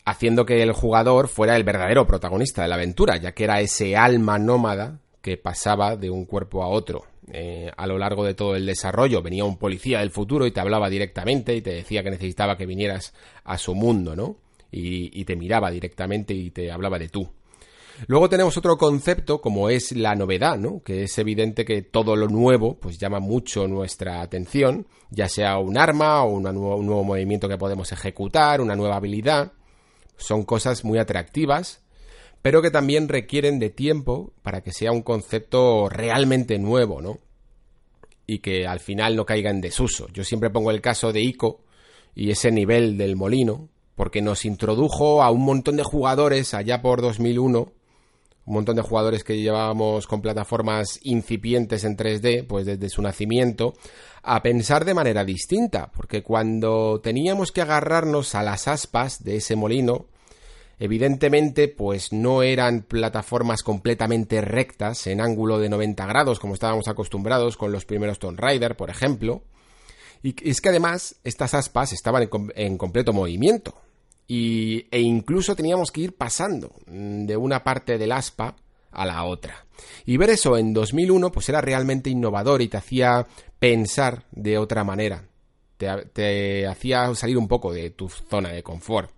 haciendo 0.05 0.45
que 0.45 0.63
el 0.63 0.71
jugador 0.71 1.27
fuera 1.27 1.55
el 1.55 1.63
verdadero 1.63 2.08
protagonista 2.08 2.63
de 2.63 2.69
la 2.69 2.75
aventura, 2.75 3.17
ya 3.17 3.34
que 3.34 3.43
era 3.43 3.60
ese 3.60 3.95
alma 3.95 4.39
nómada 4.39 5.01
que 5.21 5.38
pasaba 5.38 5.97
de 5.97 6.10
un 6.10 6.25
cuerpo 6.25 6.63
a 6.63 6.67
otro. 6.67 7.05
Eh, 7.31 7.71
a 7.75 7.88
lo 7.88 7.97
largo 7.97 8.23
de 8.23 8.35
todo 8.35 8.55
el 8.55 8.65
desarrollo 8.65 9.23
venía 9.23 9.45
un 9.45 9.57
policía 9.57 9.99
del 9.99 10.11
futuro 10.11 10.45
y 10.45 10.51
te 10.51 10.59
hablaba 10.59 10.89
directamente 10.89 11.55
y 11.55 11.61
te 11.61 11.71
decía 11.71 12.03
que 12.03 12.11
necesitaba 12.11 12.55
que 12.55 12.67
vinieras 12.67 13.13
a 13.43 13.57
su 13.57 13.73
mundo, 13.73 14.15
¿no? 14.15 14.38
Y, 14.71 15.23
te 15.23 15.38
miraba 15.38 15.71
directamente 15.71 16.33
y 16.33 16.51
te 16.51 16.69
hablaba 16.69 16.99
de 16.99 17.07
tú. 17.07 17.29
Luego 18.07 18.27
tenemos 18.27 18.57
otro 18.57 18.77
concepto 18.77 19.39
como 19.39 19.69
es 19.69 19.93
la 19.93 20.15
novedad, 20.15 20.57
¿no? 20.57 20.83
Que 20.83 21.03
es 21.03 21.17
evidente 21.17 21.63
que 21.63 21.81
todo 21.81 22.17
lo 22.17 22.27
nuevo 22.27 22.77
pues 22.77 22.99
llama 22.99 23.21
mucho 23.21 23.69
nuestra 23.69 24.21
atención, 24.21 24.85
ya 25.11 25.29
sea 25.29 25.59
un 25.59 25.77
arma 25.77 26.23
o 26.23 26.35
un 26.35 26.43
nuevo 26.43 27.03
movimiento 27.05 27.47
que 27.47 27.57
podemos 27.57 27.93
ejecutar, 27.93 28.59
una 28.59 28.75
nueva 28.75 28.97
habilidad. 28.97 29.53
Son 30.17 30.43
cosas 30.43 30.83
muy 30.83 30.99
atractivas, 30.99 31.85
pero 32.45 32.62
que 32.62 32.69
también 32.69 33.10
requieren 33.10 33.58
de 33.58 33.71
tiempo 33.71 34.31
para 34.43 34.62
que 34.62 34.71
sea 34.71 34.91
un 34.91 35.01
concepto 35.01 35.89
realmente 35.89 36.60
nuevo, 36.60 37.01
¿no? 37.01 37.17
Y 38.27 38.38
que 38.38 38.67
al 38.67 38.79
final 38.79 39.15
no 39.15 39.25
caiga 39.25 39.49
en 39.49 39.62
desuso. 39.62 40.10
Yo 40.13 40.23
siempre 40.23 40.51
pongo 40.51 40.69
el 40.69 40.79
caso 40.79 41.12
de 41.12 41.21
Ico 41.21 41.62
y 42.13 42.29
ese 42.29 42.51
nivel 42.51 42.99
del 42.99 43.15
molino, 43.15 43.69
porque 43.95 44.21
nos 44.21 44.45
introdujo 44.45 45.23
a 45.23 45.31
un 45.31 45.43
montón 45.43 45.75
de 45.75 45.81
jugadores 45.81 46.53
allá 46.53 46.84
por 46.84 47.01
2001 47.01 47.71
un 48.45 48.53
montón 48.53 48.75
de 48.75 48.84
jugadores 48.84 49.23
que 49.23 49.41
llevábamos 49.41 50.05
con 50.05 50.21
plataformas 50.21 50.99
incipientes 51.01 51.84
en 51.84 51.97
3D, 51.97 52.45
pues 52.45 52.67
desde 52.67 52.89
su 52.89 53.01
nacimiento, 53.01 53.73
a 54.21 54.43
pensar 54.43 54.86
de 54.86 54.93
manera 54.93 55.25
distinta, 55.25 55.91
porque 55.91 56.21
cuando 56.21 57.01
teníamos 57.01 57.51
que 57.51 57.62
agarrarnos 57.62 58.36
a 58.36 58.43
las 58.43 58.67
aspas 58.67 59.23
de 59.23 59.38
ese 59.38 59.55
molino, 59.55 60.05
evidentemente 60.79 61.67
pues 61.67 62.11
no 62.11 62.43
eran 62.43 62.81
plataformas 62.81 63.63
completamente 63.63 64.41
rectas 64.41 65.07
en 65.07 65.21
ángulo 65.21 65.59
de 65.59 65.69
90 65.69 66.05
grados 66.05 66.39
como 66.39 66.53
estábamos 66.53 66.88
acostumbrados 66.88 67.57
con 67.57 67.71
los 67.71 67.85
primeros 67.85 68.19
Tomb 68.19 68.39
Raider, 68.39 68.75
por 68.75 68.89
ejemplo, 68.89 69.43
y 70.23 70.35
es 70.49 70.61
que 70.61 70.69
además 70.69 71.17
estas 71.23 71.53
aspas 71.53 71.93
estaban 71.93 72.27
en, 72.55 72.77
completo 72.77 73.13
movimiento, 73.13 73.75
y, 74.27 74.88
e 74.89 74.99
incluso 75.01 75.55
teníamos 75.55 75.91
que 75.91 76.01
ir 76.01 76.15
pasando 76.15 76.73
de 76.88 77.38
una 77.38 77.63
parte 77.63 77.99
del 77.99 78.11
aspa 78.11 78.55
a 78.91 79.05
la 79.05 79.23
otra. 79.25 79.65
Y 80.05 80.17
ver 80.17 80.31
eso 80.31 80.57
en 80.57 80.73
2001 80.73 81.31
pues 81.31 81.49
era 81.49 81.61
realmente 81.61 82.09
innovador 82.09 82.61
y 82.61 82.69
te 82.69 82.77
hacía 82.77 83.27
pensar 83.59 84.25
de 84.31 84.57
otra 84.57 84.83
manera. 84.83 85.27
Te, 85.77 86.65
hacía 86.65 87.13
salir 87.13 87.38
un 87.38 87.47
poco 87.47 87.73
de 87.73 87.91
tu 87.91 88.09
zona 88.09 88.49
de 88.49 88.63
confort. 88.63 89.11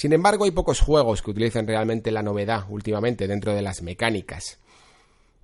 Sin 0.00 0.14
embargo, 0.14 0.46
hay 0.46 0.50
pocos 0.50 0.80
juegos 0.80 1.20
que 1.20 1.30
utilicen 1.30 1.66
realmente 1.66 2.10
la 2.10 2.22
novedad 2.22 2.64
últimamente 2.70 3.28
dentro 3.28 3.52
de 3.54 3.60
las 3.60 3.82
mecánicas. 3.82 4.58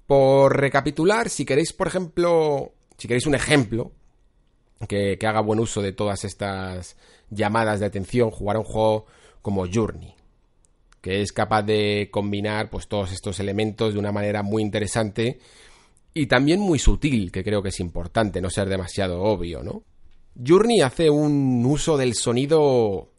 Por 0.06 0.58
recapitular, 0.58 1.28
si 1.28 1.44
queréis, 1.44 1.74
por 1.74 1.88
ejemplo, 1.88 2.72
si 2.96 3.06
queréis 3.06 3.26
un 3.26 3.34
ejemplo 3.34 3.92
que, 4.88 5.18
que 5.20 5.26
haga 5.26 5.42
buen 5.42 5.60
uso 5.60 5.82
de 5.82 5.92
todas 5.92 6.24
estas 6.24 6.96
llamadas 7.28 7.80
de 7.80 7.84
atención, 7.84 8.30
jugar 8.30 8.56
un 8.56 8.64
juego 8.64 9.04
como 9.42 9.66
Journey, 9.70 10.14
que 11.02 11.20
es 11.20 11.32
capaz 11.32 11.60
de 11.64 12.08
combinar 12.10 12.70
pues 12.70 12.88
todos 12.88 13.12
estos 13.12 13.38
elementos 13.40 13.92
de 13.92 13.98
una 13.98 14.10
manera 14.10 14.42
muy 14.42 14.62
interesante 14.62 15.38
y 16.14 16.28
también 16.28 16.60
muy 16.60 16.78
sutil, 16.78 17.30
que 17.30 17.44
creo 17.44 17.62
que 17.62 17.68
es 17.68 17.80
importante, 17.80 18.40
no 18.40 18.48
ser 18.48 18.70
demasiado 18.70 19.22
obvio, 19.22 19.62
¿no? 19.62 19.82
Journey 20.42 20.80
hace 20.80 21.10
un 21.10 21.62
uso 21.66 21.98
del 21.98 22.14
sonido 22.14 23.10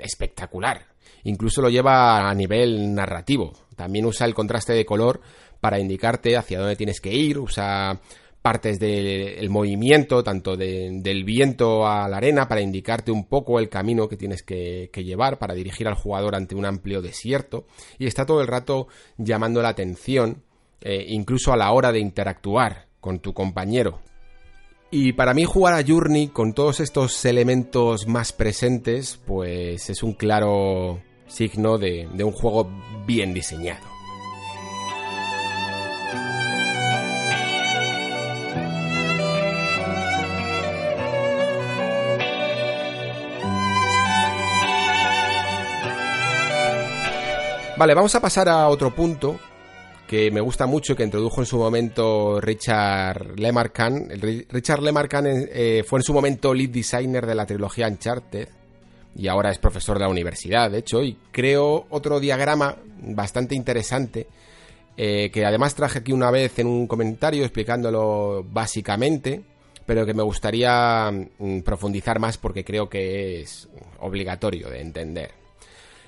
espectacular, 0.00 0.86
incluso 1.24 1.62
lo 1.62 1.70
lleva 1.70 2.28
a 2.28 2.34
nivel 2.34 2.94
narrativo, 2.94 3.52
también 3.76 4.06
usa 4.06 4.26
el 4.26 4.34
contraste 4.34 4.72
de 4.72 4.84
color 4.84 5.20
para 5.60 5.78
indicarte 5.78 6.36
hacia 6.36 6.58
dónde 6.58 6.76
tienes 6.76 7.00
que 7.00 7.12
ir, 7.12 7.38
usa 7.38 8.00
partes 8.42 8.78
del 8.78 9.50
movimiento, 9.50 10.24
tanto 10.24 10.56
del 10.56 11.24
viento 11.24 11.86
a 11.86 12.08
la 12.08 12.16
arena, 12.16 12.48
para 12.48 12.62
indicarte 12.62 13.12
un 13.12 13.26
poco 13.26 13.58
el 13.58 13.68
camino 13.68 14.08
que 14.08 14.16
tienes 14.16 14.42
que, 14.42 14.90
llevar, 14.94 15.38
para 15.38 15.54
dirigir 15.54 15.86
al 15.86 15.94
jugador 15.94 16.34
ante 16.34 16.54
un 16.54 16.64
amplio 16.64 17.02
desierto, 17.02 17.66
y 17.98 18.06
está 18.06 18.24
todo 18.24 18.40
el 18.40 18.46
rato 18.46 18.88
llamando 19.18 19.60
la 19.60 19.68
atención, 19.68 20.42
eh, 20.80 21.04
incluso 21.08 21.52
a 21.52 21.56
la 21.56 21.70
hora 21.72 21.92
de 21.92 22.00
interactuar 22.00 22.86
con 23.00 23.20
tu 23.20 23.34
compañero. 23.34 24.00
Y 24.92 25.12
para 25.12 25.34
mí 25.34 25.44
jugar 25.44 25.74
a 25.74 25.84
Journey 25.86 26.28
con 26.28 26.52
todos 26.52 26.80
estos 26.80 27.24
elementos 27.24 28.08
más 28.08 28.32
presentes, 28.32 29.20
pues 29.24 29.88
es 29.88 30.02
un 30.02 30.14
claro 30.14 31.00
signo 31.28 31.78
de 31.78 32.24
un 32.24 32.32
juego 32.32 32.68
bien 33.06 33.32
diseñado. 33.32 33.90
Vale, 47.80 47.94
vamos 47.94 48.14
a 48.14 48.20
pasar 48.20 48.46
a 48.50 48.68
otro 48.68 48.94
punto 48.94 49.40
que 50.10 50.28
me 50.32 50.40
gusta 50.40 50.66
mucho, 50.66 50.96
que 50.96 51.04
introdujo 51.04 51.40
en 51.40 51.46
su 51.46 51.56
momento 51.56 52.40
Richard 52.40 53.38
Lemarcan. 53.38 54.08
Richard 54.48 54.82
Lemarcan 54.82 55.24
eh, 55.28 55.84
fue 55.86 56.00
en 56.00 56.02
su 56.02 56.12
momento 56.12 56.52
lead 56.52 56.70
designer 56.70 57.24
de 57.24 57.36
la 57.36 57.46
trilogía 57.46 57.86
Uncharted 57.86 58.48
y 59.14 59.28
ahora 59.28 59.52
es 59.52 59.58
profesor 59.58 59.98
de 59.98 60.06
la 60.06 60.10
universidad, 60.10 60.68
de 60.68 60.78
hecho, 60.78 61.00
y 61.04 61.16
creo 61.30 61.86
otro 61.90 62.18
diagrama 62.18 62.74
bastante 63.02 63.54
interesante 63.54 64.26
eh, 64.96 65.30
que 65.32 65.46
además 65.46 65.76
traje 65.76 66.00
aquí 66.00 66.12
una 66.12 66.32
vez 66.32 66.58
en 66.58 66.66
un 66.66 66.88
comentario 66.88 67.44
explicándolo 67.44 68.44
básicamente, 68.50 69.44
pero 69.86 70.04
que 70.04 70.12
me 70.12 70.24
gustaría 70.24 71.08
mm, 71.38 71.60
profundizar 71.60 72.18
más 72.18 72.36
porque 72.36 72.64
creo 72.64 72.88
que 72.88 73.42
es 73.42 73.68
obligatorio 74.00 74.70
de 74.70 74.80
entender. 74.80 75.30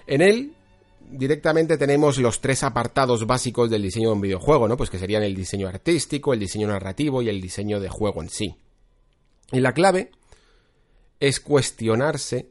En 0.08 0.22
él 0.22 0.56
directamente 1.12 1.78
tenemos 1.78 2.18
los 2.18 2.40
tres 2.40 2.62
apartados 2.62 3.26
básicos 3.26 3.70
del 3.70 3.82
diseño 3.82 4.08
de 4.08 4.14
un 4.14 4.20
videojuego, 4.20 4.68
¿no? 4.68 4.76
Pues 4.76 4.90
que 4.90 4.98
serían 4.98 5.22
el 5.22 5.34
diseño 5.34 5.68
artístico, 5.68 6.32
el 6.32 6.40
diseño 6.40 6.68
narrativo 6.68 7.22
y 7.22 7.28
el 7.28 7.40
diseño 7.40 7.80
de 7.80 7.88
juego 7.88 8.22
en 8.22 8.30
sí. 8.30 8.56
Y 9.52 9.60
la 9.60 9.72
clave 9.72 10.10
es 11.20 11.40
cuestionarse 11.40 12.50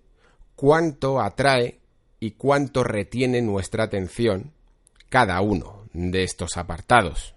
cuánto 0.56 1.20
atrae 1.20 1.80
y 2.20 2.32
cuánto 2.32 2.84
retiene 2.84 3.42
nuestra 3.42 3.84
atención 3.84 4.54
cada 5.10 5.42
uno 5.42 5.86
de 5.94 6.24
estos 6.24 6.56
apartados. 6.58 7.36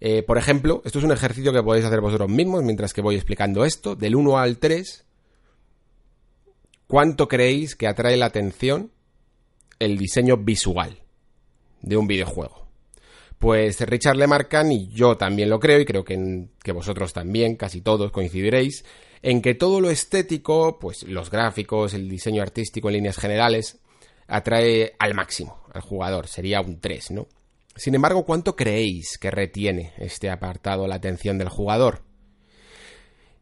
Eh, 0.00 0.22
por 0.22 0.38
ejemplo, 0.38 0.82
esto 0.84 0.98
es 0.98 1.04
un 1.04 1.12
ejercicio 1.12 1.52
que 1.52 1.62
podéis 1.62 1.84
hacer 1.84 2.00
vosotros 2.00 2.30
mismos 2.30 2.62
mientras 2.62 2.92
que 2.94 3.02
voy 3.02 3.16
explicando 3.16 3.64
esto. 3.64 3.96
Del 3.96 4.14
1 4.14 4.38
al 4.38 4.58
3, 4.58 5.04
¿cuánto 6.86 7.28
creéis 7.28 7.74
que 7.74 7.88
atrae 7.88 8.16
la 8.16 8.26
atención 8.26 8.92
el 9.78 9.98
diseño 9.98 10.36
visual 10.36 10.98
de 11.82 11.96
un 11.96 12.06
videojuego. 12.06 12.66
Pues 13.38 13.80
Richard 13.80 14.16
Lemarcan 14.16 14.72
y 14.72 14.88
yo 14.88 15.16
también 15.16 15.50
lo 15.50 15.60
creo 15.60 15.80
y 15.80 15.84
creo 15.84 16.04
que, 16.04 16.48
que, 16.62 16.72
vosotros 16.72 17.12
también, 17.12 17.56
casi 17.56 17.82
todos 17.82 18.10
coincidiréis, 18.10 18.84
en 19.22 19.42
que 19.42 19.54
todo 19.54 19.80
lo 19.80 19.90
estético, 19.90 20.78
pues 20.78 21.02
los 21.02 21.30
gráficos, 21.30 21.92
el 21.94 22.08
diseño 22.08 22.42
artístico 22.42 22.88
en 22.88 22.94
líneas 22.94 23.18
generales, 23.18 23.78
atrae 24.26 24.94
al 24.98 25.14
máximo 25.14 25.62
al 25.72 25.82
jugador, 25.82 26.26
sería 26.26 26.60
un 26.60 26.80
3, 26.80 27.10
¿no? 27.10 27.28
Sin 27.76 27.94
embargo, 27.94 28.24
¿cuánto 28.24 28.56
creéis 28.56 29.18
que 29.18 29.30
retiene 29.30 29.92
este 29.98 30.30
apartado 30.30 30.86
la 30.86 30.94
atención 30.94 31.36
del 31.36 31.50
jugador? 31.50 32.02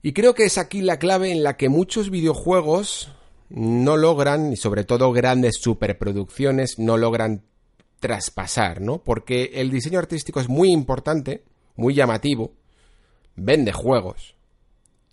Y 0.02 0.12
creo 0.12 0.34
que 0.34 0.44
es 0.44 0.58
aquí 0.58 0.82
la 0.82 0.98
clave 0.98 1.30
en 1.30 1.44
la 1.44 1.56
que 1.56 1.68
muchos 1.68 2.10
videojuegos 2.10 3.12
no 3.54 3.96
logran, 3.96 4.52
y 4.52 4.56
sobre 4.56 4.82
todo 4.82 5.12
grandes 5.12 5.58
superproducciones, 5.60 6.80
no 6.80 6.96
logran 6.96 7.44
traspasar, 8.00 8.80
¿no? 8.80 8.98
Porque 8.98 9.52
el 9.54 9.70
diseño 9.70 10.00
artístico 10.00 10.40
es 10.40 10.48
muy 10.48 10.72
importante, 10.72 11.44
muy 11.76 11.94
llamativo, 11.94 12.52
vende 13.36 13.72
juegos 13.72 14.34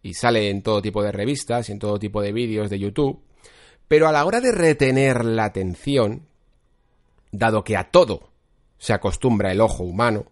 y 0.01 0.15
sale 0.15 0.49
en 0.49 0.63
todo 0.63 0.81
tipo 0.81 1.03
de 1.03 1.11
revistas 1.11 1.69
y 1.69 1.73
en 1.73 1.79
todo 1.79 1.99
tipo 1.99 2.19
de 2.21 2.31
vídeos 2.31 2.71
de 2.71 2.79
YouTube, 2.79 3.21
pero 3.87 4.07
a 4.07 4.11
la 4.11 4.25
hora 4.25 4.41
de 4.41 4.51
retener 4.51 5.23
la 5.23 5.45
atención, 5.45 6.25
dado 7.31 7.63
que 7.63 7.77
a 7.77 7.91
todo 7.91 8.31
se 8.79 8.93
acostumbra 8.93 9.51
el 9.51 9.61
ojo 9.61 9.83
humano, 9.83 10.31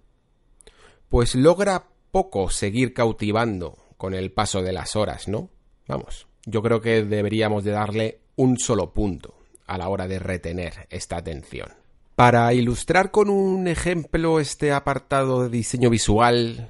pues 1.09 1.35
logra 1.35 1.89
poco 2.09 2.49
seguir 2.49 2.95
cautivando 2.95 3.77
con 3.97 4.15
el 4.15 4.31
paso 4.31 4.63
de 4.63 4.73
las 4.73 4.95
horas, 4.95 5.27
¿no? 5.27 5.51
Vamos, 5.87 6.28
yo 6.45 6.61
creo 6.61 6.81
que 6.81 7.03
deberíamos 7.03 7.63
de 7.63 7.71
darle 7.71 8.19
un 8.35 8.57
solo 8.57 8.93
punto 8.93 9.35
a 9.67 9.77
la 9.77 9.89
hora 9.89 10.07
de 10.07 10.19
retener 10.19 10.87
esta 10.89 11.17
atención. 11.17 11.69
Para 12.15 12.53
ilustrar 12.53 13.11
con 13.11 13.29
un 13.29 13.67
ejemplo 13.67 14.39
este 14.39 14.71
apartado 14.71 15.43
de 15.43 15.49
diseño 15.49 15.89
visual, 15.89 16.67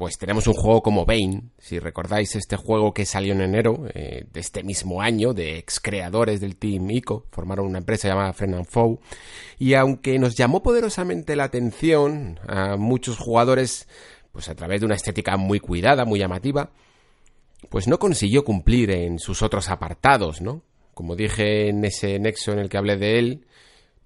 pues 0.00 0.16
tenemos 0.16 0.46
un 0.46 0.54
juego 0.54 0.82
como 0.82 1.04
Bane, 1.04 1.42
si 1.58 1.78
recordáis 1.78 2.34
este 2.34 2.56
juego 2.56 2.94
que 2.94 3.04
salió 3.04 3.34
en 3.34 3.42
enero 3.42 3.86
eh, 3.92 4.24
de 4.32 4.40
este 4.40 4.62
mismo 4.62 5.02
año, 5.02 5.34
de 5.34 5.58
ex 5.58 5.78
creadores 5.78 6.40
del 6.40 6.56
Team 6.56 6.90
ICO, 6.90 7.26
formaron 7.30 7.66
una 7.66 7.78
empresa 7.78 8.08
llamada 8.08 8.32
Friend 8.32 8.54
and 8.54 8.66
Foe, 8.66 8.98
y 9.58 9.74
aunque 9.74 10.18
nos 10.18 10.36
llamó 10.36 10.62
poderosamente 10.62 11.36
la 11.36 11.44
atención 11.44 12.40
a 12.48 12.76
muchos 12.78 13.18
jugadores, 13.18 13.86
pues 14.32 14.48
a 14.48 14.54
través 14.54 14.80
de 14.80 14.86
una 14.86 14.94
estética 14.94 15.36
muy 15.36 15.60
cuidada, 15.60 16.06
muy 16.06 16.18
llamativa, 16.18 16.70
pues 17.68 17.86
no 17.86 17.98
consiguió 17.98 18.44
cumplir 18.44 18.90
en 18.90 19.18
sus 19.18 19.42
otros 19.42 19.68
apartados, 19.68 20.40
¿no? 20.40 20.62
Como 20.94 21.16
dije 21.16 21.68
en 21.68 21.84
ese 21.84 22.18
nexo 22.18 22.52
en 22.52 22.58
el 22.58 22.68
que 22.68 22.78
hablé 22.78 22.96
de 22.96 23.18
él, 23.18 23.46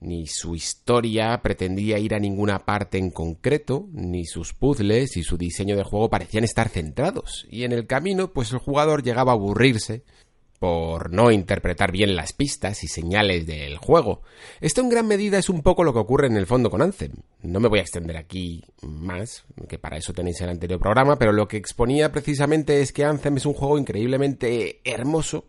ni 0.00 0.26
su 0.26 0.54
historia 0.54 1.40
pretendía 1.42 1.98
ir 1.98 2.14
a 2.14 2.18
ninguna 2.18 2.66
parte 2.66 2.98
en 2.98 3.10
concreto, 3.10 3.88
ni 3.92 4.26
sus 4.26 4.52
puzzles 4.52 5.16
y 5.16 5.22
su 5.22 5.38
diseño 5.38 5.76
de 5.76 5.82
juego 5.82 6.10
parecían 6.10 6.44
estar 6.44 6.68
centrados, 6.68 7.46
y 7.50 7.64
en 7.64 7.72
el 7.72 7.86
camino 7.86 8.32
pues 8.32 8.52
el 8.52 8.58
jugador 8.58 9.02
llegaba 9.02 9.32
a 9.32 9.34
aburrirse 9.34 10.04
por 10.58 11.12
no 11.12 11.30
interpretar 11.30 11.92
bien 11.92 12.16
las 12.16 12.32
pistas 12.32 12.84
y 12.84 12.88
señales 12.88 13.46
del 13.46 13.76
juego. 13.76 14.22
Esto 14.60 14.80
en 14.80 14.88
gran 14.88 15.06
medida 15.06 15.38
es 15.38 15.48
un 15.48 15.62
poco 15.62 15.84
lo 15.84 15.92
que 15.92 15.98
ocurre 15.98 16.26
en 16.26 16.36
el 16.36 16.46
fondo 16.46 16.70
con 16.70 16.82
Anthem. 16.82 17.12
No 17.42 17.60
me 17.60 17.68
voy 17.68 17.80
a 17.80 17.82
extender 17.82 18.16
aquí 18.16 18.64
más, 18.82 19.44
que 19.68 19.78
para 19.78 19.96
eso 19.96 20.12
tenéis 20.12 20.40
el 20.40 20.48
anterior 20.48 20.80
programa, 20.80 21.16
pero 21.18 21.32
lo 21.32 21.48
que 21.48 21.56
exponía 21.56 22.12
precisamente 22.12 22.80
es 22.80 22.92
que 22.92 23.04
Anthem 23.04 23.36
es 23.36 23.46
un 23.46 23.54
juego 23.54 23.78
increíblemente 23.78 24.80
hermoso, 24.84 25.46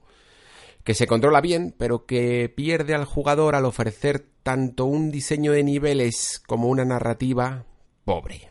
que 0.84 0.94
se 0.94 1.08
controla 1.08 1.42
bien, 1.42 1.74
pero 1.78 2.06
que 2.06 2.52
pierde 2.56 2.94
al 2.94 3.06
jugador 3.06 3.56
al 3.56 3.66
ofrecer 3.66 4.26
tanto 4.44 4.86
un 4.86 5.12
diseño 5.12 5.52
de 5.52 5.64
niveles 5.64 6.42
como 6.46 6.68
una 6.68 6.86
narrativa 6.86 7.66
pobre. 8.04 8.50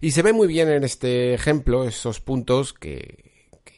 Y 0.00 0.10
se 0.10 0.22
ve 0.22 0.32
muy 0.32 0.48
bien 0.48 0.68
en 0.68 0.84
este 0.84 1.34
ejemplo 1.34 1.84
esos 1.84 2.20
puntos 2.20 2.72
que, 2.72 3.25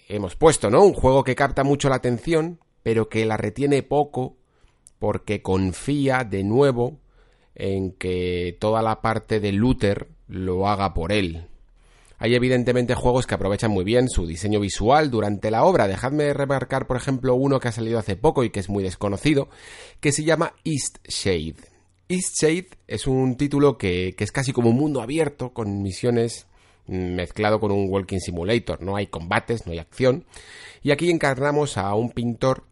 hemos 0.08 0.34
puesto, 0.34 0.70
¿no? 0.70 0.82
Un 0.82 0.94
juego 0.94 1.22
que 1.22 1.36
capta 1.36 1.62
mucho 1.62 1.88
la 1.88 1.96
atención, 1.96 2.58
pero 2.82 3.08
que 3.08 3.26
la 3.26 3.36
retiene 3.36 3.82
poco 3.82 4.36
porque 4.98 5.42
confía 5.42 6.24
de 6.24 6.42
nuevo 6.42 6.98
en 7.54 7.92
que 7.92 8.56
toda 8.58 8.82
la 8.82 9.00
parte 9.00 9.40
de 9.40 9.52
Luther 9.52 10.08
lo 10.26 10.66
haga 10.68 10.94
por 10.94 11.12
él. 11.12 11.46
Hay 12.20 12.34
evidentemente 12.34 12.94
juegos 12.94 13.26
que 13.26 13.34
aprovechan 13.34 13.70
muy 13.70 13.84
bien 13.84 14.08
su 14.08 14.26
diseño 14.26 14.58
visual 14.58 15.10
durante 15.10 15.52
la 15.52 15.62
obra. 15.64 15.86
Dejadme 15.86 16.32
remarcar, 16.32 16.88
por 16.88 16.96
ejemplo, 16.96 17.36
uno 17.36 17.60
que 17.60 17.68
ha 17.68 17.72
salido 17.72 17.98
hace 17.98 18.16
poco 18.16 18.42
y 18.42 18.50
que 18.50 18.58
es 18.58 18.68
muy 18.68 18.82
desconocido, 18.82 19.48
que 20.00 20.10
se 20.10 20.24
llama 20.24 20.54
East 20.64 20.98
Shade. 21.06 21.56
East 22.08 22.34
Shade 22.40 22.68
es 22.88 23.06
un 23.06 23.36
título 23.36 23.78
que, 23.78 24.14
que 24.16 24.24
es 24.24 24.32
casi 24.32 24.52
como 24.52 24.70
un 24.70 24.76
mundo 24.76 25.00
abierto, 25.00 25.52
con 25.52 25.82
misiones 25.82 26.48
mezclado 26.88 27.60
con 27.60 27.70
un 27.70 27.88
walking 27.88 28.18
simulator. 28.18 28.82
No 28.82 28.96
hay 28.96 29.06
combates, 29.06 29.66
no 29.66 29.72
hay 29.72 29.78
acción. 29.78 30.24
Y 30.82 30.90
aquí 30.90 31.10
encarnamos 31.10 31.76
a 31.78 31.94
un 31.94 32.10
pintor 32.10 32.64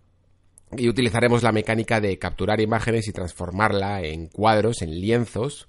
y 0.76 0.88
utilizaremos 0.88 1.42
la 1.42 1.52
mecánica 1.52 2.00
de 2.00 2.18
capturar 2.18 2.60
imágenes 2.60 3.06
y 3.08 3.12
transformarla 3.12 4.02
en 4.02 4.26
cuadros, 4.26 4.82
en 4.82 5.00
lienzos, 5.00 5.68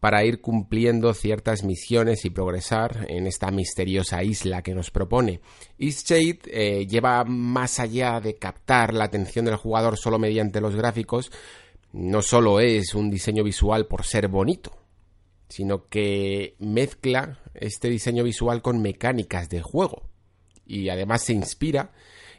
para 0.00 0.24
ir 0.24 0.40
cumpliendo 0.40 1.12
ciertas 1.12 1.64
misiones 1.64 2.24
y 2.24 2.30
progresar 2.30 3.06
en 3.08 3.26
esta 3.26 3.50
misteriosa 3.50 4.22
isla 4.22 4.62
que 4.62 4.74
nos 4.74 4.90
propone. 4.90 5.40
Eastshade 5.78 6.38
eh, 6.46 6.86
lleva 6.86 7.24
más 7.24 7.80
allá 7.80 8.20
de 8.20 8.36
captar 8.36 8.94
la 8.94 9.04
atención 9.04 9.44
del 9.44 9.56
jugador 9.56 9.98
solo 9.98 10.18
mediante 10.18 10.60
los 10.60 10.76
gráficos, 10.76 11.32
no 11.92 12.22
solo 12.22 12.60
es 12.60 12.94
un 12.94 13.10
diseño 13.10 13.42
visual 13.42 13.86
por 13.86 14.04
ser 14.04 14.28
bonito, 14.28 14.72
sino 15.48 15.86
que 15.88 16.54
mezcla 16.58 17.38
este 17.54 17.88
diseño 17.88 18.24
visual 18.24 18.62
con 18.62 18.80
mecánicas 18.82 19.48
de 19.48 19.62
juego 19.62 20.02
y 20.66 20.90
además 20.90 21.22
se 21.22 21.32
inspira 21.32 21.90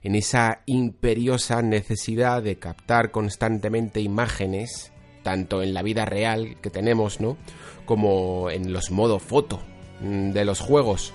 en 0.04 0.16
esa 0.16 0.62
imperiosa 0.66 1.62
necesidad 1.62 2.42
de 2.42 2.58
captar 2.58 3.12
constantemente 3.12 4.00
imágenes 4.00 4.94
tanto 5.24 5.62
en 5.62 5.74
la 5.74 5.84
vida 5.84 6.06
real 6.06 6.58
que 6.62 6.70
tenemos, 6.70 7.20
¿no? 7.20 7.38
Como 7.86 8.50
en 8.50 8.72
los 8.72 8.92
modo 8.92 9.20
foto 9.20 9.62
mm, 10.02 10.32
de 10.32 10.46
los 10.46 10.62
juegos. 10.62 11.14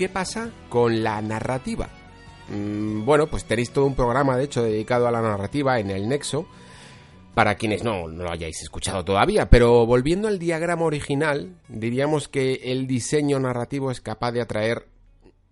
Qué 0.00 0.08
pasa 0.08 0.50
con 0.70 1.02
la 1.02 1.20
narrativa? 1.20 1.90
Mm, 2.48 3.04
bueno, 3.04 3.26
pues 3.26 3.44
tenéis 3.44 3.70
todo 3.70 3.84
un 3.84 3.94
programa, 3.94 4.34
de 4.34 4.44
hecho, 4.44 4.62
dedicado 4.62 5.06
a 5.06 5.10
la 5.10 5.20
narrativa 5.20 5.78
en 5.78 5.90
el 5.90 6.08
Nexo, 6.08 6.46
para 7.34 7.56
quienes 7.56 7.84
no, 7.84 8.08
lo 8.08 8.32
hayáis 8.32 8.62
escuchado 8.62 9.04
todavía, 9.04 9.50
pero 9.50 9.84
volviendo 9.84 10.26
al 10.26 10.38
diagrama 10.38 10.84
original, 10.84 11.54
diríamos 11.68 12.28
que 12.28 12.54
el 12.72 12.86
diseño 12.86 13.38
narrativo 13.40 13.90
es 13.90 14.00
capaz 14.00 14.32
de 14.32 14.40
atraer 14.40 14.88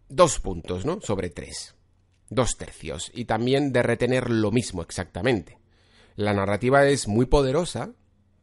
dos 0.08 0.40
puntos, 0.40 0.86
¿no? 0.86 0.98
Sobre 1.02 1.28
tres. 1.28 1.74
Dos 2.30 2.56
tercios. 2.56 3.12
Y 3.12 3.26
también 3.26 3.70
de 3.70 3.82
retener 3.82 4.30
lo 4.30 4.50
mismo 4.50 4.80
exactamente. 4.80 5.58
La 6.16 6.32
narrativa 6.32 6.86
es 6.86 7.06
muy 7.06 7.26
poderosa 7.26 7.90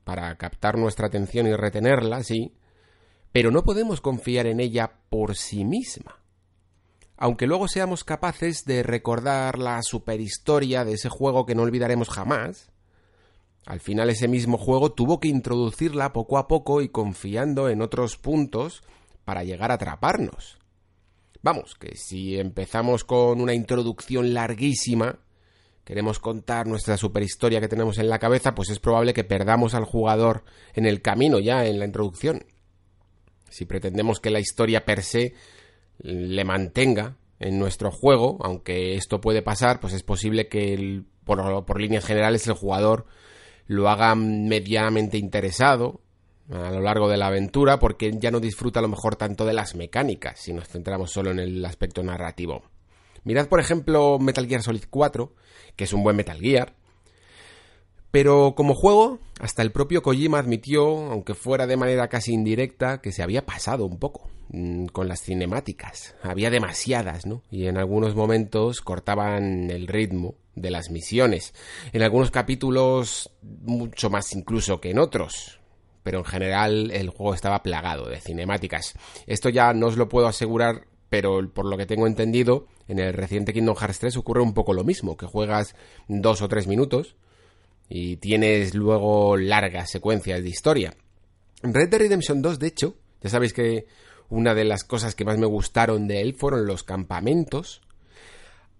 para 0.03 0.35
captar 0.35 0.77
nuestra 0.77 1.07
atención 1.07 1.47
y 1.47 1.55
retenerla, 1.55 2.21
sí, 2.21 2.53
pero 3.35 3.51
no 3.51 3.65
podemos 3.65 3.99
confiar 3.99 4.47
en 4.47 4.61
ella 4.61 4.93
por 5.09 5.35
sí 5.35 5.65
misma. 5.65 6.21
Aunque 7.17 7.47
luego 7.47 7.67
seamos 7.67 8.05
capaces 8.05 8.63
de 8.63 8.81
recordar 8.81 9.59
la 9.59 9.81
superhistoria 9.83 10.85
de 10.85 10.93
ese 10.93 11.09
juego 11.09 11.45
que 11.45 11.53
no 11.53 11.63
olvidaremos 11.63 12.07
jamás, 12.07 12.71
al 13.65 13.81
final 13.81 14.09
ese 14.09 14.29
mismo 14.29 14.57
juego 14.57 14.93
tuvo 14.93 15.19
que 15.19 15.27
introducirla 15.27 16.13
poco 16.13 16.37
a 16.37 16.47
poco 16.47 16.81
y 16.81 16.87
confiando 16.87 17.67
en 17.67 17.81
otros 17.81 18.15
puntos 18.15 18.83
para 19.25 19.43
llegar 19.43 19.69
a 19.69 19.73
atraparnos. 19.73 20.57
Vamos, 21.41 21.75
que 21.75 21.97
si 21.97 22.39
empezamos 22.39 23.03
con 23.03 23.41
una 23.41 23.53
introducción 23.53 24.33
larguísima, 24.33 25.19
queremos 25.83 26.19
contar 26.19 26.67
nuestra 26.67 26.95
superhistoria 26.95 27.59
que 27.59 27.67
tenemos 27.67 27.97
en 27.97 28.07
la 28.07 28.19
cabeza, 28.19 28.55
pues 28.55 28.69
es 28.69 28.79
probable 28.79 29.13
que 29.13 29.25
perdamos 29.25 29.73
al 29.73 29.83
jugador 29.83 30.45
en 30.73 30.85
el 30.85 31.01
camino 31.01 31.39
ya 31.39 31.65
en 31.65 31.79
la 31.79 31.85
introducción. 31.85 32.45
Si 33.55 33.63
pretendemos 33.63 34.19
que 34.19 34.31
la 34.31 34.41
historia 34.41 34.83
per 34.83 35.01
se 35.01 35.33
le 35.99 36.43
mantenga 36.43 37.15
en 37.39 37.57
nuestro 37.57 37.89
juego, 37.89 38.37
aunque 38.41 38.95
esto 38.95 39.21
puede 39.21 39.41
pasar, 39.41 39.79
pues 39.79 39.93
es 39.93 40.03
posible 40.03 40.49
que 40.49 41.03
por, 41.23 41.63
por 41.63 41.79
líneas 41.79 42.03
generales 42.03 42.45
el 42.47 42.53
jugador 42.55 43.05
lo 43.65 43.87
haga 43.87 44.13
medianamente 44.15 45.17
interesado 45.17 46.01
a 46.51 46.69
lo 46.69 46.81
largo 46.81 47.07
de 47.07 47.15
la 47.15 47.27
aventura 47.27 47.79
porque 47.79 48.11
ya 48.19 48.29
no 48.29 48.41
disfruta 48.41 48.79
a 48.79 48.81
lo 48.81 48.89
mejor 48.89 49.15
tanto 49.15 49.45
de 49.45 49.53
las 49.53 49.73
mecánicas 49.73 50.37
si 50.37 50.51
nos 50.51 50.67
centramos 50.67 51.11
solo 51.11 51.31
en 51.31 51.39
el 51.39 51.63
aspecto 51.63 52.03
narrativo. 52.03 52.61
Mirad 53.23 53.47
por 53.47 53.61
ejemplo 53.61 54.19
Metal 54.19 54.45
Gear 54.47 54.63
Solid 54.63 54.83
4, 54.89 55.33
que 55.77 55.85
es 55.85 55.93
un 55.93 56.03
buen 56.03 56.17
Metal 56.17 56.37
Gear, 56.37 56.75
pero 58.15 58.53
como 58.55 58.75
juego, 58.75 59.19
hasta 59.41 59.61
el 59.61 59.73
propio 59.73 60.01
Kojima 60.01 60.39
admitió, 60.39 61.11
aunque 61.11 61.33
fuera 61.33 61.67
de 61.67 61.75
manera 61.75 62.07
casi 62.07 62.31
indirecta, 62.31 63.01
que 63.01 63.11
se 63.11 63.21
había 63.21 63.45
pasado 63.45 63.85
un 63.85 63.99
poco 63.99 64.29
mm, 64.51 64.85
con 64.85 65.09
las 65.09 65.21
cinemáticas. 65.21 66.15
Había 66.23 66.49
demasiadas, 66.49 67.25
¿no? 67.25 67.41
Y 67.51 67.67
en 67.67 67.77
algunos 67.77 68.15
momentos 68.15 68.79
cortaban 68.79 69.69
el 69.69 69.87
ritmo 69.87 70.35
de 70.55 70.71
las 70.71 70.91
misiones. 70.91 71.53
En 71.91 72.03
algunos 72.03 72.31
capítulos 72.31 73.31
mucho 73.41 74.09
más 74.09 74.31
incluso 74.31 74.79
que 74.79 74.91
en 74.91 74.99
otros. 74.99 75.59
pero 76.01 76.19
en 76.19 76.25
general 76.25 76.91
el 76.91 77.09
juego 77.09 77.33
estaba 77.33 77.63
plagado 77.63 78.07
de 78.07 78.21
cinemáticas. 78.21 78.93
Esto 79.27 79.49
ya 79.49 79.73
no 79.73 79.87
os 79.87 79.97
lo 79.97 80.07
puedo 80.07 80.27
asegurar, 80.27 80.87
pero 81.09 81.51
por 81.53 81.65
lo 81.65 81.75
que 81.75 81.85
tengo 81.85 82.07
entendido, 82.07 82.67
en 82.87 82.99
el 82.99 83.11
reciente 83.11 83.51
Kingdom 83.51 83.75
Hearts 83.75 83.99
3 83.99 84.15
ocurre 84.15 84.41
un 84.41 84.53
poco 84.53 84.71
lo 84.71 84.85
mismo, 84.85 85.17
que 85.17 85.25
juegas 85.25 85.75
dos 86.07 86.41
o 86.41 86.47
tres 86.47 86.65
minutos 86.67 87.17
y 87.89 88.17
tienes 88.17 88.73
luego 88.73 89.37
largas 89.37 89.89
secuencias 89.89 90.41
de 90.41 90.49
historia. 90.49 90.93
Red 91.61 91.89
Dead 91.89 91.99
Redemption 91.99 92.41
2, 92.41 92.59
de 92.59 92.67
hecho, 92.67 92.95
ya 93.21 93.29
sabéis 93.29 93.53
que 93.53 93.85
una 94.29 94.53
de 94.53 94.65
las 94.65 94.83
cosas 94.83 95.15
que 95.15 95.25
más 95.25 95.37
me 95.37 95.45
gustaron 95.45 96.07
de 96.07 96.21
él 96.21 96.35
fueron 96.35 96.65
los 96.65 96.83
campamentos. 96.83 97.81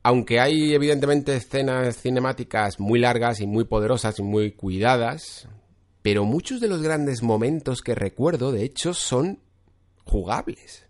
Aunque 0.04 0.40
hay 0.40 0.74
evidentemente 0.74 1.36
escenas 1.36 1.98
cinemáticas 1.98 2.80
muy 2.80 3.00
largas 3.00 3.42
y 3.42 3.48
muy 3.48 3.64
poderosas 3.66 4.20
y 4.20 4.24
muy 4.24 4.52
cuidadas, 4.52 5.48
pero 6.02 6.26
muchos 6.26 6.62
de 6.62 6.68
los 6.68 6.82
grandes 6.82 7.24
momentos 7.24 7.82
que 7.82 7.96
recuerdo, 7.96 8.52
de 8.52 8.64
hecho, 8.64 8.94
son 8.94 9.40
jugables. 10.04 10.86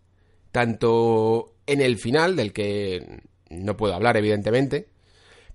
Tanto 0.51 1.53
en 1.65 1.81
el 1.81 1.97
final, 1.97 2.35
del 2.35 2.51
que 2.51 3.21
no 3.49 3.77
puedo 3.77 3.93
hablar 3.93 4.17
evidentemente, 4.17 4.89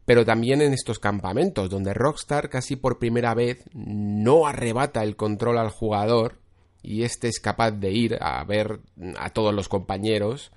pero 0.04 0.24
también 0.24 0.62
en 0.62 0.72
estos 0.72 0.98
campamentos, 0.98 1.70
donde 1.70 1.94
Rockstar 1.94 2.48
casi 2.48 2.76
por 2.76 2.98
primera 2.98 3.34
vez 3.34 3.64
no 3.72 4.46
arrebata 4.46 5.02
el 5.02 5.16
control 5.16 5.58
al 5.58 5.70
jugador 5.70 6.38
y 6.82 7.02
este 7.02 7.28
es 7.28 7.40
capaz 7.40 7.72
de 7.72 7.90
ir 7.92 8.18
a 8.20 8.42
ver 8.44 8.80
a 9.18 9.30
todos 9.30 9.54
los 9.54 9.68
compañeros 9.68 10.50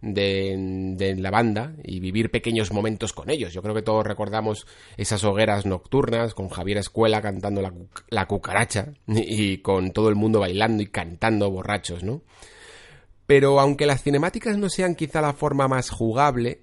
de, 0.00 1.14
la 1.18 1.30
banda 1.30 1.74
y 1.82 2.00
vivir 2.00 2.30
pequeños 2.30 2.72
momentos 2.72 3.12
con 3.12 3.30
ellos. 3.30 3.52
Yo 3.52 3.62
creo 3.62 3.74
que 3.74 3.82
todos 3.82 4.06
recordamos 4.06 4.66
esas 4.96 5.24
hogueras 5.24 5.66
nocturnas 5.66 6.34
con 6.34 6.48
Javier 6.48 6.78
Escuela 6.78 7.20
cantando 7.22 7.62
la, 7.62 7.72
la 8.08 8.26
cucaracha 8.26 8.92
y, 9.06 9.58
con 9.58 9.92
todo 9.92 10.08
el 10.08 10.14
mundo 10.14 10.40
bailando 10.40 10.82
y 10.82 10.86
cantando 10.86 11.50
borrachos, 11.50 12.02
¿no? 12.02 12.22
Pero 13.26 13.60
aunque 13.60 13.86
las 13.86 14.02
cinemáticas 14.02 14.56
no 14.56 14.70
sean 14.70 14.94
quizá 14.94 15.20
la 15.20 15.34
forma 15.34 15.68
más 15.68 15.90
jugable, 15.90 16.62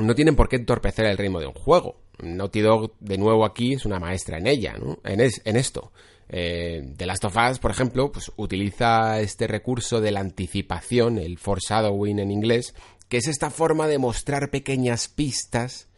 no 0.00 0.14
tienen 0.14 0.36
por 0.36 0.48
qué 0.48 0.56
entorpecer 0.56 1.06
el 1.06 1.18
ritmo 1.18 1.40
de 1.40 1.46
un 1.46 1.54
juego. 1.54 2.00
Naughty 2.22 2.60
Dog, 2.60 2.92
de 3.00 3.18
nuevo 3.18 3.44
aquí, 3.44 3.74
es 3.74 3.84
una 3.84 3.98
maestra 3.98 4.38
en 4.38 4.46
ella, 4.46 4.76
¿no? 4.78 4.98
En, 5.04 5.20
en 5.20 5.56
esto. 5.56 5.92
Eh, 6.28 6.92
The 6.96 7.06
Last 7.06 7.24
of 7.24 7.36
Us, 7.36 7.58
por 7.58 7.70
ejemplo, 7.70 8.12
pues 8.12 8.30
utiliza 8.36 9.20
este 9.20 9.46
recurso 9.46 10.00
de 10.00 10.12
la 10.12 10.20
anticipación, 10.20 11.18
el 11.18 11.38
foreshadowing 11.38 12.20
en 12.20 12.30
inglés, 12.30 12.74
que 13.08 13.16
es 13.16 13.26
esta 13.26 13.50
forma 13.50 13.88
de 13.88 13.98
mostrar 13.98 14.50
pequeñas 14.50 15.08
pistas 15.08 15.88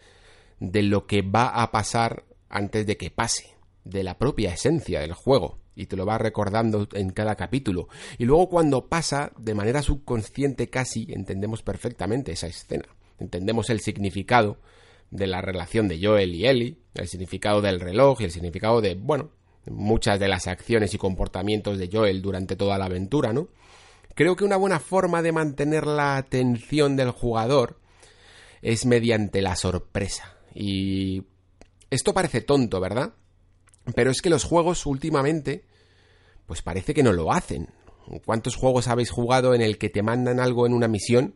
de 0.59 0.83
lo 0.83 1.07
que 1.07 1.23
va 1.23 1.49
a 1.49 1.71
pasar 1.71 2.25
antes 2.49 2.87
de 2.87 2.97
que 2.97 3.11
pase, 3.11 3.51
de 3.85 4.03
la 4.03 4.17
propia 4.17 4.55
esencia 4.55 5.01
del 5.01 5.13
juego, 5.13 5.59
y 5.75 5.87
te 5.87 5.97
lo 5.97 6.07
va 6.07 6.17
recordando 6.17 6.89
en 6.93 7.11
cada 7.11 7.35
capítulo. 7.35 7.89
Y 8.17 8.25
luego 8.25 8.49
cuando 8.49 8.89
pasa, 8.89 9.33
de 9.39 9.55
manera 9.55 9.83
subconsciente 9.83 10.71
casi, 10.71 11.09
entendemos 11.11 11.63
perfectamente 11.63 12.33
esa 12.33 12.47
escena. 12.47 12.87
Entendemos 13.23 13.71
el 13.71 13.81
significado 13.81 14.59
de 15.11 15.27
la 15.27 15.41
relación 15.41 15.89
de 15.89 16.01
Joel 16.03 16.35
y 16.35 16.47
Ellie, 16.47 16.79
el 16.95 17.09
significado 17.09 17.61
del 17.61 17.81
reloj 17.81 18.21
y 18.21 18.25
el 18.25 18.31
significado 18.31 18.81
de, 18.81 18.95
bueno, 18.95 19.31
muchas 19.71 20.19
de 20.19 20.29
las 20.29 20.47
acciones 20.47 20.93
y 20.95 20.99
comportamientos 20.99 21.79
de 21.79 21.89
Joel 21.93 22.21
durante 22.21 22.57
toda 22.57 22.79
la 22.79 22.87
aventura, 22.87 23.33
¿no? 23.33 23.49
Creo 24.15 24.37
que 24.37 24.45
una 24.45 24.57
buena 24.57 24.81
forma 24.81 25.23
de 25.23 25.33
mantener 25.33 25.87
la 25.87 26.17
atención 26.17 26.97
del 26.97 27.11
jugador 27.13 27.79
es 28.61 28.85
mediante 28.85 29.41
la 29.41 29.57
sorpresa. 29.57 30.37
Y 30.55 31.23
esto 31.91 32.13
parece 32.13 32.41
tonto, 32.41 32.81
¿verdad? 32.81 33.15
Pero 33.95 34.11
es 34.11 34.21
que 34.21 34.31
los 34.31 34.45
juegos 34.45 34.87
últimamente, 34.87 35.65
pues 36.47 36.63
parece 36.63 36.93
que 36.93 37.03
no 37.03 37.13
lo 37.13 37.33
hacen. 37.33 37.69
¿Cuántos 38.25 38.57
juegos 38.57 38.89
habéis 38.89 39.11
jugado 39.11 39.55
en 39.55 39.63
el 39.63 39.79
que 39.79 39.89
te 39.89 40.03
mandan 40.03 40.41
algo 40.41 40.67
en 40.67 40.75
una 40.75 40.89
misión, 40.89 41.35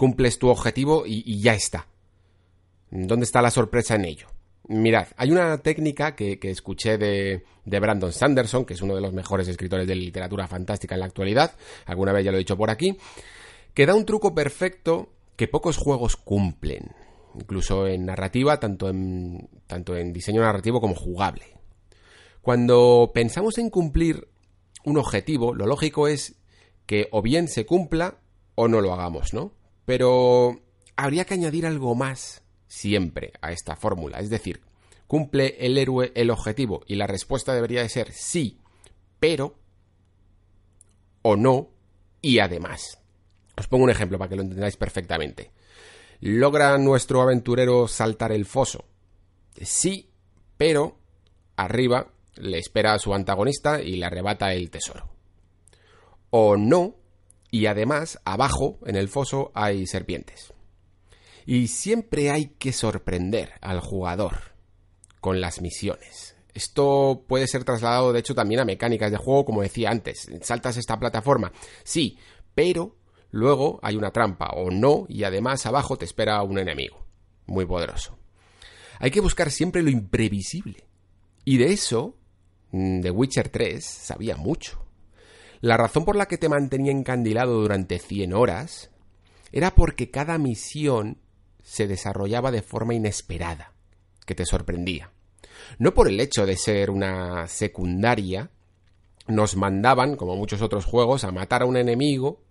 cumples 0.00 0.38
tu 0.38 0.48
objetivo 0.48 1.04
y, 1.04 1.42
ya 1.42 1.52
está? 1.52 1.86
¿Dónde 2.90 3.24
está 3.24 3.42
la 3.42 3.50
sorpresa 3.50 3.96
en 3.96 4.06
ello? 4.06 4.28
Mirad, 4.66 5.08
hay 5.18 5.30
una 5.30 5.58
técnica 5.58 6.16
que, 6.16 6.38
escuché 6.40 6.96
de, 6.96 7.44
de, 7.66 7.80
Brandon 7.80 8.10
Sanderson, 8.10 8.64
que 8.64 8.72
es 8.72 8.80
uno 8.80 8.94
de 8.94 9.02
los 9.02 9.12
mejores 9.12 9.46
escritores 9.46 9.86
de 9.86 9.94
literatura 9.94 10.48
fantástica 10.48 10.94
en 10.94 11.00
la 11.00 11.06
actualidad, 11.06 11.54
alguna 11.84 12.14
vez 12.14 12.24
ya 12.24 12.30
lo 12.30 12.38
he 12.38 12.46
dicho 12.46 12.56
por 12.56 12.70
aquí, 12.70 12.96
que 13.74 13.84
da 13.84 13.94
un 13.94 14.06
truco 14.06 14.34
perfecto 14.34 15.10
que 15.36 15.48
pocos 15.48 15.76
juegos 15.76 16.16
cumplen, 16.16 16.92
incluso 17.34 17.86
en 17.86 18.06
narrativa, 18.06 18.58
tanto 18.58 18.88
en, 18.88 19.50
tanto 19.66 19.96
en 19.96 20.14
diseño 20.14 20.40
narrativo 20.40 20.80
como 20.80 20.94
jugable. 20.94 21.44
Cuando 22.40 23.10
pensamos 23.12 23.58
en 23.58 23.68
cumplir 23.68 24.28
un 24.82 24.96
objetivo, 24.96 25.54
lo 25.54 25.66
lógico 25.66 26.08
es 26.08 26.36
que 26.86 27.08
o 27.12 27.20
bien 27.20 27.48
se 27.48 27.66
cumpla 27.66 28.14
o 28.54 28.66
no 28.66 28.80
lo 28.80 28.94
hagamos, 28.94 29.34
¿no? 29.34 29.59
Pero 29.90 30.62
habría 30.94 31.24
que 31.24 31.34
añadir 31.34 31.66
algo 31.66 31.96
más 31.96 32.44
siempre 32.68 33.32
a 33.40 33.50
esta 33.50 33.74
fórmula. 33.74 34.20
Es 34.20 34.30
decir, 34.30 34.60
¿cumple 35.08 35.56
el 35.58 35.76
héroe 35.76 36.12
el 36.14 36.30
objetivo? 36.30 36.84
Y 36.86 36.94
la 36.94 37.08
respuesta 37.08 37.54
debería 37.54 37.82
de 37.82 37.88
ser 37.88 38.12
sí, 38.12 38.60
pero 39.18 39.56
o 41.22 41.34
no 41.34 41.70
y 42.22 42.38
además. 42.38 43.00
Os 43.56 43.66
pongo 43.66 43.82
un 43.82 43.90
ejemplo 43.90 44.16
para 44.16 44.28
que 44.28 44.36
lo 44.36 44.42
entendáis 44.42 44.76
perfectamente. 44.76 45.50
¿Logra 46.20 46.78
nuestro 46.78 47.20
aventurero 47.20 47.88
saltar 47.88 48.30
el 48.30 48.46
foso? 48.46 48.84
Sí, 49.60 50.08
pero 50.56 51.00
arriba 51.56 52.12
le 52.36 52.58
espera 52.58 52.94
a 52.94 53.00
su 53.00 53.12
antagonista 53.12 53.82
y 53.82 53.96
le 53.96 54.06
arrebata 54.06 54.54
el 54.54 54.70
tesoro. 54.70 55.08
O 56.30 56.56
no, 56.56 56.94
y 57.50 57.66
además 57.66 58.20
abajo 58.24 58.78
en 58.86 58.96
el 58.96 59.08
foso 59.08 59.50
hay 59.54 59.86
serpientes. 59.86 60.52
Y 61.46 61.68
siempre 61.68 62.30
hay 62.30 62.54
que 62.58 62.72
sorprender 62.72 63.52
al 63.60 63.80
jugador 63.80 64.52
con 65.20 65.40
las 65.40 65.60
misiones. 65.60 66.36
Esto 66.54 67.24
puede 67.28 67.46
ser 67.46 67.64
trasladado, 67.64 68.12
de 68.12 68.20
hecho, 68.20 68.34
también 68.34 68.60
a 68.60 68.64
mecánicas 68.64 69.10
de 69.10 69.16
juego, 69.16 69.44
como 69.44 69.62
decía 69.62 69.90
antes. 69.90 70.28
Saltas 70.42 70.76
esta 70.76 70.98
plataforma, 70.98 71.52
sí, 71.84 72.18
pero 72.54 72.96
luego 73.30 73.78
hay 73.82 73.96
una 73.96 74.10
trampa 74.10 74.50
o 74.54 74.70
no, 74.70 75.06
y 75.08 75.24
además 75.24 75.64
abajo 75.66 75.96
te 75.96 76.04
espera 76.04 76.42
un 76.42 76.58
enemigo 76.58 77.06
muy 77.46 77.66
poderoso. 77.66 78.18
Hay 78.98 79.10
que 79.10 79.20
buscar 79.20 79.50
siempre 79.50 79.82
lo 79.82 79.90
imprevisible. 79.90 80.84
Y 81.44 81.56
de 81.56 81.72
eso, 81.72 82.16
mm, 82.72 83.00
The 83.00 83.10
Witcher 83.10 83.48
3 83.48 83.84
sabía 83.84 84.36
mucho. 84.36 84.84
La 85.60 85.76
razón 85.76 86.04
por 86.04 86.16
la 86.16 86.26
que 86.26 86.38
te 86.38 86.48
mantenía 86.48 86.92
encandilado 86.92 87.60
durante 87.60 87.98
100 87.98 88.32
horas 88.32 88.90
era 89.52 89.74
porque 89.74 90.10
cada 90.10 90.38
misión 90.38 91.18
se 91.62 91.86
desarrollaba 91.86 92.50
de 92.50 92.62
forma 92.62 92.94
inesperada, 92.94 93.72
que 94.24 94.34
te 94.34 94.46
sorprendía. 94.46 95.12
No 95.78 95.92
por 95.92 96.08
el 96.08 96.18
hecho 96.18 96.46
de 96.46 96.56
ser 96.56 96.90
una 96.90 97.46
secundaria, 97.46 98.50
nos 99.26 99.56
mandaban, 99.56 100.16
como 100.16 100.34
muchos 100.34 100.62
otros 100.62 100.86
juegos, 100.86 101.24
a 101.24 101.30
matar 101.30 101.62
a 101.62 101.66
un 101.66 101.76
enemigo, 101.76 102.42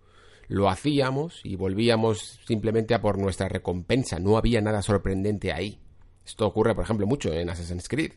lo 0.47 0.69
hacíamos 0.69 1.41
y 1.43 1.55
volvíamos 1.55 2.39
simplemente 2.45 2.93
a 2.93 3.01
por 3.01 3.17
nuestra 3.17 3.49
recompensa, 3.49 4.19
no 4.19 4.37
había 4.37 4.61
nada 4.61 4.81
sorprendente 4.83 5.51
ahí. 5.51 5.79
Esto 6.25 6.45
ocurre, 6.45 6.75
por 6.75 6.83
ejemplo, 6.83 7.07
mucho 7.07 7.33
en 7.33 7.49
Assassin's 7.49 7.89
Creed. 7.89 8.13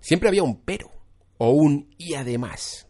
Siempre 0.00 0.28
había 0.28 0.42
un 0.42 0.62
pero, 0.62 0.90
o 1.38 1.50
un 1.50 1.94
y 1.96 2.14
además. 2.14 2.89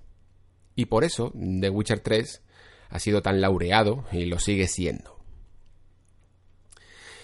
Y 0.80 0.86
por 0.86 1.04
eso 1.04 1.30
The 1.34 1.68
Witcher 1.68 2.00
3 2.00 2.40
ha 2.88 2.98
sido 2.98 3.20
tan 3.20 3.42
laureado 3.42 4.06
y 4.12 4.24
lo 4.24 4.38
sigue 4.38 4.66
siendo. 4.66 5.18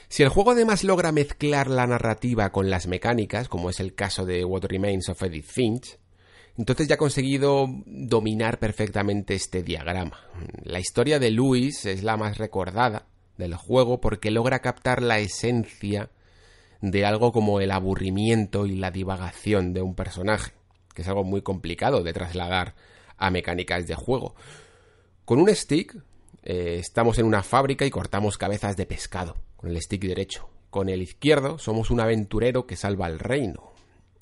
Si 0.09 0.23
el 0.23 0.29
juego 0.29 0.51
además 0.51 0.85
logra 0.85 1.11
mezclar 1.11 1.71
la 1.71 1.87
narrativa 1.87 2.53
con 2.53 2.69
las 2.69 2.87
mecánicas, 2.87 3.49
como 3.49 3.71
es 3.71 3.81
el 3.81 3.95
caso 3.95 4.27
de 4.27 4.45
What 4.45 4.65
Remains 4.65 5.09
of 5.09 5.23
Edith 5.23 5.47
Finch, 5.47 5.99
entonces 6.59 6.87
ya 6.87 6.97
ha 6.97 6.99
conseguido 6.99 7.67
dominar 7.87 8.59
perfectamente 8.59 9.35
este 9.35 9.63
diagrama. 9.63 10.21
La 10.63 10.79
historia 10.79 11.19
de 11.19 11.31
Louis 11.31 11.87
es 11.87 12.03
la 12.03 12.19
más 12.19 12.37
recordada 12.37 13.07
del 13.39 13.55
juego 13.55 14.03
porque 14.03 14.31
logra 14.31 14.59
captar 14.59 15.01
la 15.01 15.19
esencia 15.19 16.11
de 16.83 17.07
algo 17.07 17.33
como 17.33 17.63
el 17.63 17.71
aburrimiento 17.71 18.67
y 18.67 18.77
la 18.77 18.91
divagación 18.91 19.73
de 19.73 19.81
un 19.81 19.95
personaje, 19.95 20.53
que 20.93 21.01
es 21.01 21.09
algo 21.09 21.25
muy 21.25 21.41
complicado 21.41 22.03
de 22.03 22.13
trasladar 22.13 22.75
a 23.17 23.31
mecánicas 23.31 23.87
de 23.87 23.95
juego. 23.95 24.35
Con 25.25 25.41
un 25.41 25.55
stick 25.55 25.97
eh, 26.43 26.77
estamos 26.79 27.19
en 27.19 27.27
una 27.27 27.43
fábrica 27.43 27.85
y 27.85 27.91
cortamos 27.91 28.39
cabezas 28.39 28.77
de 28.77 28.87
pescado 28.87 29.37
con 29.57 29.71
el 29.71 29.81
stick 29.81 30.03
derecho. 30.03 30.49
Con 30.71 30.89
el 30.89 31.03
izquierdo 31.03 31.59
somos 31.59 31.91
un 31.91 32.01
aventurero 32.01 32.67
que 32.67 32.77
salva 32.77 33.07
al 33.07 33.19
reino. 33.19 33.73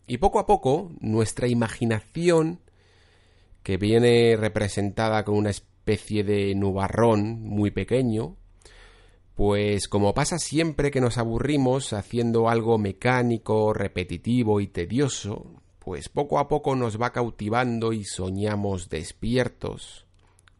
Y 0.06 0.18
poco 0.18 0.38
a 0.38 0.46
poco 0.46 0.92
nuestra 1.00 1.48
imaginación, 1.48 2.60
que 3.62 3.76
viene 3.76 4.36
representada 4.36 5.24
con 5.24 5.36
una 5.36 5.50
especie 5.50 6.24
de 6.24 6.54
nubarrón 6.54 7.42
muy 7.42 7.70
pequeño, 7.70 8.36
pues 9.34 9.88
como 9.88 10.14
pasa 10.14 10.38
siempre 10.38 10.90
que 10.90 11.00
nos 11.00 11.18
aburrimos 11.18 11.92
haciendo 11.92 12.48
algo 12.48 12.78
mecánico, 12.78 13.72
repetitivo 13.72 14.60
y 14.60 14.68
tedioso, 14.68 15.62
pues 15.84 16.08
poco 16.08 16.38
a 16.38 16.48
poco 16.48 16.74
nos 16.76 17.00
va 17.00 17.12
cautivando 17.12 17.92
y 17.92 18.04
soñamos 18.04 18.88
despiertos, 18.88 20.06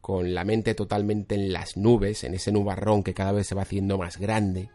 con 0.00 0.34
la 0.34 0.44
mente 0.44 0.74
totalmente 0.74 1.34
en 1.34 1.52
las 1.52 1.78
nubes, 1.78 2.24
en 2.24 2.34
ese 2.34 2.52
nubarrón 2.52 3.02
que 3.02 3.14
cada 3.14 3.32
vez 3.32 3.46
se 3.46 3.54
va 3.54 3.62
haciendo 3.62 3.96
más 3.96 4.18
grande, 4.18 4.68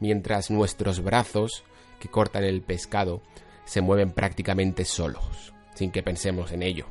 mientras 0.00 0.50
nuestros 0.50 1.02
brazos, 1.02 1.62
que 2.00 2.08
cortan 2.08 2.44
el 2.44 2.62
pescado, 2.62 3.20
se 3.66 3.82
mueven 3.82 4.12
prácticamente 4.12 4.84
solos, 4.84 5.52
sin 5.74 5.90
que 5.90 6.02
pensemos 6.02 6.52
en 6.52 6.62
ello. 6.62 6.86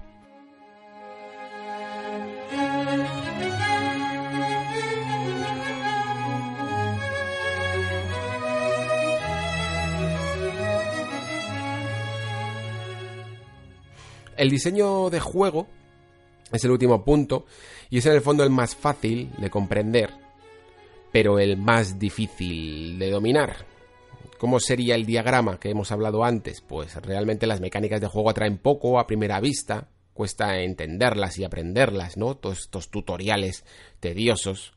El 14.41 14.49
diseño 14.49 15.11
de 15.11 15.19
juego 15.19 15.67
es 16.51 16.65
el 16.65 16.71
último 16.71 17.05
punto 17.05 17.45
y 17.91 17.99
es 17.99 18.07
en 18.07 18.13
el 18.13 18.21
fondo 18.21 18.43
el 18.43 18.49
más 18.49 18.75
fácil 18.75 19.31
de 19.37 19.51
comprender, 19.51 20.09
pero 21.11 21.37
el 21.37 21.57
más 21.57 21.99
difícil 21.99 22.97
de 22.97 23.11
dominar. 23.11 23.67
¿Cómo 24.39 24.59
sería 24.59 24.95
el 24.95 25.05
diagrama 25.05 25.59
que 25.59 25.69
hemos 25.69 25.91
hablado 25.91 26.23
antes? 26.23 26.59
Pues 26.59 26.95
realmente 27.03 27.45
las 27.45 27.61
mecánicas 27.61 28.01
de 28.01 28.07
juego 28.07 28.31
atraen 28.31 28.57
poco 28.57 28.97
a 28.97 29.05
primera 29.05 29.39
vista, 29.39 29.89
cuesta 30.15 30.59
entenderlas 30.61 31.37
y 31.37 31.43
aprenderlas, 31.43 32.17
¿no? 32.17 32.35
Todos 32.35 32.61
estos 32.61 32.89
tutoriales 32.89 33.63
tediosos, 33.99 34.73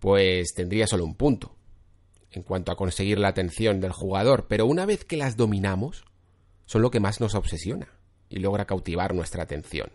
pues 0.00 0.52
tendría 0.54 0.86
solo 0.86 1.06
un 1.06 1.14
punto 1.14 1.56
en 2.30 2.42
cuanto 2.42 2.72
a 2.72 2.76
conseguir 2.76 3.20
la 3.20 3.28
atención 3.28 3.80
del 3.80 3.92
jugador, 3.92 4.44
pero 4.50 4.66
una 4.66 4.84
vez 4.84 5.06
que 5.06 5.16
las 5.16 5.38
dominamos, 5.38 6.04
son 6.66 6.82
lo 6.82 6.90
que 6.90 7.00
más 7.00 7.22
nos 7.22 7.34
obsesiona 7.34 7.95
y 8.28 8.38
logra 8.38 8.64
cautivar 8.64 9.14
nuestra 9.14 9.42
atención. 9.42 9.90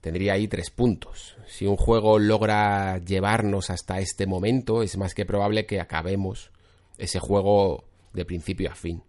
Tendría 0.00 0.34
ahí 0.34 0.48
tres 0.48 0.70
puntos. 0.70 1.36
Si 1.46 1.66
un 1.66 1.76
juego 1.76 2.18
logra 2.18 2.98
llevarnos 2.98 3.70
hasta 3.70 4.00
este 4.00 4.26
momento, 4.26 4.82
es 4.82 4.98
más 4.98 5.14
que 5.14 5.24
probable 5.24 5.64
que 5.64 5.80
acabemos 5.80 6.50
ese 6.98 7.20
juego 7.20 7.84
de 8.12 8.24
principio 8.24 8.70
a 8.70 8.74
fin. 8.74 9.02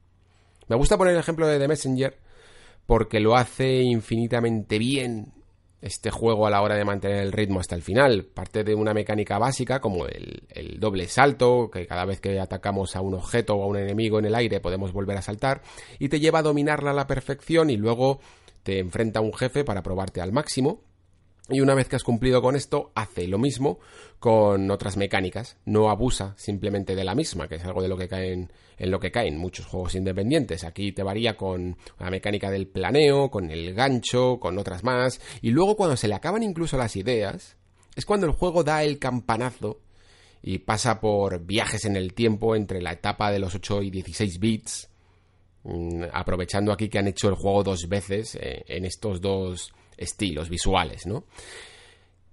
Me 0.68 0.76
gusta 0.76 0.98
poner 0.98 1.14
el 1.14 1.20
ejemplo 1.20 1.48
de 1.48 1.60
The 1.60 1.68
Messenger 1.68 2.18
porque 2.86 3.20
lo 3.20 3.36
hace 3.36 3.82
infinitamente 3.82 4.80
bien 4.80 5.34
este 5.82 6.10
juego 6.10 6.48
a 6.48 6.50
la 6.50 6.62
hora 6.62 6.76
de 6.76 6.86
mantener 6.86 7.24
el 7.24 7.32
ritmo 7.32 7.60
hasta 7.60 7.76
el 7.76 7.82
final. 7.82 8.26
Parte 8.26 8.64
de 8.64 8.76
una 8.76 8.94
mecánica 8.94 9.38
básica 9.38 9.80
como 9.80 10.08
el, 10.08 10.80
doble 10.80 11.08
salto, 11.08 11.70
que 11.72 11.86
cada 11.86 12.06
vez 12.06 12.20
que 12.20 12.40
atacamos 12.40 12.96
a 12.96 13.02
un 13.02 13.14
objeto 13.14 13.56
o 13.56 13.64
a 13.64 13.68
un 13.68 13.78
enemigo 13.78 14.20
en 14.20 14.26
el 14.26 14.36
aire 14.36 14.60
podemos 14.60 14.94
volver 14.94 15.18
a 15.18 15.22
saltar, 15.22 15.62
y 16.00 16.10
te 16.10 16.20
lleva 16.20 16.40
a 16.40 16.44
dominarla 16.44 16.92
a 16.92 16.94
la 16.96 17.08
perfección 17.08 17.70
y 17.70 17.78
luego 17.78 18.20
te 18.64 18.80
enfrenta 18.80 19.20
a 19.20 19.22
un 19.22 19.34
jefe 19.34 19.64
para 19.64 19.84
probarte 19.84 20.22
al 20.22 20.32
máximo. 20.32 20.82
Y 21.50 21.62
una 21.62 21.76
vez 21.76 21.88
que 21.88 21.96
has 21.96 22.04
cumplido 22.04 22.42
con 22.42 22.56
esto, 22.56 22.92
hace 22.96 23.28
lo 23.28 23.38
mismo 23.38 23.80
con 24.18 24.72
otras 24.72 24.98
mecánicas. 24.98 25.58
No 25.66 25.90
abusa 25.92 26.34
simplemente 26.38 26.96
de 26.96 27.04
la 27.04 27.14
misma, 27.14 27.48
que 27.48 27.56
es 27.56 27.66
algo 27.66 27.84
de 27.84 27.88
lo 27.88 27.98
que 27.98 28.08
caen, 28.08 28.52
en 28.80 28.92
lo 28.92 29.00
que 29.00 29.12
caen 29.12 29.38
muchos 29.38 29.68
juegos 29.68 29.94
independientes. 29.94 30.64
Aquí 30.64 30.92
te 30.92 31.04
varía 31.04 31.38
con 31.38 31.78
la 32.00 32.10
mecánica 32.10 32.50
del 32.50 32.68
planeo, 32.68 33.30
con 33.30 33.52
el 33.52 33.76
gancho, 33.76 34.40
con 34.40 34.58
otras 34.58 34.84
más. 34.84 35.22
Y 35.42 35.52
luego 35.52 35.76
cuando 35.76 35.96
se 35.98 36.08
le 36.08 36.16
acaban 36.16 36.42
incluso 36.42 36.78
las 36.78 36.96
ideas, 36.96 37.58
es 37.96 38.06
cuando 38.06 38.26
el 38.26 38.34
juego 38.34 38.64
da 38.64 38.84
el 38.84 38.98
campanazo 38.98 39.82
y 40.42 40.60
pasa 40.60 41.00
por 41.00 41.46
viajes 41.46 41.86
en 41.86 41.96
el 41.96 42.14
tiempo 42.14 42.56
entre 42.56 42.82
la 42.82 42.94
etapa 42.94 43.32
de 43.32 43.40
los 43.40 43.54
8 43.54 43.84
y 43.84 43.92
16 43.92 44.40
bits, 44.40 44.90
mm, 45.64 46.04
aprovechando 46.12 46.72
aquí 46.72 46.90
que 46.90 46.98
han 46.98 47.08
hecho 47.08 47.30
el 47.30 47.36
juego 47.36 47.64
dos 47.64 47.88
veces 47.88 48.36
eh, 48.36 48.64
en 48.68 48.86
estos 48.86 49.22
dos 49.22 49.74
estilos 49.98 50.50
visuales, 50.50 51.06
¿no? 51.06 51.26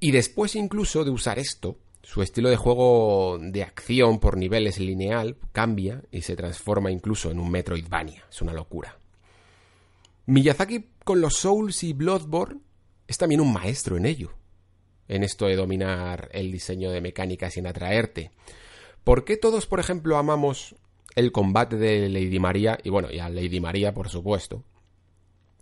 Y 0.00 0.10
después 0.10 0.56
incluso 0.56 1.04
de 1.04 1.10
usar 1.10 1.38
esto, 1.38 1.78
su 2.02 2.22
estilo 2.22 2.50
de 2.50 2.56
juego 2.56 3.38
de 3.40 3.62
acción 3.62 4.18
por 4.18 4.36
niveles 4.36 4.80
lineal 4.80 5.36
cambia 5.52 6.02
y 6.10 6.22
se 6.22 6.34
transforma 6.34 6.90
incluso 6.90 7.30
en 7.30 7.38
un 7.38 7.50
Metroidvania. 7.50 8.24
Es 8.28 8.42
una 8.42 8.52
locura. 8.52 8.98
Miyazaki 10.26 10.88
con 11.04 11.20
los 11.20 11.36
Souls 11.36 11.82
y 11.84 11.92
Bloodborne 11.92 12.60
es 13.06 13.18
también 13.18 13.40
un 13.40 13.52
maestro 13.52 13.96
en 13.96 14.06
ello. 14.06 14.32
En 15.08 15.22
esto 15.22 15.46
de 15.46 15.56
dominar 15.56 16.28
el 16.32 16.50
diseño 16.50 16.90
de 16.90 17.00
mecánica 17.00 17.50
sin 17.50 17.66
atraerte. 17.66 18.30
¿Por 19.04 19.24
qué 19.24 19.36
todos, 19.36 19.66
por 19.66 19.80
ejemplo, 19.80 20.16
amamos 20.16 20.74
el 21.14 21.32
combate 21.32 21.76
de 21.76 22.08
Lady 22.08 22.38
María? 22.38 22.78
Y 22.82 22.90
bueno, 22.90 23.10
y 23.10 23.18
a 23.18 23.28
Lady 23.28 23.60
María, 23.60 23.94
por 23.94 24.08
supuesto. 24.08 24.64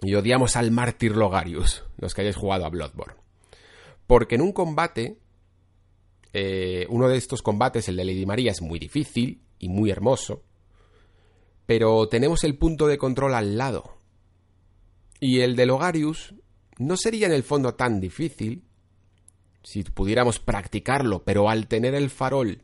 Y 0.03 0.15
odiamos 0.15 0.57
al 0.57 0.71
mártir 0.71 1.17
Logarius, 1.17 1.85
los 1.99 2.15
que 2.15 2.23
hayáis 2.23 2.37
jugado 2.37 2.65
a 2.65 2.71
Bloodborne. 2.71 3.21
Porque 4.07 4.37
en 4.37 4.41
un 4.41 4.53
combate, 4.53 5.19
eh, 6.33 6.87
uno 6.89 7.09
de 7.09 7.17
estos 7.17 7.43
combates, 7.43 7.89
el 7.89 7.97
de 7.97 8.05
Lady 8.05 8.27
María, 8.27 8.51
es 8.51 8.63
muy 8.63 8.79
difícil 8.79 9.43
y 9.59 9.69
muy 9.69 9.91
hermoso. 9.91 10.43
Pero 11.67 12.09
tenemos 12.09 12.45
el 12.45 12.57
punto 12.57 12.87
de 12.87 12.99
control 12.99 13.35
al 13.35 13.59
lado. 13.59 13.99
Y 15.21 15.41
el 15.41 15.55
de 15.55 15.67
Logarius 15.67 16.35
no 16.79 16.97
sería 16.97 17.27
en 17.27 17.33
el 17.33 17.43
fondo 17.43 17.75
tan 17.75 18.01
difícil 18.01 18.65
si 19.63 19.83
pudiéramos 19.85 20.41
practicarlo, 20.41 21.23
pero 21.25 21.51
al 21.51 21.69
tener 21.69 21.95
el 21.95 22.09
farol, 22.09 22.63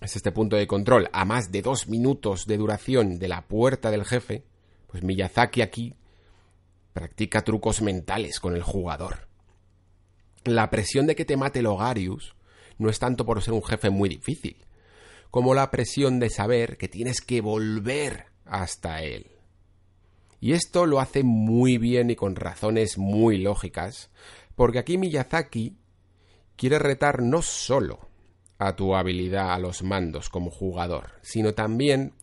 es 0.00 0.16
este 0.16 0.32
punto 0.32 0.56
de 0.56 0.66
control, 0.66 1.08
a 1.12 1.24
más 1.24 1.52
de 1.52 1.62
dos 1.62 1.88
minutos 1.88 2.46
de 2.46 2.56
duración 2.56 3.18
de 3.18 3.28
la 3.28 3.46
puerta 3.46 3.90
del 3.90 4.04
jefe, 4.04 4.44
pues 4.86 5.02
Miyazaki 5.02 5.62
aquí 5.62 5.94
practica 6.96 7.44
trucos 7.44 7.82
mentales 7.82 8.40
con 8.40 8.56
el 8.56 8.62
jugador. 8.62 9.28
La 10.44 10.70
presión 10.70 11.06
de 11.06 11.14
que 11.14 11.26
te 11.26 11.36
mate 11.36 11.60
Logarius 11.60 12.34
no 12.78 12.88
es 12.88 12.98
tanto 12.98 13.26
por 13.26 13.42
ser 13.42 13.52
un 13.52 13.62
jefe 13.62 13.90
muy 13.90 14.08
difícil, 14.08 14.64
como 15.30 15.52
la 15.52 15.70
presión 15.70 16.20
de 16.20 16.30
saber 16.30 16.78
que 16.78 16.88
tienes 16.88 17.20
que 17.20 17.42
volver 17.42 18.28
hasta 18.46 19.02
él. 19.02 19.30
Y 20.40 20.52
esto 20.52 20.86
lo 20.86 20.98
hace 20.98 21.22
muy 21.22 21.76
bien 21.76 22.08
y 22.08 22.16
con 22.16 22.34
razones 22.34 22.96
muy 22.96 23.36
lógicas, 23.36 24.10
porque 24.54 24.78
aquí 24.78 24.96
Miyazaki 24.96 25.76
quiere 26.56 26.78
retar 26.78 27.20
no 27.20 27.42
solo 27.42 28.08
a 28.56 28.74
tu 28.74 28.94
habilidad 28.94 29.52
a 29.52 29.58
los 29.58 29.82
mandos 29.82 30.30
como 30.30 30.50
jugador, 30.50 31.10
sino 31.20 31.52
también 31.52 32.14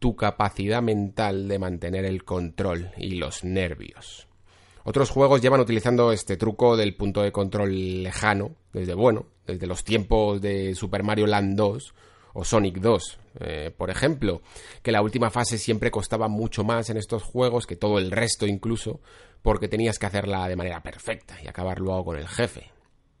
tu 0.00 0.16
capacidad 0.16 0.82
mental 0.82 1.46
de 1.46 1.58
mantener 1.60 2.04
el 2.04 2.24
control 2.24 2.90
y 2.96 3.12
los 3.12 3.44
nervios. 3.44 4.26
Otros 4.82 5.10
juegos 5.10 5.42
llevan 5.42 5.60
utilizando 5.60 6.10
este 6.10 6.36
truco 6.36 6.76
del 6.76 6.96
punto 6.96 7.22
de 7.22 7.30
control 7.30 8.02
lejano, 8.02 8.56
desde 8.72 8.94
bueno, 8.94 9.26
desde 9.46 9.66
los 9.66 9.84
tiempos 9.84 10.40
de 10.40 10.74
Super 10.74 11.02
Mario 11.02 11.26
Land 11.26 11.54
2 11.54 11.94
o 12.32 12.44
Sonic 12.44 12.78
2, 12.78 13.18
eh, 13.40 13.70
por 13.76 13.90
ejemplo, 13.90 14.40
que 14.82 14.92
la 14.92 15.02
última 15.02 15.30
fase 15.30 15.58
siempre 15.58 15.90
costaba 15.90 16.28
mucho 16.28 16.64
más 16.64 16.88
en 16.88 16.96
estos 16.96 17.22
juegos 17.22 17.66
que 17.66 17.76
todo 17.76 17.98
el 17.98 18.10
resto 18.10 18.46
incluso, 18.46 19.00
porque 19.42 19.68
tenías 19.68 19.98
que 19.98 20.06
hacerla 20.06 20.48
de 20.48 20.56
manera 20.56 20.82
perfecta 20.82 21.36
y 21.42 21.46
acabar 21.46 21.78
luego 21.78 22.06
con 22.06 22.16
el 22.16 22.28
jefe. 22.28 22.70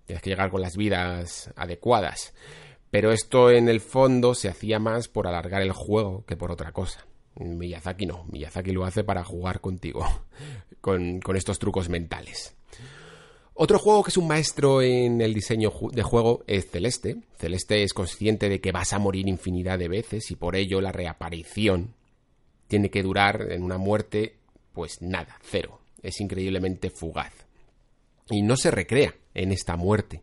Tienes 0.06 0.22
que 0.22 0.30
llegar 0.30 0.50
con 0.50 0.62
las 0.62 0.76
vidas 0.76 1.52
adecuadas. 1.56 2.34
Pero 2.90 3.12
esto 3.12 3.50
en 3.50 3.68
el 3.68 3.80
fondo 3.80 4.34
se 4.34 4.48
hacía 4.48 4.78
más 4.78 5.08
por 5.08 5.26
alargar 5.26 5.62
el 5.62 5.72
juego 5.72 6.24
que 6.26 6.36
por 6.36 6.50
otra 6.50 6.72
cosa. 6.72 7.06
Miyazaki 7.36 8.06
no, 8.06 8.24
Miyazaki 8.30 8.72
lo 8.72 8.84
hace 8.84 9.04
para 9.04 9.24
jugar 9.24 9.60
contigo, 9.60 10.04
con, 10.80 11.20
estos 11.34 11.58
trucos 11.58 11.88
mentales. 11.88 12.54
Otro 13.54 13.78
juego 13.78 14.02
que 14.02 14.10
es 14.10 14.16
un 14.16 14.26
maestro 14.26 14.82
en 14.82 15.20
el 15.20 15.34
diseño 15.34 15.70
de 15.92 16.02
juego 16.02 16.42
es 16.46 16.70
Celeste. 16.70 17.18
Celeste 17.38 17.82
es 17.82 17.92
consciente 17.92 18.48
de 18.48 18.60
que 18.60 18.72
vas 18.72 18.92
a 18.92 18.98
morir 18.98 19.28
infinidad 19.28 19.78
de 19.78 19.88
veces 19.88 20.30
y 20.30 20.36
por 20.36 20.56
ello 20.56 20.80
la 20.80 20.92
reaparición 20.92 21.94
tiene 22.68 22.90
que 22.90 23.02
durar 23.02 23.48
en 23.50 23.62
una 23.62 23.76
muerte, 23.76 24.36
pues 24.72 25.02
nada, 25.02 25.38
cero. 25.42 25.80
Es 26.02 26.20
increíblemente 26.20 26.88
fugaz. 26.88 27.32
Y 28.30 28.42
no 28.42 28.56
se 28.56 28.70
recrea 28.70 29.14
en 29.34 29.52
esta 29.52 29.76
muerte. 29.76 30.22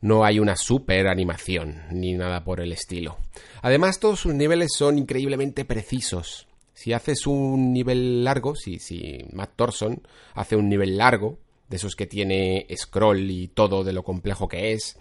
No 0.00 0.24
hay 0.24 0.38
una 0.38 0.56
super 0.56 1.08
animación 1.08 1.82
ni 1.90 2.14
nada 2.14 2.44
por 2.44 2.60
el 2.60 2.72
estilo. 2.72 3.18
Además, 3.62 3.98
todos 3.98 4.20
sus 4.20 4.34
niveles 4.34 4.70
son 4.76 4.98
increíblemente 4.98 5.64
precisos. 5.64 6.46
Si 6.72 6.92
haces 6.92 7.26
un 7.26 7.72
nivel 7.72 8.22
largo, 8.22 8.54
si, 8.54 8.78
si 8.78 9.24
Matt 9.32 9.54
Thorson 9.56 10.00
hace 10.34 10.54
un 10.54 10.68
nivel 10.68 10.96
largo, 10.96 11.38
de 11.68 11.76
esos 11.76 11.96
que 11.96 12.06
tiene 12.06 12.66
scroll 12.76 13.30
y 13.30 13.48
todo 13.48 13.84
de 13.84 13.92
lo 13.92 14.02
complejo 14.02 14.48
que 14.48 14.72
es, 14.72 14.96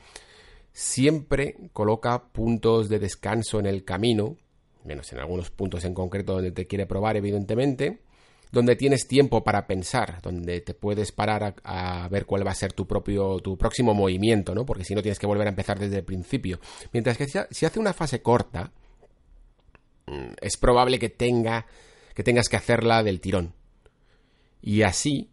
siempre 0.73 1.55
coloca 1.73 2.23
puntos 2.31 2.89
de 2.89 2.99
descanso 2.99 3.59
en 3.59 3.67
el 3.67 3.83
camino, 3.83 4.37
menos 4.83 5.11
en 5.13 5.19
algunos 5.19 5.49
puntos 5.49 5.85
en 5.85 5.93
concreto 5.93 6.33
donde 6.33 6.51
te 6.51 6.67
quiere 6.67 6.85
probar, 6.85 7.17
evidentemente, 7.17 7.99
donde 8.51 8.75
tienes 8.75 9.07
tiempo 9.07 9.43
para 9.43 9.67
pensar, 9.67 10.21
donde 10.21 10.61
te 10.61 10.73
puedes 10.73 11.11
parar 11.11 11.55
a, 11.63 12.07
ver 12.09 12.25
cuál 12.25 12.45
va 12.45 12.51
a 12.51 12.55
ser 12.55 12.73
tu 12.73 12.87
propio, 12.87 13.39
tu 13.39 13.57
próximo 13.57 13.93
movimiento, 13.93 14.55
¿no? 14.55 14.65
Porque 14.65 14.83
si 14.83 14.95
no 14.95 15.01
tienes 15.01 15.19
que 15.19 15.27
volver 15.27 15.47
a 15.47 15.51
empezar 15.51 15.79
desde 15.79 15.97
el 15.97 16.03
principio. 16.03 16.59
Mientras 16.93 17.17
que 17.17 17.27
si 17.27 17.65
hace 17.65 17.79
una 17.79 17.93
fase 17.93 18.21
corta, 18.21 18.71
mm, 20.07 20.33
es 20.41 20.57
probable 20.57 20.99
que 20.99 21.09
tenga, 21.09 21.65
que 22.13 22.23
tengas 22.23 22.49
que 22.49 22.57
hacerla 22.57 23.03
del 23.03 23.21
tirón. 23.21 23.53
y 24.59 24.81
así 24.81 25.29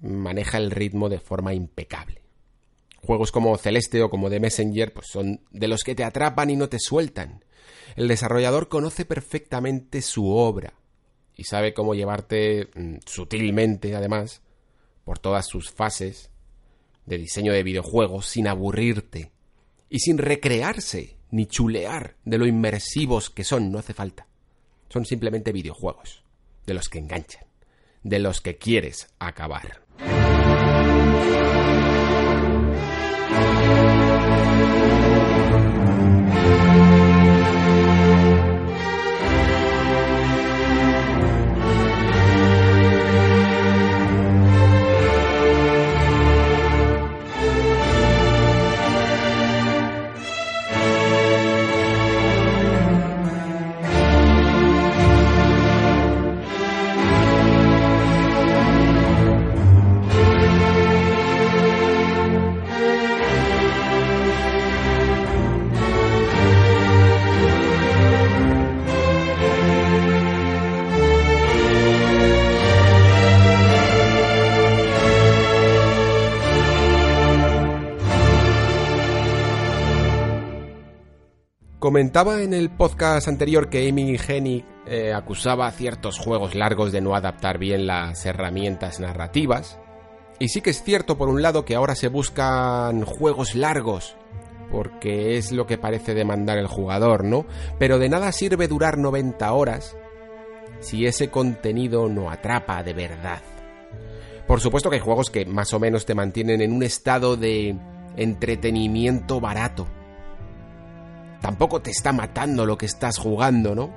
maneja 0.00 0.58
el 0.58 0.70
ritmo 0.70 1.08
de 1.08 1.18
forma 1.18 1.54
impecable. 1.54 2.22
Juegos 3.02 3.32
como 3.32 3.56
Celeste 3.56 4.02
o 4.02 4.10
como 4.10 4.28
The 4.28 4.38
Messenger 4.38 4.92
pues 4.92 5.06
son 5.10 5.40
de 5.50 5.66
los 5.66 5.82
que 5.82 5.94
te 5.94 6.04
atrapan 6.04 6.50
y 6.50 6.56
no 6.56 6.68
te 6.68 6.78
sueltan. 6.78 7.44
El 7.96 8.06
desarrollador 8.06 8.68
conoce 8.68 9.06
perfectamente 9.06 10.02
su 10.02 10.28
obra 10.28 10.74
y 11.36 11.44
sabe 11.44 11.74
cómo 11.74 11.94
llevarte 11.94 12.68
mm, 12.74 12.96
sutilmente, 13.04 13.94
además, 13.94 14.42
por 15.04 15.18
todas 15.18 15.46
sus 15.46 15.70
fases 15.70 16.30
de 17.04 17.18
diseño 17.18 17.52
de 17.52 17.62
videojuegos 17.62 18.26
sin 18.26 18.48
aburrirte 18.48 19.30
y 19.88 20.00
sin 20.00 20.18
recrearse 20.18 21.16
ni 21.30 21.46
chulear 21.46 22.16
de 22.24 22.38
lo 22.38 22.46
inmersivos 22.46 23.30
que 23.30 23.44
son, 23.44 23.70
no 23.70 23.78
hace 23.78 23.94
falta. 23.94 24.26
Son 24.88 25.04
simplemente 25.04 25.52
videojuegos, 25.52 26.24
de 26.66 26.74
los 26.74 26.88
que 26.88 26.98
enganchan, 26.98 27.44
de 28.02 28.18
los 28.18 28.40
que 28.40 28.56
quieres 28.56 29.08
acabar. 29.18 29.82
Comentaba 81.86 82.42
en 82.42 82.52
el 82.52 82.68
podcast 82.70 83.28
anterior 83.28 83.70
que 83.70 83.88
Amy 83.88 84.16
Hennig 84.16 84.64
eh, 84.88 85.12
acusaba 85.14 85.68
a 85.68 85.70
ciertos 85.70 86.18
juegos 86.18 86.56
largos 86.56 86.90
de 86.90 87.00
no 87.00 87.14
adaptar 87.14 87.58
bien 87.58 87.86
las 87.86 88.26
herramientas 88.26 88.98
narrativas. 88.98 89.78
Y 90.40 90.48
sí 90.48 90.62
que 90.62 90.70
es 90.70 90.82
cierto, 90.82 91.16
por 91.16 91.28
un 91.28 91.42
lado, 91.42 91.64
que 91.64 91.76
ahora 91.76 91.94
se 91.94 92.08
buscan 92.08 93.04
juegos 93.04 93.54
largos, 93.54 94.16
porque 94.68 95.36
es 95.36 95.52
lo 95.52 95.68
que 95.68 95.78
parece 95.78 96.12
demandar 96.12 96.58
el 96.58 96.66
jugador, 96.66 97.22
¿no? 97.22 97.46
Pero 97.78 98.00
de 98.00 98.08
nada 98.08 98.32
sirve 98.32 98.66
durar 98.66 98.98
90 98.98 99.52
horas 99.52 99.96
si 100.80 101.06
ese 101.06 101.30
contenido 101.30 102.08
no 102.08 102.32
atrapa 102.32 102.82
de 102.82 102.94
verdad. 102.94 103.42
Por 104.48 104.60
supuesto 104.60 104.90
que 104.90 104.96
hay 104.96 105.02
juegos 105.02 105.30
que 105.30 105.46
más 105.46 105.72
o 105.72 105.78
menos 105.78 106.04
te 106.04 106.16
mantienen 106.16 106.62
en 106.62 106.72
un 106.72 106.82
estado 106.82 107.36
de 107.36 107.76
entretenimiento 108.16 109.40
barato 109.40 109.86
tampoco 111.40 111.80
te 111.80 111.90
está 111.90 112.12
matando 112.12 112.66
lo 112.66 112.78
que 112.78 112.86
estás 112.86 113.18
jugando, 113.18 113.74
¿no? 113.74 113.92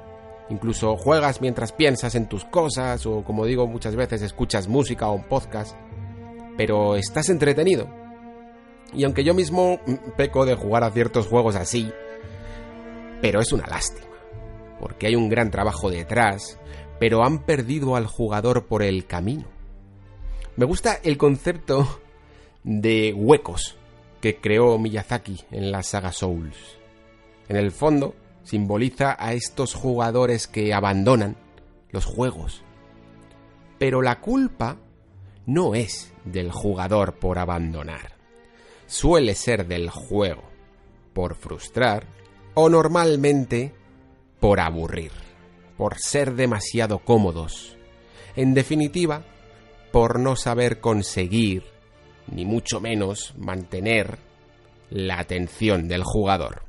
Incluso 0.50 0.98
juegas 0.98 1.42
mientras 1.42 1.72
piensas 1.72 2.16
en 2.16 2.28
tus 2.28 2.44
cosas 2.46 3.06
o 3.06 3.24
como 3.24 3.46
digo 3.46 3.68
muchas 3.68 3.96
veces 3.96 4.22
escuchas 4.22 4.68
música 4.68 5.08
o 5.08 5.14
un 5.14 5.24
podcast, 5.24 5.76
pero 6.58 6.96
estás 6.96 7.30
entretenido. 7.30 7.88
Y 8.94 9.04
aunque 9.04 9.24
yo 9.24 9.36
mismo 9.36 9.80
peco 10.18 10.46
de 10.46 10.56
jugar 10.56 10.84
a 10.84 10.92
ciertos 10.92 11.28
juegos 11.28 11.56
así, 11.56 11.92
pero 13.22 13.40
es 13.40 13.52
una 13.52 13.68
lástima, 13.68 14.08
porque 14.80 15.08
hay 15.08 15.16
un 15.16 15.30
gran 15.30 15.52
trabajo 15.52 15.92
detrás, 15.92 16.58
pero 17.00 17.24
han 17.24 17.46
perdido 17.46 17.96
al 17.96 18.08
jugador 18.08 18.66
por 18.66 18.82
el 18.82 19.06
camino. 19.06 19.46
Me 20.56 20.66
gusta 20.66 21.00
el 21.04 21.18
concepto 21.18 22.02
de 22.64 23.14
huecos 23.14 23.78
que 24.20 24.38
creó 24.38 24.78
Miyazaki 24.80 25.46
en 25.52 25.72
la 25.72 25.84
saga 25.84 26.12
Souls. 26.12 26.79
En 27.50 27.58
el 27.58 27.72
fondo, 27.72 28.16
simboliza 28.44 29.16
a 29.20 29.34
estos 29.34 29.74
jugadores 29.74 30.48
que 30.48 30.74
abandonan 30.74 31.36
los 31.90 32.06
juegos. 32.06 32.64
Pero 33.78 34.02
la 34.02 34.22
culpa 34.22 34.78
no 35.46 35.74
es 35.74 36.14
del 36.26 36.52
jugador 36.52 37.16
por 37.16 37.40
abandonar. 37.40 38.14
Suele 38.86 39.36
ser 39.36 39.68
del 39.68 39.90
juego 39.90 40.44
por 41.14 41.36
frustrar 41.36 42.06
o 42.54 42.70
normalmente 42.70 43.74
por 44.40 44.60
aburrir, 44.60 45.12
por 45.76 45.98
ser 45.98 46.36
demasiado 46.36 47.00
cómodos. 47.00 47.78
En 48.36 48.54
definitiva, 48.54 49.24
por 49.92 50.20
no 50.20 50.36
saber 50.36 50.80
conseguir, 50.80 51.64
ni 52.32 52.46
mucho 52.46 52.80
menos 52.80 53.34
mantener, 53.38 54.20
la 54.90 55.20
atención 55.20 55.88
del 55.88 56.04
jugador. 56.04 56.69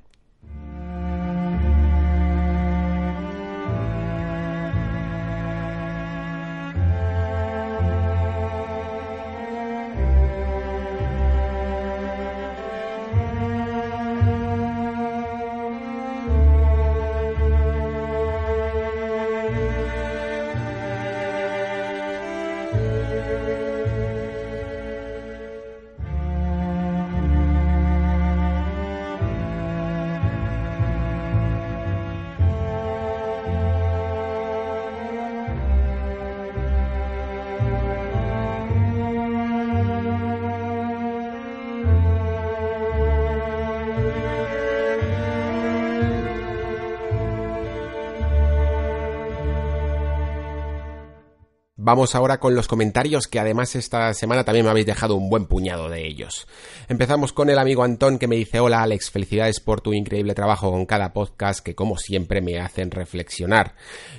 Vamos 51.90 52.14
ahora 52.14 52.38
con 52.38 52.54
los 52.54 52.68
comentarios 52.68 53.26
que 53.26 53.40
además 53.40 53.74
esta 53.74 54.14
semana 54.14 54.44
también 54.44 54.64
me 54.64 54.70
habéis 54.70 54.86
dejado 54.86 55.16
un 55.16 55.28
buen 55.28 55.46
puñado 55.46 55.88
de 55.88 56.06
ellos. 56.06 56.46
Empezamos 56.88 57.32
con 57.32 57.50
el 57.50 57.58
amigo 57.58 57.82
Antón 57.82 58.20
que 58.20 58.28
me 58.28 58.36
dice 58.36 58.60
hola 58.60 58.84
Alex, 58.84 59.10
felicidades 59.10 59.58
por 59.58 59.80
tu 59.80 59.92
increíble 59.92 60.36
trabajo 60.36 60.70
con 60.70 60.86
cada 60.86 61.12
podcast 61.12 61.58
que 61.58 61.74
como 61.74 61.98
siempre 61.98 62.42
me 62.42 62.60
hacen 62.60 62.92
reflexionar. 62.92 63.74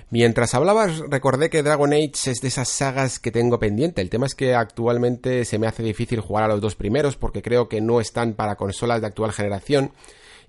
Mientras 0.09 0.53
hablabas 0.53 0.99
recordé 1.09 1.49
que 1.49 1.63
Dragon 1.63 1.93
Age 1.93 2.31
es 2.31 2.41
de 2.41 2.49
esas 2.49 2.67
sagas 2.67 3.19
que 3.19 3.31
tengo 3.31 3.57
pendiente. 3.57 4.01
El 4.01 4.09
tema 4.09 4.25
es 4.25 4.35
que 4.35 4.53
actualmente 4.53 5.45
se 5.45 5.57
me 5.57 5.67
hace 5.67 5.81
difícil 5.81 6.19
jugar 6.19 6.43
a 6.43 6.47
los 6.49 6.59
dos 6.59 6.75
primeros 6.75 7.15
porque 7.15 7.41
creo 7.41 7.69
que 7.69 7.79
no 7.79 8.01
están 8.01 8.33
para 8.33 8.57
consolas 8.57 8.99
de 8.99 9.07
actual 9.07 9.31
generación 9.31 9.93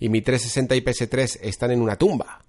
y 0.01 0.09
mi 0.09 0.23
360 0.23 0.75
y 0.75 0.81
PS3 0.81 1.39
están 1.41 1.71
en 1.71 1.83
una 1.83 1.95
tumba. 1.95 2.41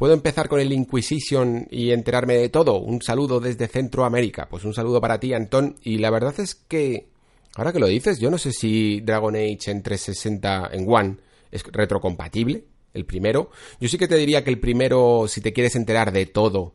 Puedo 0.00 0.14
empezar 0.14 0.48
con 0.48 0.60
el 0.60 0.72
Inquisition 0.72 1.68
y 1.70 1.90
enterarme 1.90 2.32
de 2.38 2.48
todo. 2.48 2.80
Un 2.80 3.02
saludo 3.02 3.38
desde 3.38 3.68
Centroamérica. 3.68 4.48
Pues 4.48 4.64
un 4.64 4.72
saludo 4.72 4.98
para 4.98 5.20
ti, 5.20 5.34
Antón. 5.34 5.76
Y 5.82 5.98
la 5.98 6.08
verdad 6.08 6.32
es 6.40 6.54
que, 6.54 7.10
ahora 7.54 7.70
que 7.70 7.80
lo 7.80 7.86
dices, 7.86 8.18
yo 8.18 8.30
no 8.30 8.38
sé 8.38 8.52
si 8.52 9.02
Dragon 9.02 9.36
Age 9.36 9.70
en 9.70 9.82
360 9.82 10.70
en 10.72 10.86
One 10.88 11.16
es 11.50 11.64
retrocompatible. 11.64 12.64
El 12.94 13.04
primero. 13.04 13.50
Yo 13.78 13.90
sí 13.90 13.98
que 13.98 14.08
te 14.08 14.16
diría 14.16 14.42
que 14.42 14.48
el 14.48 14.58
primero, 14.58 15.26
si 15.28 15.42
te 15.42 15.52
quieres 15.52 15.76
enterar 15.76 16.12
de 16.12 16.24
todo, 16.24 16.72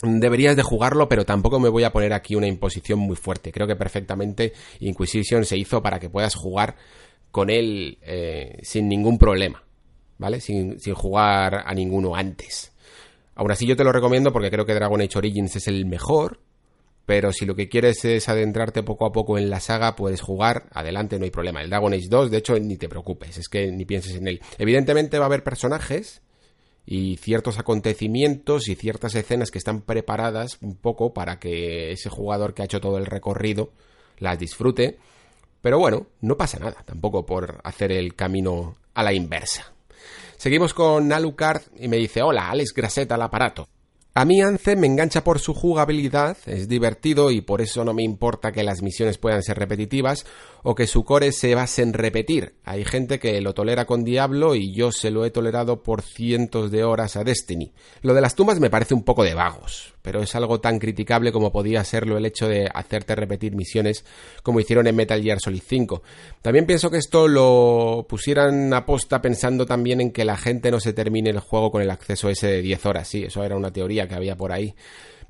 deberías 0.00 0.54
de 0.54 0.62
jugarlo, 0.62 1.08
pero 1.08 1.24
tampoco 1.24 1.58
me 1.58 1.68
voy 1.68 1.82
a 1.82 1.92
poner 1.92 2.12
aquí 2.12 2.36
una 2.36 2.46
imposición 2.46 3.00
muy 3.00 3.16
fuerte. 3.16 3.50
Creo 3.50 3.66
que 3.66 3.74
perfectamente 3.74 4.52
Inquisition 4.78 5.44
se 5.44 5.58
hizo 5.58 5.82
para 5.82 5.98
que 5.98 6.08
puedas 6.08 6.36
jugar 6.36 6.76
con 7.32 7.50
él 7.50 7.98
eh, 8.02 8.60
sin 8.62 8.88
ningún 8.88 9.18
problema. 9.18 9.64
¿Vale? 10.18 10.40
Sin, 10.40 10.78
sin 10.80 10.94
jugar 10.94 11.64
a 11.66 11.74
ninguno 11.74 12.14
antes. 12.14 12.72
Aún 13.34 13.50
así 13.50 13.66
yo 13.66 13.76
te 13.76 13.84
lo 13.84 13.92
recomiendo 13.92 14.32
porque 14.32 14.50
creo 14.50 14.66
que 14.66 14.74
Dragon 14.74 15.00
Age 15.00 15.18
Origins 15.18 15.56
es 15.56 15.68
el 15.68 15.86
mejor, 15.86 16.40
pero 17.08 17.32
si 17.32 17.46
lo 17.46 17.54
que 17.54 17.70
quieres 17.70 18.04
es 18.04 18.28
adentrarte 18.28 18.82
poco 18.82 19.06
a 19.06 19.12
poco 19.12 19.38
en 19.38 19.48
la 19.48 19.60
saga, 19.60 19.96
puedes 19.96 20.20
jugar, 20.20 20.68
adelante, 20.72 21.18
no 21.18 21.24
hay 21.24 21.30
problema. 21.30 21.62
El 21.62 21.70
Dragon 21.70 21.94
Age 21.94 22.08
2, 22.10 22.30
de 22.30 22.36
hecho, 22.36 22.58
ni 22.58 22.76
te 22.76 22.86
preocupes, 22.86 23.38
es 23.38 23.48
que 23.48 23.72
ni 23.72 23.86
pienses 23.86 24.16
en 24.16 24.28
él. 24.28 24.42
Evidentemente 24.58 25.18
va 25.18 25.24
a 25.24 25.28
haber 25.28 25.42
personajes 25.42 26.20
y 26.84 27.16
ciertos 27.16 27.58
acontecimientos 27.58 28.68
y 28.68 28.74
ciertas 28.74 29.14
escenas 29.14 29.50
que 29.50 29.56
están 29.56 29.80
preparadas 29.80 30.58
un 30.60 30.76
poco 30.76 31.14
para 31.14 31.38
que 31.38 31.92
ese 31.92 32.10
jugador 32.10 32.52
que 32.52 32.60
ha 32.60 32.66
hecho 32.66 32.80
todo 32.80 32.98
el 32.98 33.06
recorrido 33.06 33.72
las 34.18 34.38
disfrute. 34.38 34.98
Pero 35.62 35.78
bueno, 35.78 36.08
no 36.20 36.36
pasa 36.36 36.58
nada 36.58 36.82
tampoco 36.84 37.24
por 37.24 37.60
hacer 37.64 37.90
el 37.90 38.16
camino 38.16 38.76
a 38.92 39.02
la 39.02 39.14
inversa. 39.14 39.72
Seguimos 40.38 40.72
con 40.72 41.12
Alucard 41.12 41.62
y 41.80 41.88
me 41.88 41.96
dice, 41.96 42.22
hola, 42.22 42.48
Alex 42.48 42.72
Graseta 42.72 43.16
al 43.16 43.22
aparato. 43.22 43.66
A 44.14 44.24
mí 44.24 44.40
Anthem 44.40 44.78
me 44.78 44.86
engancha 44.86 45.24
por 45.24 45.40
su 45.40 45.52
jugabilidad, 45.52 46.36
es 46.46 46.68
divertido 46.68 47.32
y 47.32 47.40
por 47.40 47.60
eso 47.60 47.84
no 47.84 47.92
me 47.92 48.04
importa 48.04 48.52
que 48.52 48.62
las 48.62 48.80
misiones 48.80 49.18
puedan 49.18 49.42
ser 49.42 49.58
repetitivas 49.58 50.26
o 50.62 50.74
que 50.74 50.86
su 50.86 51.04
core 51.04 51.32
se 51.32 51.54
base 51.54 51.82
en 51.82 51.92
repetir. 51.92 52.54
Hay 52.64 52.84
gente 52.84 53.18
que 53.18 53.40
lo 53.40 53.54
tolera 53.54 53.84
con 53.84 54.04
Diablo 54.04 54.54
y 54.54 54.72
yo 54.72 54.92
se 54.92 55.10
lo 55.10 55.24
he 55.24 55.30
tolerado 55.30 55.82
por 55.82 56.02
cientos 56.02 56.70
de 56.70 56.84
horas 56.84 57.16
a 57.16 57.24
Destiny. 57.24 57.72
Lo 58.02 58.14
de 58.14 58.20
las 58.20 58.34
tumbas 58.34 58.60
me 58.60 58.70
parece 58.70 58.94
un 58.94 59.02
poco 59.02 59.24
de 59.24 59.34
vagos, 59.34 59.94
pero 60.02 60.22
es 60.22 60.34
algo 60.34 60.60
tan 60.60 60.78
criticable 60.78 61.32
como 61.32 61.52
podía 61.52 61.84
serlo 61.84 62.16
el 62.16 62.26
hecho 62.26 62.48
de 62.48 62.68
hacerte 62.72 63.14
repetir 63.14 63.54
misiones 63.54 64.04
como 64.42 64.60
hicieron 64.60 64.86
en 64.86 64.96
Metal 64.96 65.22
Gear 65.22 65.40
Solid 65.40 65.62
5. 65.66 66.02
También 66.42 66.66
pienso 66.66 66.90
que 66.90 66.98
esto 66.98 67.28
lo 67.28 68.06
pusieran 68.08 68.72
a 68.74 68.86
posta 68.86 69.20
pensando 69.20 69.66
también 69.66 70.00
en 70.00 70.12
que 70.12 70.24
la 70.24 70.36
gente 70.36 70.70
no 70.70 70.80
se 70.80 70.92
termine 70.92 71.30
el 71.30 71.40
juego 71.40 71.70
con 71.70 71.82
el 71.82 71.90
acceso 71.90 72.28
ese 72.28 72.48
de 72.48 72.62
10 72.62 72.86
horas. 72.86 73.08
Sí, 73.08 73.24
eso 73.24 73.44
era 73.44 73.56
una 73.56 73.72
teoría 73.72 74.08
que 74.08 74.14
había 74.14 74.36
por 74.36 74.52
ahí. 74.52 74.74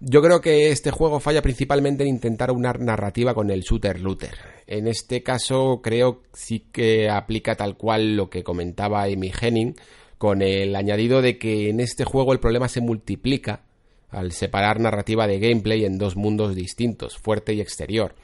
Yo 0.00 0.22
creo 0.22 0.40
que 0.40 0.70
este 0.70 0.92
juego 0.92 1.18
falla 1.18 1.42
principalmente 1.42 2.04
en 2.04 2.10
intentar 2.10 2.52
una 2.52 2.72
narrativa 2.72 3.34
con 3.34 3.50
el 3.50 3.62
shooter 3.62 4.00
looter. 4.00 4.36
En 4.68 4.86
este 4.86 5.24
caso 5.24 5.80
creo 5.82 6.22
sí 6.32 6.68
que 6.70 7.10
aplica 7.10 7.56
tal 7.56 7.76
cual 7.76 8.16
lo 8.16 8.30
que 8.30 8.44
comentaba 8.44 9.02
Amy 9.02 9.32
Henning, 9.40 9.74
con 10.16 10.40
el 10.40 10.76
añadido 10.76 11.20
de 11.20 11.36
que 11.36 11.68
en 11.68 11.80
este 11.80 12.04
juego 12.04 12.32
el 12.32 12.38
problema 12.38 12.68
se 12.68 12.80
multiplica 12.80 13.62
al 14.10 14.30
separar 14.30 14.78
narrativa 14.78 15.26
de 15.26 15.40
gameplay 15.40 15.84
en 15.84 15.98
dos 15.98 16.14
mundos 16.14 16.54
distintos, 16.54 17.18
fuerte 17.18 17.54
y 17.54 17.60
exterior. 17.60 18.14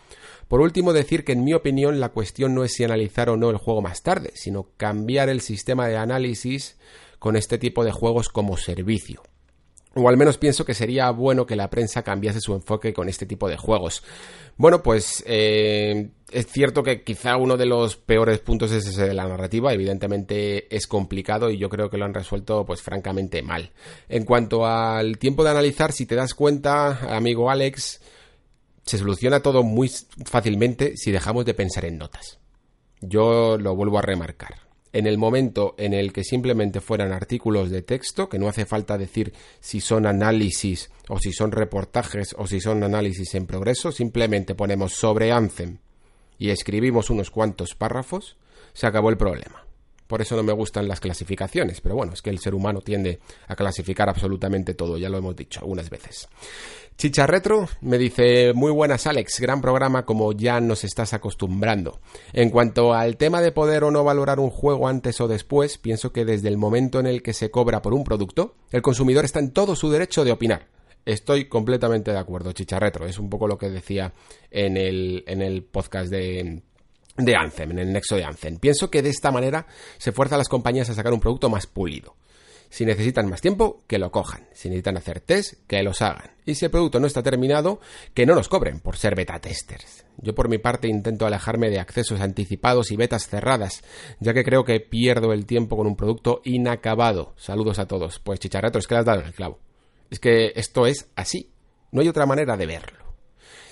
Por 0.47 0.61
último, 0.61 0.93
decir 0.93 1.25
que 1.25 1.33
en 1.33 1.43
mi 1.43 1.55
opinión 1.55 1.99
la 1.99 2.11
cuestión 2.11 2.55
no 2.55 2.62
es 2.62 2.72
si 2.72 2.85
analizar 2.85 3.29
o 3.31 3.37
no 3.37 3.51
el 3.51 3.57
juego 3.57 3.83
más 3.83 4.03
tarde, 4.03 4.31
sino 4.35 4.68
cambiar 4.77 5.29
el 5.29 5.41
sistema 5.41 5.89
de 5.89 5.97
análisis 5.97 6.79
con 7.18 7.35
este 7.35 7.59
tipo 7.59 7.85
de 7.85 7.91
juegos 7.91 8.29
como 8.29 8.57
servicio. 8.57 9.22
O 9.97 10.09
al 10.09 10.17
menos 10.17 10.39
pienso 10.39 10.65
que 10.65 10.75
sería 10.75 11.11
bueno 11.11 11.47
que 11.47 11.55
la 11.55 11.71
prensa 11.71 12.03
cambiase 12.03 12.41
su 12.41 12.53
enfoque 12.55 12.93
con 12.93 13.09
este 13.09 13.27
tipo 13.27 13.49
de 13.49 13.57
juegos. 13.57 14.03
Bueno, 14.57 14.83
pues 14.83 15.23
eh, 15.27 16.11
es 16.33 16.47
cierto 16.47 16.83
que 16.83 17.03
quizá 17.03 17.37
uno 17.37 17.57
de 17.57 17.67
los 17.67 17.97
peores 17.97 18.41
puntos 18.41 18.73
es 18.73 18.87
ese 18.87 19.07
de 19.07 19.15
la 19.15 19.29
narrativa. 19.29 19.73
Evidentemente 19.73 20.75
es 20.75 20.89
complicado 20.89 21.49
y 21.51 21.59
yo 21.59 21.69
creo 21.69 21.91
que 21.91 21.97
lo 21.97 22.05
han 22.05 22.15
resuelto 22.15 22.65
pues 22.65 22.83
francamente 22.83 23.43
mal. 23.43 23.71
En 24.09 24.25
cuanto 24.25 24.67
al 24.67 25.19
tiempo 25.19 25.45
de 25.45 25.51
analizar, 25.51 25.93
si 25.93 26.07
te 26.07 26.17
das 26.17 26.35
cuenta, 26.35 27.17
amigo 27.17 27.49
Alex, 27.51 28.01
se 28.85 28.99
soluciona 28.99 29.41
todo 29.41 29.63
muy 29.63 29.91
fácilmente 30.25 30.97
si 30.97 31.13
dejamos 31.13 31.45
de 31.45 31.55
pensar 31.55 31.85
en 31.85 31.99
notas. 31.99 32.41
Yo 33.01 33.59
lo 33.59 33.77
vuelvo 33.77 33.99
a 33.99 34.03
remarcar 34.03 34.64
en 34.95 35.09
el 35.09 35.19
momento 35.19 35.75
en 35.77 35.93
el 35.93 36.13
que 36.13 36.23
simplemente 36.23 36.81
fueran 36.81 37.13
artículos 37.13 37.69
de 37.69 37.83
texto, 37.83 38.29
que 38.29 38.39
no 38.39 38.49
hace 38.49 38.65
falta 38.65 38.97
decir 38.97 39.35
si 39.59 39.81
son 39.81 40.07
análisis 40.07 40.89
o 41.09 41.19
si 41.19 41.33
son 41.33 41.51
reportajes 41.51 42.35
o 42.39 42.47
si 42.47 42.61
son 42.61 42.85
análisis 42.85 43.35
en 43.35 43.47
progreso, 43.47 43.91
simplemente 43.91 44.55
ponemos 44.55 44.95
sobre 44.95 45.33
Anthem 45.33 45.79
y 46.39 46.51
escribimos 46.51 47.11
unos 47.11 47.33
cuantos 47.33 47.75
párrafos, 47.75 48.37
se 48.73 48.87
acabó 48.87 49.11
el 49.11 49.17
problema. 49.17 49.67
Por 50.07 50.23
eso 50.23 50.37
no 50.37 50.45
me 50.45 50.53
gustan 50.53 50.87
las 50.87 51.01
clasificaciones, 51.01 51.81
pero 51.81 51.97
bueno, 51.97 52.13
es 52.13 52.23
que 52.23 52.31
el 52.31 52.39
ser 52.39 52.55
humano 52.55 52.81
tiende 52.81 53.19
a 53.49 53.57
clasificar 53.57 54.09
absolutamente 54.09 54.75
todo, 54.75 54.97
ya 54.97 55.09
lo 55.09 55.19
hemos 55.19 55.35
dicho 55.35 55.59
algunas 55.59 55.91
veces. 55.91 56.29
Chicha 56.97 57.27
Retro 57.27 57.69
me 57.81 57.99
dice, 57.99 58.53
muy 58.55 58.71
buenas 58.71 59.07
Alex, 59.07 59.41
gran 59.41 59.61
programa 59.61 60.05
como 60.07 60.33
ya 60.33 60.61
nos 60.61 60.85
estás 60.85 61.13
acostumbrando. 61.13 62.01
En 62.33 62.51
cuanto 62.51 62.95
al 62.95 63.17
tema 63.17 63.43
de 63.43 63.51
poder 63.51 63.83
o 63.83 63.91
no 63.91 64.05
valorar 64.05 64.39
un 64.39 64.51
juego 64.51 64.87
antes 64.87 65.21
o 65.21 65.27
después, 65.27 65.77
pienso 65.77 66.13
que 66.13 66.25
desde 66.25 66.49
el 66.49 66.57
momento 66.57 67.01
en 67.01 67.07
el 67.07 67.23
que 67.23 67.33
se 67.33 67.51
cobra 67.51 67.83
por 67.83 67.95
un 67.95 68.05
producto, 68.05 68.55
el 68.71 68.81
consumidor 68.81 69.25
está 69.25 69.41
en 69.41 69.51
todo 69.51 69.75
su 69.75 69.91
derecho 69.91 70.25
de 70.25 70.33
opinar. 70.33 70.69
Estoy 71.05 71.49
completamente 71.49 72.13
de 72.13 72.19
acuerdo, 72.19 72.53
Chicha 72.53 72.79
Retro, 72.79 73.07
es 73.07 73.19
un 73.19 73.29
poco 73.29 73.49
lo 73.49 73.59
que 73.59 73.69
decía 73.69 74.13
en 74.51 74.77
el, 74.77 75.25
en 75.27 75.43
el 75.43 75.65
podcast 75.65 76.11
de, 76.11 76.63
de 77.17 77.35
en 77.59 77.79
el 77.79 77.93
nexo 77.93 78.15
de 78.17 78.25
Anthem. 78.25 78.59
Pienso 78.59 78.89
que 78.89 79.03
de 79.03 79.11
esta 79.11 79.33
manera 79.33 79.67
se 79.99 80.13
fuerza 80.13 80.37
a 80.37 80.39
las 80.39 80.49
compañías 80.49 80.89
a 80.89 80.95
sacar 80.95 81.13
un 81.13 81.21
producto 81.21 81.51
más 81.51 81.67
pulido. 81.67 82.15
Si 82.75 82.85
necesitan 82.85 83.29
más 83.29 83.41
tiempo, 83.41 83.85
que 83.87 84.01
lo 84.01 84.11
cojan. 84.11 84.49
Si 84.53 84.68
necesitan 84.68 84.97
hacer 84.97 85.20
test, 85.20 85.64
que 85.68 85.81
los 85.85 86.03
hagan. 86.03 86.33
Y 86.45 86.57
si 86.57 86.64
el 86.64 86.72
producto 86.72 86.99
no 86.99 87.07
está 87.07 87.22
terminado, 87.22 87.79
que 88.14 88.27
no 88.27 88.35
nos 88.35 88.49
cobren 88.49 88.81
por 88.81 88.97
ser 88.97 89.14
beta 89.14 89.39
testers. 89.39 90.05
Yo 90.16 90.35
por 90.35 90.49
mi 90.49 90.59
parte 90.59 90.89
intento 90.89 91.25
alejarme 91.25 91.70
de 91.70 91.79
accesos 91.79 92.20
anticipados 92.20 92.91
y 92.91 92.97
betas 92.97 93.29
cerradas, 93.29 93.85
ya 94.18 94.35
que 94.35 94.43
creo 94.43 94.64
que 94.64 94.81
pierdo 94.81 95.33
el 95.33 95.47
tiempo 95.47 95.77
con 95.77 95.87
un 95.87 95.95
producto 95.95 96.41
inacabado. 96.43 97.35
Saludos 97.37 97.79
a 97.79 97.87
todos. 97.87 98.18
Pues 98.18 98.41
chicharreto, 98.41 98.81
es 98.81 98.89
que 98.89 98.95
le 98.95 98.99
has 98.99 99.07
dado 99.07 99.20
en 99.20 99.27
el 99.27 99.35
clavo. 99.35 99.61
Es 100.11 100.18
que 100.18 100.51
esto 100.57 100.89
es 100.89 101.09
así. 101.14 101.53
No 101.93 102.01
hay 102.01 102.09
otra 102.09 102.27
manera 102.27 102.57
de 102.57 102.66
verlo. 102.66 103.05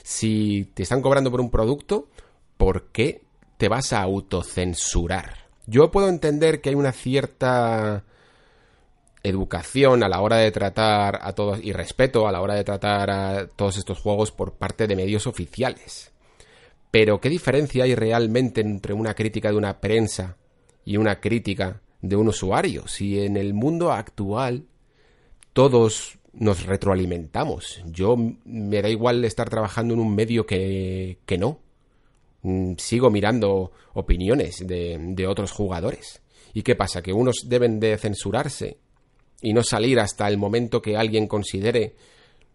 Si 0.05 0.71
te 0.75 0.85
están 0.85 1.03
cobrando 1.03 1.33
por 1.33 1.41
un 1.41 1.51
producto, 1.51 2.09
¿por 2.57 2.93
qué 2.93 3.23
te 3.57 3.69
vas 3.69 3.93
a 3.93 4.01
autocensurar? 4.01 5.49
Yo 5.67 5.91
puedo 5.91 6.09
entender 6.09 6.61
que 6.61 6.69
hay 6.69 6.77
una 6.77 6.93
cierta 6.93 8.05
educación 9.23 10.03
a 10.03 10.09
la 10.09 10.21
hora 10.21 10.37
de 10.37 10.51
tratar 10.51 11.21
a 11.23 11.33
todos 11.33 11.61
y 11.63 11.73
respeto 11.73 12.27
a 12.27 12.33
la 12.33 12.41
hora 12.41 12.55
de 12.55 12.65
tratar 12.65 13.11
a 13.11 13.47
todos 13.47 13.77
estos 13.77 14.01
juegos 14.01 14.33
por 14.33 14.55
parte 14.55 14.87
de 14.87 14.97
medios 14.97 15.27
oficiales. 15.27 16.13
Pero 16.91 17.21
¿qué 17.21 17.29
diferencia 17.29 17.85
hay 17.85 17.95
realmente 17.95 18.61
entre 18.61 18.93
una 18.93 19.15
crítica 19.15 19.51
de 19.51 19.57
una 19.57 19.81
prensa 19.81 20.37
y 20.85 20.97
una 20.97 21.21
crítica 21.21 21.81
de 22.01 22.17
un 22.17 22.29
usuario? 22.29 22.87
Si 22.87 23.21
en 23.21 23.37
el 23.37 23.55
mundo 23.55 23.93
actual 23.93 24.67
todos 25.53 26.19
nos 26.33 26.65
retroalimentamos. 26.65 27.83
Yo 27.87 28.17
me 28.17 28.83
da 28.83 28.89
igual 28.89 29.25
estar 29.25 29.49
trabajando 29.51 29.95
en 29.95 30.01
un 30.01 30.15
medio 30.15 30.47
que, 30.47 31.19
que 31.27 31.39
no. 31.39 31.61
Mm, 32.43 32.75
sigo 32.79 33.11
mirando 33.11 33.73
opiniones 33.95 34.67
de, 34.67 34.99
de 34.99 35.27
otros 35.27 35.53
jugadores. 35.53 36.23
¿Y 36.55 36.63
qué 36.63 36.75
pasa? 36.75 37.03
¿Que 37.03 37.13
unos 37.13 37.47
deben 37.49 37.81
de 37.81 37.97
censurarse 37.99 38.79
y 39.43 39.53
no 39.53 39.63
salir 39.63 40.01
hasta 40.01 40.29
el 40.29 40.39
momento 40.39 40.81
que 40.81 40.97
alguien 40.97 41.27
considere 41.27 41.95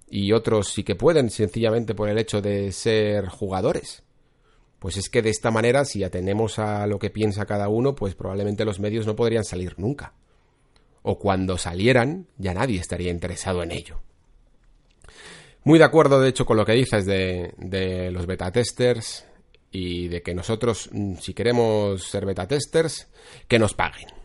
y 0.10 0.32
otros 0.32 0.70
sí 0.70 0.84
que 0.84 0.96
pueden 0.96 1.30
sencillamente 1.30 1.94
por 1.94 2.10
el 2.10 2.18
hecho 2.18 2.42
de 2.42 2.72
ser 2.72 3.28
jugadores. 3.28 4.04
Pues 4.80 4.96
es 4.96 5.10
que 5.10 5.22
de 5.22 5.30
esta 5.30 5.52
manera, 5.52 5.86
si 5.86 6.04
atendemos 6.04 6.60
a 6.60 6.88
lo 6.88 6.98
que 6.98 7.10
piensa 7.10 7.46
cada 7.46 7.68
uno, 7.68 7.94
pues 7.94 8.16
probablemente 8.16 8.64
los 8.64 8.80
medios 8.80 9.06
no 9.06 9.16
podrían 9.16 9.44
salir 9.44 9.78
nunca. 9.78 10.14
O 11.02 11.20
cuando 11.20 11.58
salieran, 11.58 12.28
ya 12.38 12.54
nadie 12.54 12.80
estaría 12.80 13.12
interesado 13.12 13.64
en 13.64 13.72
ello. 13.72 14.00
Muy 15.64 15.80
de 15.80 15.86
acuerdo, 15.86 16.22
de 16.22 16.30
hecho, 16.30 16.46
con 16.46 16.58
lo 16.58 16.66
que 16.66 16.74
dices 16.74 17.06
de, 17.06 17.54
de 17.58 18.12
los 18.12 18.28
beta 18.28 18.52
testers 18.52 19.26
y 19.72 20.08
de 20.08 20.22
que 20.22 20.34
nosotros, 20.34 20.90
mm, 20.92 21.16
si 21.16 21.34
queremos 21.34 22.04
ser 22.04 22.26
beta 22.26 22.48
testers, 22.48 23.08
que 23.48 23.60
nos 23.60 23.74
paguen. 23.74 24.17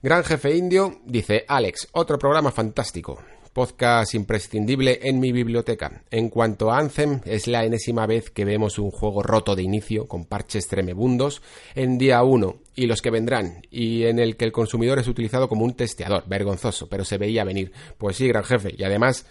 Gran 0.00 0.22
Jefe 0.22 0.54
Indio 0.54 1.00
dice, 1.06 1.44
Alex, 1.48 1.88
otro 1.90 2.20
programa 2.20 2.52
fantástico. 2.52 3.20
Podcast 3.52 4.14
imprescindible 4.14 5.00
en 5.02 5.18
mi 5.18 5.32
biblioteca. 5.32 6.04
En 6.12 6.28
cuanto 6.28 6.70
a 6.70 6.78
Anthem, 6.78 7.20
es 7.24 7.48
la 7.48 7.64
enésima 7.64 8.06
vez 8.06 8.30
que 8.30 8.44
vemos 8.44 8.78
un 8.78 8.92
juego 8.92 9.24
roto 9.24 9.56
de 9.56 9.64
inicio, 9.64 10.06
con 10.06 10.24
parches 10.24 10.68
tremebundos, 10.68 11.42
en 11.74 11.98
día 11.98 12.22
1 12.22 12.58
y 12.76 12.86
los 12.86 13.02
que 13.02 13.10
vendrán, 13.10 13.62
y 13.72 14.04
en 14.04 14.20
el 14.20 14.36
que 14.36 14.44
el 14.44 14.52
consumidor 14.52 15.00
es 15.00 15.08
utilizado 15.08 15.48
como 15.48 15.64
un 15.64 15.74
testeador, 15.74 16.22
vergonzoso, 16.28 16.88
pero 16.88 17.04
se 17.04 17.18
veía 17.18 17.42
venir. 17.42 17.72
Pues 17.98 18.18
sí, 18.18 18.28
gran 18.28 18.44
jefe, 18.44 18.72
y 18.78 18.84
además 18.84 19.26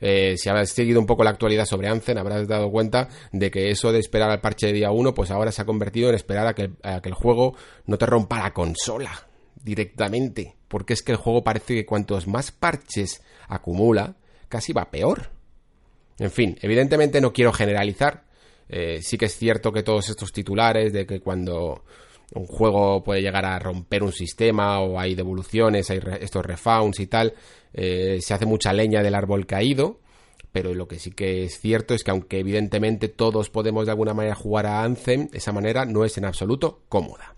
eh, 0.00 0.36
si 0.38 0.48
habrás 0.48 0.70
seguido 0.70 0.98
un 0.98 1.04
poco 1.04 1.24
la 1.24 1.30
actualidad 1.30 1.66
sobre 1.66 1.88
Anthem, 1.88 2.16
habrás 2.16 2.48
dado 2.48 2.70
cuenta 2.70 3.10
de 3.32 3.50
que 3.50 3.68
eso 3.68 3.92
de 3.92 3.98
esperar 3.98 4.30
al 4.30 4.40
parche 4.40 4.68
de 4.68 4.72
día 4.72 4.90
1, 4.90 5.12
pues 5.12 5.30
ahora 5.30 5.52
se 5.52 5.60
ha 5.60 5.66
convertido 5.66 6.08
en 6.08 6.14
esperar 6.14 6.46
a 6.46 6.54
que 6.54 6.70
el 7.08 7.14
juego 7.14 7.54
no 7.84 7.98
te 7.98 8.06
rompa 8.06 8.38
la 8.38 8.54
consola 8.54 9.25
directamente, 9.66 10.54
porque 10.68 10.94
es 10.94 11.02
que 11.02 11.10
el 11.10 11.18
juego 11.18 11.42
parece 11.42 11.74
que 11.74 11.84
cuantos 11.84 12.28
más 12.28 12.52
parches 12.52 13.20
acumula, 13.48 14.14
casi 14.48 14.72
va 14.72 14.90
peor. 14.92 15.30
En 16.18 16.30
fin, 16.30 16.56
evidentemente 16.62 17.20
no 17.20 17.32
quiero 17.32 17.52
generalizar. 17.52 18.22
Eh, 18.68 19.00
sí 19.02 19.18
que 19.18 19.26
es 19.26 19.36
cierto 19.36 19.72
que 19.72 19.82
todos 19.82 20.08
estos 20.08 20.32
titulares 20.32 20.92
de 20.92 21.04
que 21.04 21.20
cuando 21.20 21.84
un 22.32 22.46
juego 22.46 23.02
puede 23.02 23.22
llegar 23.22 23.44
a 23.44 23.58
romper 23.58 24.04
un 24.04 24.12
sistema 24.12 24.80
o 24.80 25.00
hay 25.00 25.16
devoluciones, 25.16 25.90
hay 25.90 26.00
estos 26.20 26.46
refounds 26.46 27.00
y 27.00 27.08
tal, 27.08 27.34
eh, 27.74 28.18
se 28.20 28.34
hace 28.34 28.46
mucha 28.46 28.72
leña 28.72 29.02
del 29.02 29.16
árbol 29.16 29.46
caído. 29.46 29.98
Pero 30.52 30.74
lo 30.74 30.86
que 30.86 31.00
sí 31.00 31.10
que 31.10 31.42
es 31.42 31.60
cierto 31.60 31.92
es 31.92 32.04
que 32.04 32.12
aunque 32.12 32.38
evidentemente 32.38 33.08
todos 33.08 33.50
podemos 33.50 33.84
de 33.84 33.92
alguna 33.92 34.14
manera 34.14 34.36
jugar 34.36 34.66
a 34.66 34.84
Anthem, 34.84 35.28
esa 35.32 35.52
manera 35.52 35.84
no 35.84 36.04
es 36.04 36.16
en 36.18 36.24
absoluto 36.24 36.82
cómoda. 36.88 37.36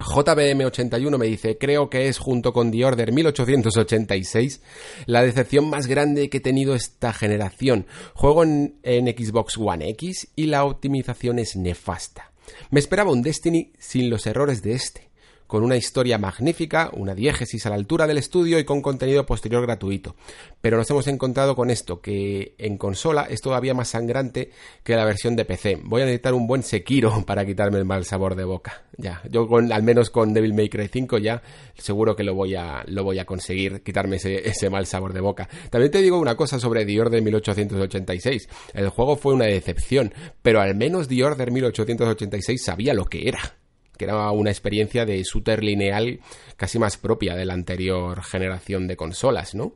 JBM81 0.00 1.18
me 1.18 1.26
dice, 1.26 1.58
creo 1.58 1.90
que 1.90 2.08
es 2.08 2.18
junto 2.18 2.52
con 2.52 2.70
The 2.70 2.84
Order 2.84 3.12
1886 3.12 4.62
la 5.06 5.22
decepción 5.22 5.68
más 5.68 5.86
grande 5.86 6.30
que 6.30 6.38
he 6.38 6.40
tenido 6.40 6.74
esta 6.74 7.12
generación. 7.12 7.86
Juego 8.14 8.42
en, 8.42 8.80
en, 8.82 9.06
Xbox 9.06 9.58
One 9.58 9.88
X 9.90 10.28
y 10.34 10.46
la 10.46 10.64
optimización 10.64 11.38
es 11.38 11.54
nefasta. 11.54 12.32
Me 12.70 12.80
esperaba 12.80 13.12
un 13.12 13.22
Destiny 13.22 13.72
sin 13.78 14.10
los 14.10 14.26
errores 14.26 14.62
de 14.62 14.72
este 14.72 15.09
con 15.50 15.64
una 15.64 15.76
historia 15.76 16.16
magnífica, 16.16 16.90
una 16.92 17.12
diégesis 17.12 17.66
a 17.66 17.70
la 17.70 17.74
altura 17.74 18.06
del 18.06 18.18
estudio 18.18 18.60
y 18.60 18.64
con 18.64 18.80
contenido 18.80 19.26
posterior 19.26 19.62
gratuito. 19.62 20.14
Pero 20.60 20.76
nos 20.76 20.88
hemos 20.90 21.08
encontrado 21.08 21.56
con 21.56 21.70
esto, 21.70 22.00
que 22.00 22.54
en 22.56 22.78
consola 22.78 23.26
es 23.28 23.40
todavía 23.40 23.74
más 23.74 23.88
sangrante 23.88 24.52
que 24.84 24.94
la 24.94 25.04
versión 25.04 25.34
de 25.34 25.44
PC. 25.44 25.80
Voy 25.82 26.02
a 26.02 26.04
necesitar 26.04 26.34
un 26.34 26.46
buen 26.46 26.62
Sekiro 26.62 27.24
para 27.26 27.44
quitarme 27.44 27.78
el 27.78 27.84
mal 27.84 28.04
sabor 28.04 28.36
de 28.36 28.44
boca. 28.44 28.84
Ya, 28.96 29.22
yo 29.28 29.48
con, 29.48 29.72
al 29.72 29.82
menos 29.82 30.10
con 30.10 30.32
Devil 30.32 30.54
May 30.54 30.68
Cry 30.68 30.86
5 30.86 31.18
ya 31.18 31.42
seguro 31.76 32.14
que 32.14 32.22
lo 32.22 32.36
voy 32.36 32.54
a, 32.54 32.84
lo 32.86 33.02
voy 33.02 33.18
a 33.18 33.24
conseguir, 33.24 33.82
quitarme 33.82 34.16
ese, 34.16 34.48
ese 34.48 34.70
mal 34.70 34.86
sabor 34.86 35.12
de 35.12 35.20
boca. 35.20 35.48
También 35.68 35.90
te 35.90 36.00
digo 36.00 36.20
una 36.20 36.36
cosa 36.36 36.60
sobre 36.60 36.86
The 36.86 37.00
Order 37.00 37.22
1886. 37.22 38.48
El 38.74 38.88
juego 38.90 39.16
fue 39.16 39.34
una 39.34 39.46
decepción, 39.46 40.14
pero 40.42 40.60
al 40.60 40.76
menos 40.76 41.08
The 41.08 41.24
Order 41.24 41.50
1886 41.50 42.62
sabía 42.62 42.94
lo 42.94 43.06
que 43.06 43.26
era 43.26 43.56
que 44.00 44.06
era 44.06 44.30
una 44.30 44.48
experiencia 44.48 45.04
de 45.04 45.22
shooter 45.22 45.62
lineal 45.62 46.20
casi 46.56 46.78
más 46.78 46.96
propia 46.96 47.34
de 47.34 47.44
la 47.44 47.52
anterior 47.52 48.22
generación 48.22 48.86
de 48.86 48.96
consolas, 48.96 49.54
¿no? 49.54 49.74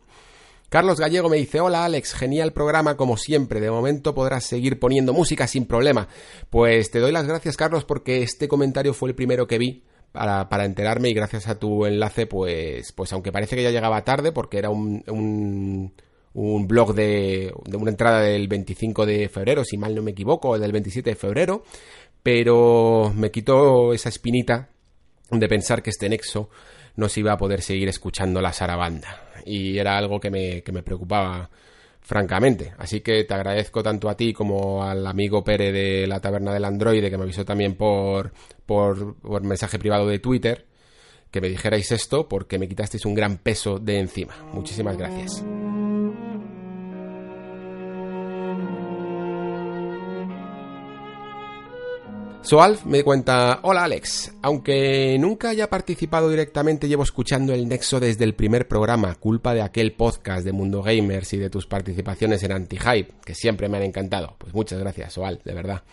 Carlos 0.71 0.99
Gallego 0.99 1.29
me 1.29 1.37
dice, 1.37 1.61
hola 1.61 1.85
Alex, 1.85 2.15
genial 2.15 2.55
programa 2.55 2.97
como 2.97 3.19
siempre, 3.19 3.61
de 3.61 3.71
momento 3.71 4.15
podrás 4.15 4.45
seguir 4.45 4.81
poniendo 4.81 5.13
música 5.13 5.47
sin 5.47 5.67
problema. 5.67 6.09
Pues 6.49 6.91
te 6.91 7.01
doy 7.01 7.13
las 7.13 7.27
gracias 7.27 7.59
Carlos 7.59 7.85
porque 7.85 8.23
este 8.23 8.49
comentario 8.49 8.95
fue 8.95 9.11
el 9.11 9.15
primero 9.15 9.47
que 9.47 9.59
vi 9.59 9.85
para, 10.11 10.65
enterarme 10.65 11.11
y 11.11 11.15
gracias 11.15 11.49
a 11.49 11.59
tu 11.59 11.85
enlace 11.85 12.27
pues, 12.27 12.93
pues 12.93 13.13
aunque 13.13 13.31
parece 13.31 13.57
que 13.57 13.63
ya 13.63 13.73
llegaba 13.73 14.05
tarde 14.05 14.33
porque 14.33 14.57
era 14.57 14.71
un, 14.71 15.03
un, 15.07 16.67
blog 16.67 16.95
de, 16.95 17.53
de 17.67 17.77
una 17.77 17.91
entrada 17.91 18.23
del 18.23 18.49
25 18.49 19.05
de 19.05 19.29
febrero, 19.29 19.65
si 19.65 19.77
mal 19.77 19.95
no 19.95 20.03
me 20.03 20.13
equivoco, 20.13 20.59
del 20.59 20.73
27 20.73 21.11
de 21.11 21.17
febrero, 21.17 21.63
pero 22.25 23.13
me 23.15 23.31
quitó 23.31 23.93
esa 23.93 24.09
espinita 24.09 24.71
de 25.31 25.47
pensar 25.47 25.83
que 25.83 25.91
este 25.91 26.09
nexo 26.09 26.49
no 26.97 27.09
se 27.11 27.21
iba 27.21 27.33
a 27.33 27.37
poder 27.37 27.61
seguir 27.61 27.87
escuchando 27.89 28.41
la 28.41 28.53
sarabanda. 28.53 29.29
Y 29.45 29.77
era 29.77 29.99
algo 29.99 30.19
que 30.19 30.31
me, 30.31 30.63
que 30.63 30.73
me 30.73 30.83
preocupaba 30.83 31.51
francamente. 32.01 32.73
Así 32.79 33.03
que 33.03 33.25
te 33.25 33.35
agradezco 33.35 33.83
tanto 33.83 34.09
a 34.09 34.17
ti 34.17 34.33
como 34.33 34.83
al 34.83 35.07
amigo 35.07 35.45
Pere 35.45 35.71
de 35.71 36.07
la 36.07 36.21
Taberna 36.21 36.55
del 36.55 36.65
Androide 36.65 37.11
que 37.11 37.19
me 37.19 37.25
avisó 37.25 37.45
también 37.45 37.75
por, 37.75 38.33
por, 38.65 39.17
por 39.17 39.43
mensaje 39.43 39.79
privado 39.79 40.09
de 40.09 40.19
Twitter 40.19 40.65
que 41.31 41.43
me 41.43 41.51
dijerais 41.51 41.93
esto 41.93 42.27
porque 42.27 42.59
me 42.59 42.69
quitasteis 42.69 43.05
un 43.05 43.15
gran 43.15 43.37
peso 43.37 43.79
de 43.79 43.99
encima. 43.99 44.35
Muchísimas 44.55 44.97
gracias. 44.97 45.45
Soalf 52.45 52.85
me 52.85 53.03
cuenta, 53.03 53.61
hola 53.63 53.85
Alex, 53.85 54.35
aunque 54.43 55.17
nunca 55.19 55.49
haya 55.49 55.71
participado 55.71 56.29
directamente 56.29 56.89
llevo 56.89 57.03
escuchando 57.03 57.55
el 57.55 57.67
Nexo 57.67 58.01
desde 58.01 58.25
el 58.25 58.35
primer 58.35 58.69
programa, 58.69 59.15
culpa 59.15 59.55
de 59.55 59.63
aquel 59.63 59.95
podcast 59.95 60.45
de 60.45 60.53
Mundo 60.53 60.83
Gamers 60.83 61.33
y 61.33 61.39
de 61.39 61.49
tus 61.49 61.67
participaciones 61.67 62.43
en 62.43 62.53
Anti-Hype, 62.53 63.15
que 63.25 63.35
siempre 63.35 63.71
me 63.71 63.79
han 63.79 63.85
encantado. 63.85 64.37
Pues 64.37 64.53
muchas 64.53 64.79
gracias, 64.79 65.15
Soal, 65.15 65.41
de 65.43 65.55
verdad. 65.55 65.85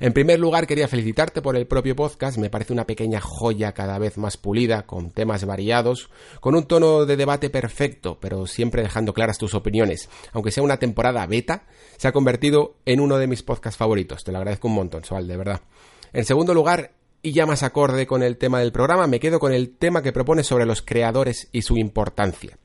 En 0.00 0.14
primer 0.14 0.40
lugar 0.40 0.66
quería 0.66 0.88
felicitarte 0.88 1.42
por 1.42 1.56
el 1.56 1.66
propio 1.66 1.94
podcast, 1.94 2.38
me 2.38 2.48
parece 2.48 2.72
una 2.72 2.86
pequeña 2.86 3.20
joya 3.20 3.72
cada 3.72 3.98
vez 3.98 4.16
más 4.16 4.38
pulida, 4.38 4.86
con 4.86 5.10
temas 5.10 5.44
variados, 5.44 6.08
con 6.40 6.54
un 6.54 6.64
tono 6.64 7.04
de 7.04 7.18
debate 7.18 7.50
perfecto, 7.50 8.16
pero 8.18 8.46
siempre 8.46 8.80
dejando 8.80 9.12
claras 9.12 9.36
tus 9.36 9.52
opiniones. 9.52 10.08
Aunque 10.32 10.52
sea 10.52 10.62
una 10.62 10.78
temporada 10.78 11.26
beta, 11.26 11.66
se 11.98 12.08
ha 12.08 12.12
convertido 12.12 12.76
en 12.86 13.00
uno 13.00 13.18
de 13.18 13.26
mis 13.26 13.42
podcasts 13.42 13.76
favoritos, 13.76 14.24
te 14.24 14.32
lo 14.32 14.38
agradezco 14.38 14.68
un 14.68 14.74
montón, 14.74 15.04
Soal, 15.04 15.28
de 15.28 15.36
verdad. 15.36 15.60
En 16.12 16.24
segundo 16.24 16.54
lugar, 16.54 16.92
y 17.22 17.32
ya 17.32 17.46
más 17.46 17.62
acorde 17.62 18.06
con 18.06 18.22
el 18.22 18.36
tema 18.36 18.60
del 18.60 18.72
programa, 18.72 19.06
me 19.06 19.20
quedo 19.20 19.38
con 19.38 19.52
el 19.52 19.76
tema 19.76 20.02
que 20.02 20.12
propone 20.12 20.44
sobre 20.44 20.66
los 20.66 20.82
creadores 20.82 21.48
y 21.52 21.62
su 21.62 21.76
importancia. 21.76 22.58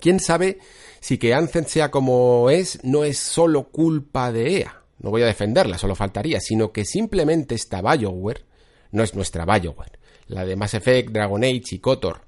¿Quién 0.00 0.20
sabe 0.20 0.58
si 1.00 1.18
que 1.18 1.34
Anthem 1.34 1.66
sea 1.66 1.90
como 1.90 2.50
es 2.50 2.82
no 2.84 3.04
es 3.04 3.18
solo 3.18 3.64
culpa 3.64 4.32
de 4.32 4.60
EA? 4.60 4.82
No 4.98 5.10
voy 5.10 5.22
a 5.22 5.26
defenderla, 5.26 5.78
solo 5.78 5.94
faltaría, 5.94 6.40
sino 6.40 6.72
que 6.72 6.84
simplemente 6.84 7.54
esta 7.54 7.82
BioWare 7.82 8.44
no 8.92 9.02
es 9.02 9.14
nuestra 9.14 9.44
BioWare. 9.44 9.98
La 10.28 10.44
de 10.44 10.56
Mass 10.56 10.74
Effect, 10.74 11.10
Dragon 11.10 11.44
Age 11.44 11.62
y 11.72 11.78
KOTOR 11.78 12.22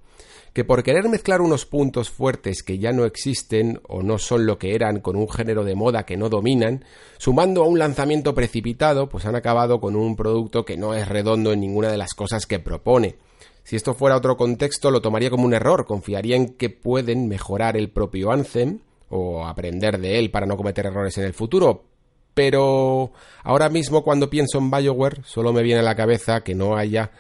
que 0.57 0.65
por 0.65 0.83
querer 0.83 1.07
mezclar 1.11 1.43
unos 1.43 1.67
puntos 1.67 2.09
fuertes 2.09 2.63
que 2.63 2.79
ya 2.79 2.91
no 2.91 3.05
existen 3.05 3.79
o 3.87 4.03
no 4.03 4.17
son 4.17 4.47
lo 4.47 4.57
que 4.59 4.75
eran 4.75 5.01
con 5.01 5.15
un 5.15 5.29
género 5.29 5.65
de 5.65 5.75
moda 5.75 6.07
que 6.07 6.17
no 6.17 6.31
dominan, 6.31 6.83
sumando 7.19 7.63
a 7.63 7.67
un 7.67 7.79
lanzamiento 7.79 8.35
precipitado, 8.35 9.07
pues 9.11 9.27
han 9.27 9.37
acabado 9.37 9.83
con 9.83 9.95
un 9.97 10.17
producto 10.17 10.65
que 10.65 10.79
no 10.79 10.95
es 10.95 11.11
redondo 11.11 11.53
en 11.53 11.61
ninguna 11.61 11.91
de 11.91 11.99
las 11.99 12.15
cosas 12.15 12.47
que 12.47 12.59
propone. 12.59 13.17
Si 13.65 13.77
esto 13.77 13.93
fuera 13.93 14.17
otro 14.17 14.39
contexto 14.39 14.91
lo 14.91 15.03
tomaría 15.03 15.29
como 15.29 15.45
un 15.45 15.53
error, 15.53 15.85
confiaría 15.85 16.37
en 16.37 16.55
que 16.55 16.71
pueden 16.71 17.29
mejorar 17.29 17.77
el 17.77 17.91
propio 17.91 18.33
Anthem 18.33 18.79
o 19.11 19.47
aprender 19.47 19.99
de 19.99 20.19
él 20.19 20.31
para 20.31 20.47
no 20.47 20.57
cometer 20.57 20.87
errores 20.87 21.19
en 21.19 21.25
el 21.25 21.35
futuro, 21.35 21.85
pero 22.33 23.13
ahora 23.43 23.69
mismo 23.69 24.03
cuando 24.03 24.31
pienso 24.31 24.57
en 24.57 24.71
BioWare 24.71 25.21
solo 25.23 25.53
me 25.53 25.63
viene 25.63 25.81
a 25.81 25.85
la 25.85 25.97
cabeza 25.97 26.41
que 26.41 26.55
no 26.55 26.79
haya 26.79 27.11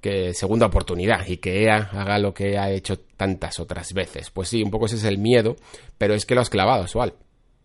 que 0.00 0.34
segunda 0.34 0.66
oportunidad 0.66 1.26
y 1.26 1.38
que 1.38 1.64
EA 1.64 1.90
haga 1.92 2.18
lo 2.18 2.34
que 2.34 2.58
ha 2.58 2.70
hecho 2.70 2.98
tantas 3.16 3.58
otras 3.60 3.92
veces. 3.92 4.30
Pues 4.30 4.48
sí, 4.48 4.62
un 4.62 4.70
poco 4.70 4.86
ese 4.86 4.96
es 4.96 5.04
el 5.04 5.18
miedo, 5.18 5.56
pero 5.98 6.14
es 6.14 6.26
que 6.26 6.34
lo 6.34 6.40
has 6.40 6.50
clavado, 6.50 6.86
Sual. 6.86 7.14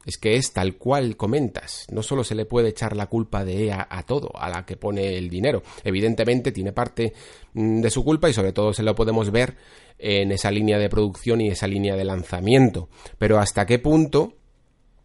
Es 0.05 0.17
que 0.17 0.35
es 0.35 0.51
tal 0.51 0.77
cual 0.77 1.15
comentas. 1.15 1.85
No 1.91 2.01
solo 2.01 2.23
se 2.23 2.33
le 2.33 2.45
puede 2.45 2.69
echar 2.69 2.95
la 2.95 3.05
culpa 3.05 3.45
de 3.45 3.65
EA 3.65 3.87
a 3.87 4.03
todo, 4.03 4.31
a 4.35 4.49
la 4.49 4.65
que 4.65 4.75
pone 4.75 5.17
el 5.17 5.29
dinero. 5.29 5.61
Evidentemente 5.83 6.51
tiene 6.51 6.71
parte 6.71 7.13
mm, 7.53 7.81
de 7.81 7.89
su 7.91 8.03
culpa 8.03 8.29
y 8.29 8.33
sobre 8.33 8.53
todo 8.53 8.73
se 8.73 8.83
lo 8.83 8.95
podemos 8.95 9.29
ver 9.29 9.55
en 9.99 10.31
esa 10.31 10.49
línea 10.49 10.79
de 10.79 10.89
producción 10.89 11.41
y 11.41 11.49
esa 11.49 11.67
línea 11.67 11.95
de 11.95 12.05
lanzamiento. 12.05 12.89
Pero 13.19 13.37
hasta 13.39 13.67
qué 13.67 13.77
punto 13.77 14.37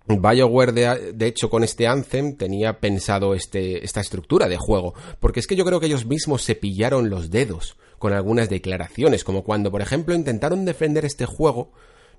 BioWare, 0.09 0.73
de, 0.73 1.13
de, 1.13 1.27
hecho, 1.27 1.51
con 1.51 1.65
este 1.65 1.87
Anthem 1.87 2.37
tenía 2.37 2.79
pensado 2.79 3.35
este, 3.35 3.85
esta 3.85 4.01
estructura 4.01 4.49
de 4.49 4.57
juego, 4.57 4.95
porque 5.19 5.41
es 5.41 5.47
que 5.47 5.57
yo 5.57 5.65
creo 5.65 5.81
que 5.81 5.87
ellos 5.87 6.07
mismos 6.07 6.43
se 6.43 6.55
pillaron 6.55 7.11
los 7.11 7.31
dedos 7.31 7.77
con 7.99 8.13
algunas 8.13 8.49
declaraciones, 8.49 9.25
como 9.25 9.43
cuando, 9.43 9.71
por 9.71 9.83
ejemplo, 9.83 10.15
intentaron 10.15 10.65
defender 10.65 11.05
este 11.05 11.27
juego 11.27 11.73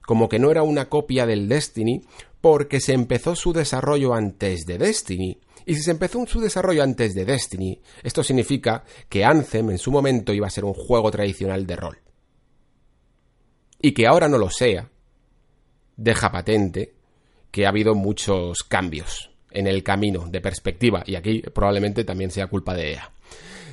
como 0.07 0.29
que 0.29 0.39
no 0.39 0.51
era 0.51 0.63
una 0.63 0.87
copia 0.87 1.25
del 1.25 1.49
Destiny, 1.49 2.01
porque 2.39 2.79
se 2.79 2.93
empezó 2.93 3.35
su 3.35 3.51
desarrollo 3.51 4.13
antes 4.13 4.65
de 4.65 4.77
Destiny. 4.77 5.37
Y 5.65 5.75
si 5.75 5.81
se 5.81 5.91
empezó 5.91 6.25
su 6.25 6.39
desarrollo 6.39 6.81
antes 6.81 7.13
de 7.13 7.25
Destiny, 7.25 7.81
esto 8.03 8.23
significa 8.23 8.85
que 9.09 9.25
Anthem 9.25 9.71
en 9.71 9.77
su 9.77 9.91
momento 9.91 10.33
iba 10.33 10.47
a 10.47 10.49
ser 10.49 10.63
un 10.63 10.73
juego 10.73 11.11
tradicional 11.11 11.67
de 11.67 11.75
rol. 11.75 11.99
Y 13.81 13.93
que 13.93 14.07
ahora 14.07 14.29
no 14.29 14.37
lo 14.37 14.49
sea, 14.49 14.89
deja 15.97 16.31
patente 16.31 16.96
que 17.57 17.65
ha 17.65 17.69
habido 17.69 17.95
muchos 17.95 18.59
cambios 18.61 19.31
en 19.49 19.65
el 19.65 19.81
camino 19.81 20.27
de 20.29 20.41
perspectiva 20.41 21.01
y 21.07 21.15
aquí 21.15 21.41
probablemente 21.41 22.03
también 22.03 22.29
sea 22.29 22.45
culpa 22.45 22.75
de 22.75 22.91
ella. 22.91 23.09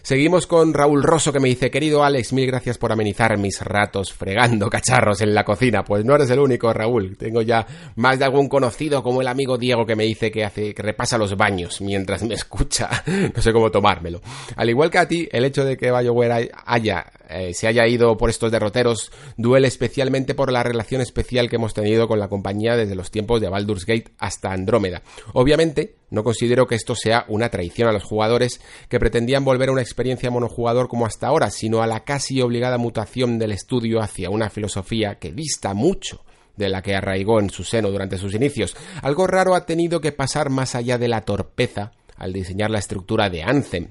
Seguimos 0.01 0.47
con 0.47 0.72
Raúl 0.72 1.03
Rosso 1.03 1.32
que 1.32 1.41
me 1.41 1.49
dice, 1.49 1.70
querido 1.70 2.03
Alex, 2.03 2.32
mil 2.32 2.47
gracias 2.47 2.78
por 2.78 2.93
amenizar 2.93 3.39
mis 3.39 3.61
ratos 3.61 4.12
fregando 4.12 4.70
cacharros 4.70 5.20
en 5.20 5.35
la 5.35 5.45
cocina. 5.45 5.82
Pues 5.85 6.05
no 6.05 6.14
eres 6.14 6.30
el 6.30 6.41
único, 6.41 6.72
Raúl. 6.72 7.16
Tengo 7.18 7.43
ya 7.43 7.66
más 7.97 8.18
de 8.18 8.24
algún 8.24 8.49
conocido 8.49 9.03
como 9.03 9.20
el 9.20 9.28
amigo 9.28 9.59
Diego 9.59 9.85
que 9.85 9.97
me 9.97 10.05
dice 10.05 10.30
que 10.30 10.45
hace, 10.45 10.74
que 10.74 10.82
repasa 10.82 11.16
los 11.16 11.37
baños 11.37 11.80
mientras 11.82 12.22
me 12.22 12.35
escucha. 12.37 12.89
No 13.35 13.41
sé 13.43 13.53
cómo 13.53 13.70
tomármelo. 13.70 14.22
Al 14.57 14.70
igual 14.70 14.91
que 14.91 14.99
a 14.99 15.09
ti, 15.09 15.28
el 15.30 15.45
hecho 15.45 15.64
de 15.64 15.76
que 15.76 15.91
BioWare 15.91 16.51
haya, 16.66 17.07
eh, 17.28 17.54
se 17.54 17.66
haya 17.66 17.86
ido 17.86 18.16
por 18.16 18.30
estos 18.30 18.52
derroteros 18.52 19.10
duele 19.36 19.68
especialmente 19.68 20.34
por 20.34 20.52
la 20.52 20.62
relación 20.62 21.00
especial 21.00 21.48
que 21.48 21.56
hemos 21.56 21.74
tenido 21.74 22.06
con 22.06 22.18
la 22.18 22.28
compañía 22.28 22.76
desde 22.76 22.94
los 22.94 23.10
tiempos 23.10 23.40
de 23.40 23.48
Baldur's 23.48 23.86
Gate 23.86 24.12
hasta 24.18 24.52
Andrómeda. 24.52 25.02
Obviamente, 25.32 25.96
no 26.10 26.22
considero 26.22 26.66
que 26.66 26.74
esto 26.74 26.94
sea 26.94 27.24
una 27.28 27.48
traición 27.48 27.88
a 27.88 27.92
los 27.92 28.04
jugadores 28.04 28.60
que 28.88 29.00
pretendían 29.00 29.44
volver 29.44 29.68
a 29.68 29.72
una 29.72 29.82
experiencia 29.82 30.30
monojugador 30.30 30.88
como 30.88 31.06
hasta 31.06 31.26
ahora, 31.26 31.50
sino 31.50 31.82
a 31.82 31.86
la 31.86 32.04
casi 32.04 32.40
obligada 32.40 32.78
mutación 32.78 33.38
del 33.38 33.52
estudio 33.52 34.00
hacia 34.00 34.30
una 34.30 34.50
filosofía 34.50 35.18
que 35.18 35.32
dista 35.32 35.74
mucho 35.74 36.24
de 36.56 36.68
la 36.68 36.82
que 36.82 36.94
arraigó 36.94 37.40
en 37.40 37.50
su 37.50 37.64
seno 37.64 37.90
durante 37.90 38.18
sus 38.18 38.34
inicios. 38.34 38.76
Algo 39.02 39.26
raro 39.26 39.54
ha 39.54 39.66
tenido 39.66 40.00
que 40.00 40.12
pasar 40.12 40.50
más 40.50 40.74
allá 40.74 40.98
de 40.98 41.08
la 41.08 41.22
torpeza 41.22 41.92
al 42.16 42.32
diseñar 42.32 42.70
la 42.70 42.78
estructura 42.78 43.28
de 43.28 43.42
Anthem. 43.42 43.88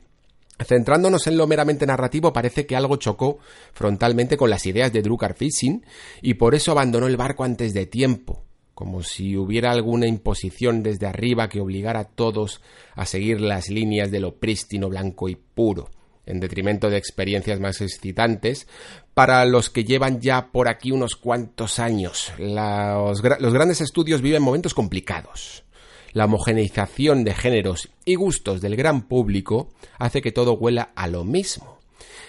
Centrándonos 0.60 1.26
en 1.28 1.38
lo 1.38 1.48
meramente 1.48 1.86
narrativo, 1.86 2.32
parece 2.32 2.66
que 2.66 2.76
algo 2.76 2.98
chocó 2.98 3.40
frontalmente 3.74 4.38
con 4.38 4.50
las 4.50 4.66
ideas 4.66 4.94
de 4.94 5.02
Drucker 5.02 5.34
Fishing 5.34 5.84
y 6.22 6.36
por 6.36 6.54
eso 6.54 6.72
abandonó 6.72 7.08
el 7.08 7.18
barco 7.18 7.44
antes 7.44 7.74
de 7.74 7.88
tiempo, 7.88 8.44
como 8.76 9.02
si 9.02 9.36
hubiera 9.36 9.72
alguna 9.72 10.08
imposición 10.08 10.84
desde 10.84 11.08
arriba 11.08 11.50
que 11.50 11.60
obligara 11.60 12.02
a 12.02 12.08
todos 12.08 12.62
a 12.96 13.06
seguir 13.06 13.42
las 13.42 13.70
líneas 13.70 14.12
de 14.12 14.20
lo 14.20 14.36
prístino, 14.36 14.90
blanco 14.90 15.28
y 15.28 15.36
puro. 15.36 15.90
en 16.26 16.40
detrimento 16.40 16.90
de 16.90 16.96
experiencias 16.96 17.60
más 17.60 17.82
excitantes, 17.82 18.66
para 19.14 19.44
los 19.44 19.70
que 19.70 19.84
llevan 19.84 20.22
ya 20.22 20.52
por 20.54 20.70
aquí 20.70 20.92
unos 20.92 21.18
cuantos 21.18 21.80
años. 21.80 22.32
Los, 22.38 23.22
los 23.22 23.54
grandes 23.54 23.82
estudios 23.82 24.22
viven 24.22 24.42
momentos 24.42 24.74
complicados. 24.74 25.66
La 26.14 26.26
homogeneización 26.26 27.24
de 27.24 27.34
géneros 27.34 27.90
y 28.06 28.16
gustos 28.16 28.62
del 28.62 28.76
gran 28.76 29.04
público 29.04 29.70
hace 29.98 30.22
que 30.22 30.32
todo 30.32 30.54
huela 30.54 30.92
a 30.96 31.08
lo 31.08 31.24
mismo. 31.24 31.80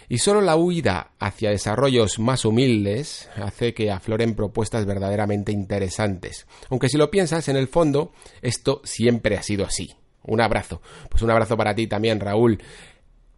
Y 0.08 0.18
solo 0.18 0.40
la 0.40 0.56
huida 0.56 1.12
hacia 1.18 1.50
desarrollos 1.50 2.18
más 2.18 2.44
humildes 2.44 3.28
hace 3.36 3.72
que 3.74 3.90
afloren 3.90 4.34
propuestas 4.34 4.84
verdaderamente 4.86 5.52
interesantes. 5.52 6.46
Aunque 6.70 6.88
si 6.88 6.98
lo 6.98 7.10
piensas, 7.10 7.48
en 7.48 7.56
el 7.56 7.68
fondo, 7.68 8.12
esto 8.42 8.80
siempre 8.84 9.36
ha 9.36 9.42
sido 9.42 9.64
así. 9.64 9.94
Un 10.24 10.40
abrazo. 10.40 10.80
Pues 11.10 11.22
un 11.22 11.30
abrazo 11.30 11.56
para 11.56 11.74
ti 11.74 11.86
también, 11.86 12.20
Raúl. 12.20 12.62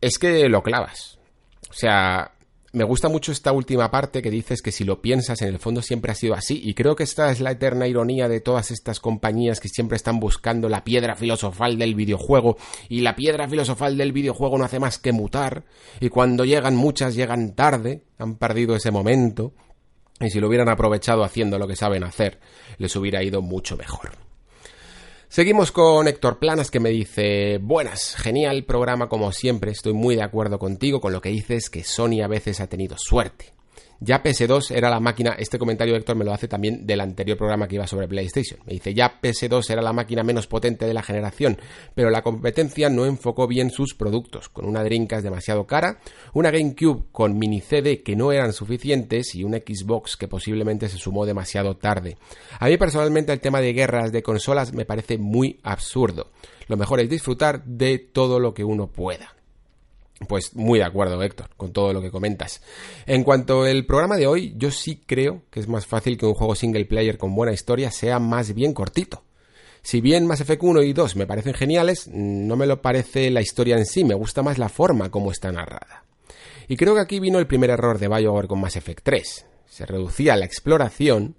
Es 0.01 0.19
que 0.19 0.49
lo 0.49 0.63
clavas. 0.63 1.19
O 1.71 1.73
sea, 1.73 2.33
me 2.77 2.85
gusta 2.85 3.09
mucho 3.09 3.33
esta 3.33 3.53
última 3.53 3.91
parte 3.91 4.21
que 4.21 4.31
dices 4.31 4.61
que 4.61 4.71
si 4.71 4.85
lo 4.85 5.01
piensas, 5.01 5.41
en 5.41 5.49
el 5.49 5.59
fondo 5.59 5.81
siempre 5.81 6.13
ha 6.13 6.15
sido 6.15 6.35
así. 6.35 6.61
Y 6.63 6.75
creo 6.75 6.95
que 6.95 7.05
esta 7.05 7.31
es 7.31 7.41
la 7.41 7.53
eterna 7.53 7.87
ironía 7.87 8.29
de 8.29 8.41
todas 8.41 8.71
estas 8.71 9.01
compañías 9.01 9.61
que 9.61 9.71
siempre 9.71 9.97
están 9.97 10.21
buscando 10.21 10.69
la 10.69 10.85
piedra 10.85 11.17
filosofal 11.17 11.79
del 11.79 11.95
videojuego. 11.95 12.59
Y 12.91 13.01
la 13.01 13.17
piedra 13.17 13.49
filosofal 13.49 13.97
del 13.97 14.13
videojuego 14.13 14.59
no 14.59 14.65
hace 14.65 14.79
más 14.79 14.99
que 14.99 15.13
mutar. 15.13 15.65
Y 16.01 16.11
cuando 16.11 16.45
llegan 16.45 16.77
muchas, 16.77 17.15
llegan 17.15 17.55
tarde. 17.55 18.03
Han 18.19 18.37
perdido 18.37 18.77
ese 18.77 18.91
momento. 18.91 19.55
Y 20.21 20.29
si 20.29 20.39
lo 20.39 20.49
hubieran 20.49 20.69
aprovechado 20.69 21.25
haciendo 21.25 21.59
lo 21.59 21.67
que 21.67 21.77
saben 21.77 22.05
hacer, 22.05 22.41
les 22.77 22.95
hubiera 22.95 23.23
ido 23.23 23.41
mucho 23.41 23.79
mejor. 23.79 24.26
Seguimos 25.29 25.73
con 25.73 26.07
Héctor 26.07 26.39
Planas 26.39 26.71
que 26.71 26.79
me 26.81 26.91
dice, 26.91 27.59
buenas, 27.59 28.15
genial 28.17 28.65
programa 28.65 29.09
como 29.09 29.33
siempre, 29.33 29.73
estoy 29.73 29.93
muy 29.93 30.15
de 30.15 30.23
acuerdo 30.23 30.59
contigo 30.59 31.01
con 31.01 31.13
lo 31.13 31.21
que 31.21 31.31
dices 31.31 31.69
que 31.69 31.83
Sony 31.83 32.23
a 32.23 32.29
veces 32.29 32.61
ha 32.61 32.69
tenido 32.69 32.97
suerte. 32.97 33.56
Ya 34.01 34.23
PS2 34.23 34.73
era 34.73 34.91
la 34.91 35.01
máquina, 35.01 35.37
este 35.39 35.59
comentario 35.59 35.97
Héctor 35.97 36.17
me 36.17 36.25
lo 36.25 36.33
hace 36.33 36.49
también 36.49 36.87
del 36.87 37.01
anterior 37.01 37.39
programa 37.39 37.67
que 37.67 37.77
iba 37.77 37.87
sobre 37.87 38.09
PlayStation. 38.09 38.61
Me 38.67 38.75
dice, 38.75 38.95
ya 38.95 39.21
PS2 39.21 39.71
era 39.71 39.83
la 39.83 39.93
máquina 39.93 40.23
menos 40.23 40.47
potente 40.47 40.87
de 40.87 40.95
la 40.95 41.03
generación, 41.03 41.59
pero 41.95 42.11
la 42.11 42.23
competencia 42.23 42.91
no 42.91 43.07
enfocó 43.07 43.47
bien 43.47 43.71
sus 43.71 43.95
productos, 43.95 44.49
con 44.49 44.67
una 44.67 44.85
Dreamcast 44.85 45.25
demasiado 45.25 45.67
cara, 45.67 45.99
una 46.35 46.51
GameCube 46.51 47.05
con 47.13 47.39
mini 47.39 47.61
CD 47.61 48.03
que 48.03 48.17
no 48.17 48.33
eran 48.33 48.53
suficientes 48.53 49.35
y 49.35 49.45
una 49.45 49.59
Xbox 49.59 50.17
que 50.17 50.29
posiblemente 50.29 50.89
se 50.89 50.99
sumó 50.99 51.27
demasiado 51.27 51.77
tarde. 51.77 52.17
A 52.59 52.69
mí 52.69 52.77
personalmente 52.77 53.33
el 53.33 53.41
tema 53.41 53.61
de 53.61 53.73
guerras 53.73 54.13
de 54.13 54.23
consolas 54.23 54.73
me 54.73 54.85
parece 54.85 55.19
muy 55.19 55.59
absurdo. 55.63 56.31
Lo 56.69 56.77
mejor 56.77 57.01
es 57.01 57.09
disfrutar 57.09 57.65
de 57.65 57.99
todo 57.99 58.41
lo 58.41 58.53
que 58.53 58.65
uno 58.65 58.89
pueda. 58.89 59.37
Pues 60.29 60.57
muy 60.57 60.79
de 60.79 60.85
acuerdo, 60.87 61.23
Héctor, 61.23 61.51
con 61.57 61.73
todo 61.73 61.93
lo 61.93 62.01
que 62.01 62.11
comentas. 62.11 62.63
En 63.05 63.23
cuanto 63.23 63.65
al 63.65 63.85
programa 63.85 64.17
de 64.17 64.27
hoy, 64.27 64.55
yo 64.57 64.71
sí 64.71 65.03
creo 65.05 65.43
que 65.51 65.61
es 65.61 65.69
más 65.69 65.87
fácil 65.87 66.17
que 66.17 66.25
un 66.25 66.35
juego 66.35 66.55
single 66.55 66.87
player 66.87 67.19
con 67.19 67.35
buena 67.35 67.53
historia 67.53 67.91
sea 67.91 68.19
más 68.19 68.55
bien 68.55 68.73
cortito. 68.73 69.23
Si 69.83 70.01
bien 70.01 70.27
Mass 70.27 70.41
Effect 70.41 70.63
1 70.63 70.83
y 70.83 70.93
2 70.95 71.17
me 71.17 71.27
parecen 71.27 71.55
geniales, 71.55 72.09
no 72.09 72.57
me 72.57 72.67
lo 72.67 72.81
parece 72.81 73.31
la 73.31 73.43
historia 73.43 73.77
en 73.77 73.87
sí, 73.87 74.05
me 74.05 74.15
gusta 74.15 74.43
más 74.43 74.59
la 74.59 74.69
forma 74.69 75.11
como 75.11 75.31
está 75.31 75.53
narrada. 75.53 76.05
Y 76.67 76.77
creo 76.77 76.95
que 76.95 77.03
aquí 77.03 77.21
vino 77.21 77.39
el 77.39 77.47
primer 77.47 77.71
error 77.71 77.99
de 77.99 78.09
BioWare 78.09 78.49
con 78.49 78.61
Mass 78.61 78.77
Effect 78.77 79.05
3. 79.05 79.47
Se 79.69 79.87
reducía 79.87 80.35
la 80.35 80.47
exploración 80.47 81.37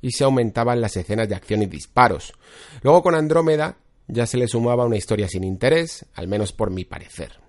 y 0.00 0.12
se 0.12 0.24
aumentaban 0.24 0.80
las 0.80 0.96
escenas 0.96 1.28
de 1.28 1.34
acción 1.34 1.62
y 1.62 1.66
disparos. 1.66 2.34
Luego 2.82 3.02
con 3.02 3.14
Andrómeda 3.14 3.78
ya 4.06 4.26
se 4.26 4.36
le 4.36 4.46
sumaba 4.48 4.86
una 4.86 4.96
historia 4.96 5.28
sin 5.28 5.42
interés, 5.42 6.06
al 6.14 6.28
menos 6.28 6.52
por 6.52 6.70
mi 6.70 6.84
parecer. 6.84 7.47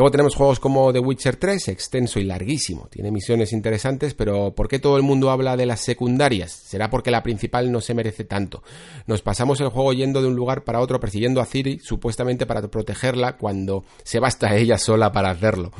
Luego 0.00 0.12
tenemos 0.12 0.34
juegos 0.34 0.58
como 0.60 0.94
The 0.94 0.98
Witcher 0.98 1.36
3, 1.36 1.68
extenso 1.68 2.18
y 2.18 2.24
larguísimo. 2.24 2.88
Tiene 2.90 3.10
misiones 3.10 3.52
interesantes, 3.52 4.14
pero 4.14 4.54
¿por 4.54 4.66
qué 4.66 4.78
todo 4.78 4.96
el 4.96 5.02
mundo 5.02 5.30
habla 5.30 5.58
de 5.58 5.66
las 5.66 5.80
secundarias? 5.80 6.52
¿Será 6.52 6.88
porque 6.88 7.10
la 7.10 7.22
principal 7.22 7.70
no 7.70 7.82
se 7.82 7.92
merece 7.92 8.24
tanto? 8.24 8.62
Nos 9.06 9.20
pasamos 9.20 9.60
el 9.60 9.68
juego 9.68 9.92
yendo 9.92 10.22
de 10.22 10.28
un 10.28 10.36
lugar 10.36 10.64
para 10.64 10.80
otro 10.80 11.00
persiguiendo 11.00 11.42
a 11.42 11.44
Ciri, 11.44 11.80
supuestamente 11.80 12.46
para 12.46 12.62
protegerla, 12.62 13.36
cuando 13.36 13.84
se 14.02 14.20
basta 14.20 14.56
ella 14.56 14.78
sola 14.78 15.12
para 15.12 15.32
hacerlo. 15.32 15.70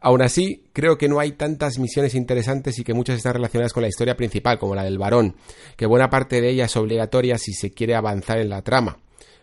Aún 0.00 0.22
así, 0.22 0.64
creo 0.72 0.96
que 0.96 1.10
no 1.10 1.20
hay 1.20 1.32
tantas 1.32 1.78
misiones 1.78 2.14
interesantes 2.14 2.78
y 2.78 2.84
que 2.84 2.94
muchas 2.94 3.18
están 3.18 3.34
relacionadas 3.34 3.74
con 3.74 3.82
la 3.82 3.90
historia 3.90 4.16
principal, 4.16 4.58
como 4.58 4.76
la 4.76 4.84
del 4.84 4.96
varón, 4.96 5.36
que 5.76 5.84
buena 5.84 6.08
parte 6.08 6.40
de 6.40 6.48
ella 6.48 6.64
es 6.64 6.76
obligatoria 6.78 7.36
si 7.36 7.52
se 7.52 7.74
quiere 7.74 7.96
avanzar 7.96 8.38
en 8.38 8.48
la 8.48 8.62
trama 8.62 8.96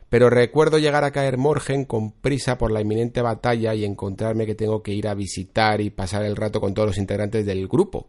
pero 0.09 0.29
recuerdo 0.29 0.77
llegar 0.77 1.03
a 1.03 1.11
caer 1.11 1.37
Morgen 1.37 1.85
con 1.85 2.11
prisa 2.11 2.57
por 2.57 2.71
la 2.71 2.81
inminente 2.81 3.21
batalla 3.21 3.73
y 3.73 3.85
encontrarme 3.85 4.45
que 4.45 4.55
tengo 4.55 4.83
que 4.83 4.93
ir 4.93 5.07
a 5.07 5.13
visitar 5.13 5.81
y 5.81 5.89
pasar 5.89 6.23
el 6.23 6.35
rato 6.35 6.61
con 6.61 6.73
todos 6.73 6.89
los 6.89 6.97
integrantes 6.97 7.45
del 7.45 7.67
grupo. 7.67 8.07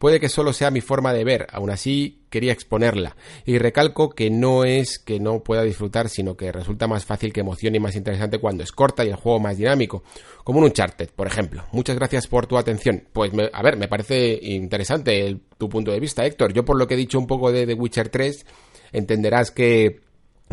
Puede 0.00 0.18
que 0.18 0.30
solo 0.30 0.54
sea 0.54 0.70
mi 0.70 0.80
forma 0.80 1.12
de 1.12 1.24
ver, 1.24 1.46
aún 1.52 1.68
así 1.68 2.22
quería 2.30 2.54
exponerla. 2.54 3.16
Y 3.44 3.58
recalco 3.58 4.08
que 4.08 4.30
no 4.30 4.64
es 4.64 4.98
que 4.98 5.20
no 5.20 5.42
pueda 5.42 5.62
disfrutar, 5.62 6.08
sino 6.08 6.38
que 6.38 6.50
resulta 6.50 6.86
más 6.86 7.04
fácil 7.04 7.34
que 7.34 7.40
emocione 7.40 7.76
y 7.76 7.80
más 7.80 7.96
interesante 7.96 8.38
cuando 8.38 8.62
es 8.62 8.72
corta 8.72 9.04
y 9.04 9.08
el 9.08 9.16
juego 9.16 9.40
más 9.40 9.58
dinámico. 9.58 10.02
Como 10.42 10.58
un 10.60 10.64
Uncharted, 10.64 11.10
por 11.10 11.26
ejemplo. 11.26 11.64
Muchas 11.72 11.96
gracias 11.96 12.26
por 12.28 12.46
tu 12.46 12.56
atención. 12.56 13.04
Pues, 13.12 13.30
a 13.52 13.62
ver, 13.62 13.76
me 13.76 13.88
parece 13.88 14.38
interesante 14.42 15.36
tu 15.58 15.68
punto 15.68 15.90
de 15.90 16.00
vista, 16.00 16.24
Héctor. 16.24 16.54
Yo 16.54 16.64
por 16.64 16.78
lo 16.78 16.86
que 16.86 16.94
he 16.94 16.96
dicho 16.96 17.18
un 17.18 17.26
poco 17.26 17.52
de 17.52 17.66
The 17.66 17.74
Witcher 17.74 18.08
3, 18.08 18.46
entenderás 18.92 19.50
que 19.50 20.00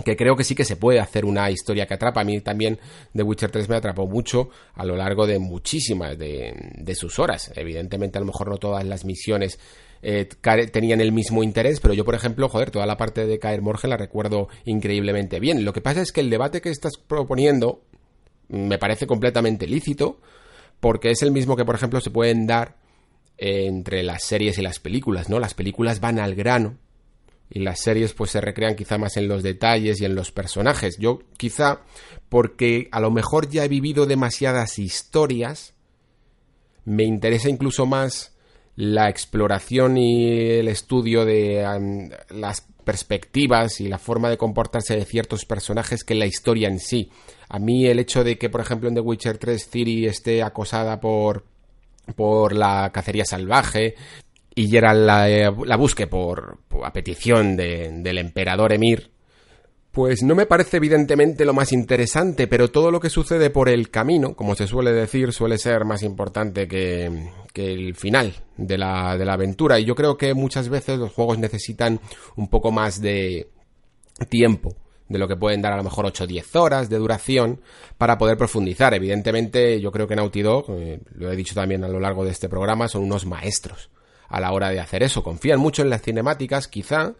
que 0.03 0.15
creo 0.15 0.35
que 0.35 0.43
sí 0.43 0.55
que 0.55 0.65
se 0.65 0.75
puede 0.75 0.99
hacer 0.99 1.25
una 1.25 1.49
historia 1.49 1.85
que 1.87 1.95
atrapa. 1.95 2.21
A 2.21 2.23
mí 2.23 2.39
también 2.41 2.79
The 3.15 3.23
Witcher 3.23 3.51
3 3.51 3.69
me 3.69 3.75
atrapó 3.75 4.07
mucho 4.07 4.49
a 4.75 4.85
lo 4.85 4.95
largo 4.95 5.25
de 5.25 5.39
muchísimas 5.39 6.17
de, 6.17 6.95
sus 6.95 7.19
horas. 7.19 7.51
Evidentemente, 7.55 8.17
a 8.17 8.21
lo 8.21 8.27
mejor 8.27 8.49
no 8.49 8.57
todas 8.57 8.85
las 8.85 9.05
misiones 9.05 9.59
eh, 10.01 10.25
tenían 10.71 11.01
el 11.01 11.11
mismo 11.11 11.43
interés, 11.43 11.79
pero 11.79 11.93
yo, 11.93 12.05
por 12.05 12.15
ejemplo, 12.15 12.47
joder, 12.49 12.71
toda 12.71 12.85
la 12.85 12.97
parte 12.97 13.25
de 13.25 13.39
Caer 13.39 13.61
Morgen 13.61 13.89
la 13.89 13.97
recuerdo 13.97 14.49
increíblemente 14.65 15.39
bien. 15.39 15.65
Lo 15.65 15.73
que 15.73 15.81
pasa 15.81 16.01
es 16.01 16.11
que 16.11 16.21
el 16.21 16.29
debate 16.29 16.61
que 16.61 16.69
estás 16.69 16.97
proponiendo 16.97 17.81
me 18.49 18.77
parece 18.77 19.07
completamente 19.07 19.67
lícito, 19.67 20.19
porque 20.79 21.09
es 21.11 21.23
el 21.23 21.31
mismo 21.31 21.55
que, 21.55 21.65
por 21.65 21.75
ejemplo, 21.75 21.99
se 22.01 22.11
pueden 22.11 22.45
dar 22.45 22.75
entre 23.37 24.03
las 24.03 24.23
series 24.23 24.57
y 24.57 24.61
las 24.61 24.79
películas, 24.79 25.29
¿no? 25.29 25.39
Las 25.39 25.53
películas 25.53 25.99
van 25.99 26.19
al 26.19 26.35
grano 26.35 26.77
y 27.49 27.59
las 27.59 27.79
series 27.79 28.13
pues 28.13 28.31
se 28.31 28.41
recrean 28.41 28.75
quizá 28.75 28.97
más 28.97 29.17
en 29.17 29.27
los 29.27 29.43
detalles 29.43 30.01
y 30.01 30.05
en 30.05 30.15
los 30.15 30.31
personajes. 30.31 30.97
Yo 30.97 31.19
quizá 31.37 31.81
porque 32.29 32.89
a 32.91 32.99
lo 32.99 33.11
mejor 33.11 33.49
ya 33.49 33.63
he 33.63 33.67
vivido 33.67 34.05
demasiadas 34.05 34.79
historias, 34.79 35.73
me 36.85 37.03
interesa 37.03 37.49
incluso 37.49 37.85
más 37.85 38.33
la 38.75 39.09
exploración 39.09 39.97
y 39.97 40.29
el 40.29 40.67
estudio 40.67 41.25
de 41.25 41.65
las 42.29 42.67
perspectivas 42.83 43.81
y 43.81 43.87
la 43.87 43.97
forma 43.97 44.29
de 44.29 44.37
comportarse 44.37 44.95
de 44.95 45.03
ciertos 45.03 45.45
personajes 45.45 46.03
que 46.03 46.15
la 46.15 46.25
historia 46.25 46.67
en 46.67 46.79
sí. 46.79 47.11
A 47.49 47.59
mí 47.59 47.87
el 47.87 47.99
hecho 47.99 48.23
de 48.23 48.37
que, 48.37 48.49
por 48.49 48.61
ejemplo, 48.61 48.87
en 48.87 48.95
The 48.95 49.01
Witcher 49.01 49.37
3 49.37 49.69
Ciri 49.69 50.05
esté 50.05 50.43
acosada 50.43 50.99
por 50.99 51.43
por 52.15 52.53
la 52.53 52.91
cacería 52.93 53.25
salvaje, 53.25 53.95
y 54.57 54.69
Geralt 54.69 55.05
la, 55.05 55.29
eh, 55.29 55.51
la 55.65 55.77
busque 55.77 56.07
por, 56.07 56.57
a 56.83 56.91
petición 56.91 57.55
del 57.55 58.17
emperador 58.17 58.73
Emir, 58.73 59.11
pues 59.91 60.23
no 60.23 60.33
me 60.33 60.47
parece 60.47 60.77
evidentemente 60.77 61.45
lo 61.45 61.53
más 61.53 61.71
interesante, 61.71 62.47
pero 62.47 62.69
todo 62.69 62.89
lo 62.89 62.99
que 62.99 63.11
sucede 63.11 63.51
por 63.51 63.69
el 63.69 63.91
camino, 63.91 64.33
como 64.33 64.55
se 64.55 64.65
suele 64.65 64.93
decir, 64.93 65.31
suele 65.31 65.59
ser 65.59 65.85
más 65.85 66.01
importante 66.01 66.67
que, 66.67 67.29
que 67.53 67.71
el 67.71 67.93
final 67.93 68.33
de 68.57 68.79
la, 68.79 69.15
de 69.15 69.25
la 69.25 69.33
aventura. 69.33 69.79
Y 69.79 69.85
yo 69.85 69.93
creo 69.93 70.17
que 70.17 70.33
muchas 70.33 70.69
veces 70.69 70.97
los 70.97 71.13
juegos 71.13 71.37
necesitan 71.37 71.99
un 72.35 72.49
poco 72.49 72.71
más 72.71 72.99
de 72.99 73.51
tiempo 74.27 74.75
de 75.07 75.19
lo 75.19 75.27
que 75.27 75.35
pueden 75.35 75.61
dar 75.61 75.73
a 75.73 75.77
lo 75.77 75.83
mejor 75.83 76.07
8 76.07 76.23
o 76.23 76.27
10 76.27 76.55
horas 76.55 76.89
de 76.89 76.97
duración 76.97 77.61
para 77.99 78.17
poder 78.17 78.37
profundizar. 78.37 78.95
Evidentemente, 78.95 79.79
yo 79.79 79.91
creo 79.91 80.07
que 80.07 80.15
Naughty 80.15 80.41
Dog, 80.41 80.65
eh, 80.71 80.99
lo 81.13 81.31
he 81.31 81.35
dicho 81.35 81.53
también 81.53 81.83
a 81.83 81.87
lo 81.87 81.99
largo 81.99 82.25
de 82.25 82.31
este 82.31 82.49
programa, 82.49 82.87
son 82.87 83.03
unos 83.03 83.27
maestros 83.27 83.91
a 84.27 84.39
la 84.39 84.51
hora 84.51 84.69
de 84.69 84.79
hacer 84.79 85.03
eso. 85.03 85.23
Confían 85.23 85.59
mucho 85.59 85.81
en 85.81 85.89
las 85.89 86.01
cinemáticas, 86.01 86.67
quizá, 86.67 87.13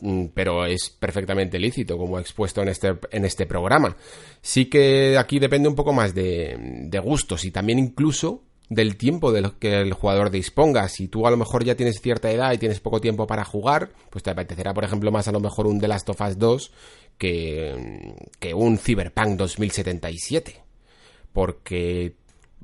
mm, 0.00 0.26
pero 0.34 0.66
es 0.66 0.90
perfectamente 0.90 1.58
lícito, 1.58 1.96
como 1.96 2.18
he 2.18 2.20
expuesto 2.20 2.62
en 2.62 2.68
este, 2.68 2.94
en 3.10 3.24
este 3.24 3.46
programa. 3.46 3.96
Sí 4.40 4.66
que 4.66 5.16
aquí 5.18 5.38
depende 5.38 5.68
un 5.68 5.74
poco 5.74 5.92
más 5.92 6.14
de, 6.14 6.56
de 6.58 6.98
gustos 6.98 7.44
y 7.44 7.50
también 7.50 7.78
incluso 7.78 8.42
del 8.68 8.96
tiempo 8.96 9.32
de 9.32 9.42
lo 9.42 9.58
que 9.58 9.80
el 9.80 9.92
jugador 9.92 10.30
disponga. 10.30 10.88
Si 10.88 11.08
tú 11.08 11.26
a 11.26 11.30
lo 11.30 11.36
mejor 11.36 11.64
ya 11.64 11.74
tienes 11.74 12.00
cierta 12.00 12.30
edad 12.30 12.52
y 12.52 12.58
tienes 12.58 12.80
poco 12.80 13.00
tiempo 13.00 13.26
para 13.26 13.44
jugar, 13.44 13.90
pues 14.10 14.22
te 14.22 14.30
apetecerá, 14.30 14.72
por 14.72 14.84
ejemplo, 14.84 15.10
más 15.12 15.28
a 15.28 15.32
lo 15.32 15.40
mejor 15.40 15.66
un 15.66 15.80
The 15.80 15.88
Last 15.88 16.08
of 16.08 16.20
Us 16.20 16.38
2 16.38 16.72
que, 17.18 18.14
que 18.38 18.54
un 18.54 18.78
Cyberpunk 18.78 19.36
2077. 19.36 20.62
Porque 21.32 22.14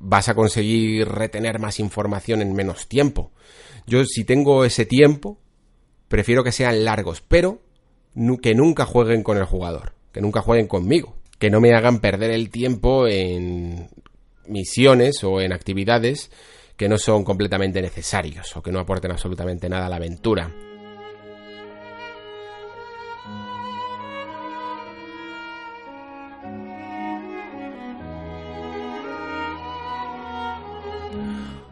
vas 0.01 0.29
a 0.29 0.35
conseguir 0.35 1.07
retener 1.07 1.59
más 1.59 1.79
información 1.79 2.41
en 2.41 2.53
menos 2.53 2.87
tiempo. 2.87 3.31
Yo 3.85 4.03
si 4.05 4.25
tengo 4.25 4.65
ese 4.65 4.85
tiempo, 4.85 5.37
prefiero 6.07 6.43
que 6.43 6.51
sean 6.51 6.83
largos, 6.83 7.21
pero 7.21 7.61
que 8.41 8.55
nunca 8.55 8.85
jueguen 8.85 9.23
con 9.23 9.37
el 9.37 9.45
jugador, 9.45 9.93
que 10.11 10.21
nunca 10.21 10.41
jueguen 10.41 10.67
conmigo, 10.67 11.15
que 11.39 11.49
no 11.49 11.61
me 11.61 11.73
hagan 11.73 11.99
perder 11.99 12.31
el 12.31 12.49
tiempo 12.49 13.07
en 13.07 13.89
misiones 14.47 15.23
o 15.23 15.39
en 15.39 15.53
actividades 15.53 16.31
que 16.75 16.89
no 16.89 16.97
son 16.97 17.23
completamente 17.23 17.81
necesarios 17.81 18.55
o 18.57 18.61
que 18.63 18.71
no 18.71 18.79
aporten 18.79 19.11
absolutamente 19.11 19.69
nada 19.69 19.85
a 19.85 19.89
la 19.89 19.97
aventura. 19.97 20.51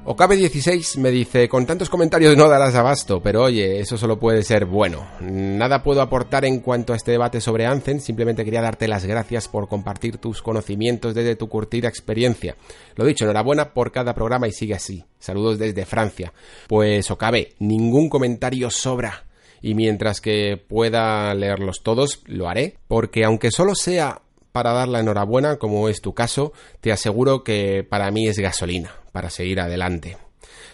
Ocabe16 0.09 0.97
me 0.97 1.11
dice, 1.11 1.47
con 1.47 1.67
tantos 1.67 1.87
comentarios 1.87 2.35
no 2.35 2.49
darás 2.49 2.73
abasto, 2.73 3.21
pero 3.21 3.43
oye, 3.43 3.79
eso 3.79 3.95
solo 3.95 4.17
puede 4.17 4.41
ser 4.41 4.65
bueno. 4.65 5.07
Nada 5.19 5.83
puedo 5.83 6.01
aportar 6.01 6.45
en 6.45 6.61
cuanto 6.61 6.93
a 6.93 6.95
este 6.95 7.11
debate 7.11 7.39
sobre 7.39 7.67
Anzen, 7.67 8.01
simplemente 8.01 8.43
quería 8.43 8.63
darte 8.63 8.87
las 8.87 9.05
gracias 9.05 9.47
por 9.47 9.67
compartir 9.67 10.17
tus 10.17 10.41
conocimientos 10.41 11.13
desde 11.13 11.35
tu 11.35 11.47
curtida 11.47 11.87
experiencia. 11.87 12.55
Lo 12.95 13.05
dicho, 13.05 13.25
enhorabuena 13.25 13.71
por 13.71 13.91
cada 13.91 14.15
programa 14.15 14.47
y 14.47 14.51
sigue 14.51 14.73
así. 14.73 15.05
Saludos 15.19 15.59
desde 15.59 15.85
Francia. 15.85 16.33
Pues 16.67 17.11
Okabe, 17.11 17.53
ningún 17.59 18.09
comentario 18.09 18.71
sobra. 18.71 19.27
Y 19.61 19.75
mientras 19.75 20.21
que 20.21 20.57
pueda 20.57 21.31
leerlos 21.35 21.83
todos, 21.83 22.23
lo 22.25 22.49
haré, 22.49 22.77
porque 22.87 23.25
aunque 23.25 23.51
solo 23.51 23.75
sea 23.75 24.23
para 24.53 24.73
dar 24.73 24.87
la 24.87 25.01
enhorabuena, 25.01 25.57
como 25.57 25.87
es 25.87 26.01
tu 26.01 26.15
caso, 26.15 26.51
te 26.81 26.91
aseguro 26.91 27.43
que 27.43 27.85
para 27.87 28.09
mí 28.09 28.27
es 28.27 28.39
gasolina 28.39 28.98
para 29.11 29.29
seguir 29.29 29.59
adelante. 29.59 30.17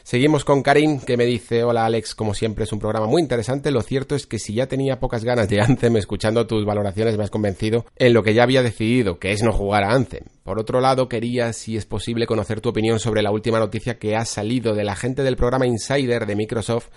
Seguimos 0.03 0.45
con 0.45 0.61
Karim, 0.61 0.99
que 0.99 1.17
me 1.17 1.25
dice, 1.25 1.63
hola 1.63 1.83
Alex, 1.83 2.13
como 2.13 2.35
siempre 2.35 2.65
es 2.65 2.71
un 2.71 2.77
programa 2.77 3.07
muy 3.07 3.23
interesante, 3.23 3.71
lo 3.71 3.81
cierto 3.81 4.13
es 4.13 4.27
que 4.27 4.37
si 4.37 4.53
ya 4.53 4.67
tenía 4.67 4.99
pocas 4.99 5.23
ganas 5.23 5.49
de 5.49 5.61
Anthem, 5.61 5.97
escuchando 5.97 6.45
tus 6.45 6.63
valoraciones 6.63 7.17
me 7.17 7.23
has 7.23 7.31
convencido 7.31 7.87
en 7.95 8.13
lo 8.13 8.21
que 8.21 8.35
ya 8.35 8.43
había 8.43 8.61
decidido, 8.61 9.17
que 9.17 9.31
es 9.31 9.41
no 9.41 9.51
jugar 9.51 9.83
a 9.83 9.93
Anthem. 9.93 10.23
Por 10.43 10.59
otro 10.59 10.79
lado, 10.79 11.09
quería, 11.09 11.53
si 11.53 11.75
es 11.75 11.87
posible, 11.87 12.27
conocer 12.27 12.61
tu 12.61 12.69
opinión 12.69 12.99
sobre 12.99 13.23
la 13.23 13.31
última 13.31 13.57
noticia 13.57 13.97
que 13.97 14.15
ha 14.15 14.25
salido 14.25 14.75
de 14.75 14.83
la 14.83 14.95
gente 14.95 15.23
del 15.23 15.37
programa 15.37 15.65
Insider 15.65 16.27
de 16.27 16.35
Microsoft, 16.35 16.89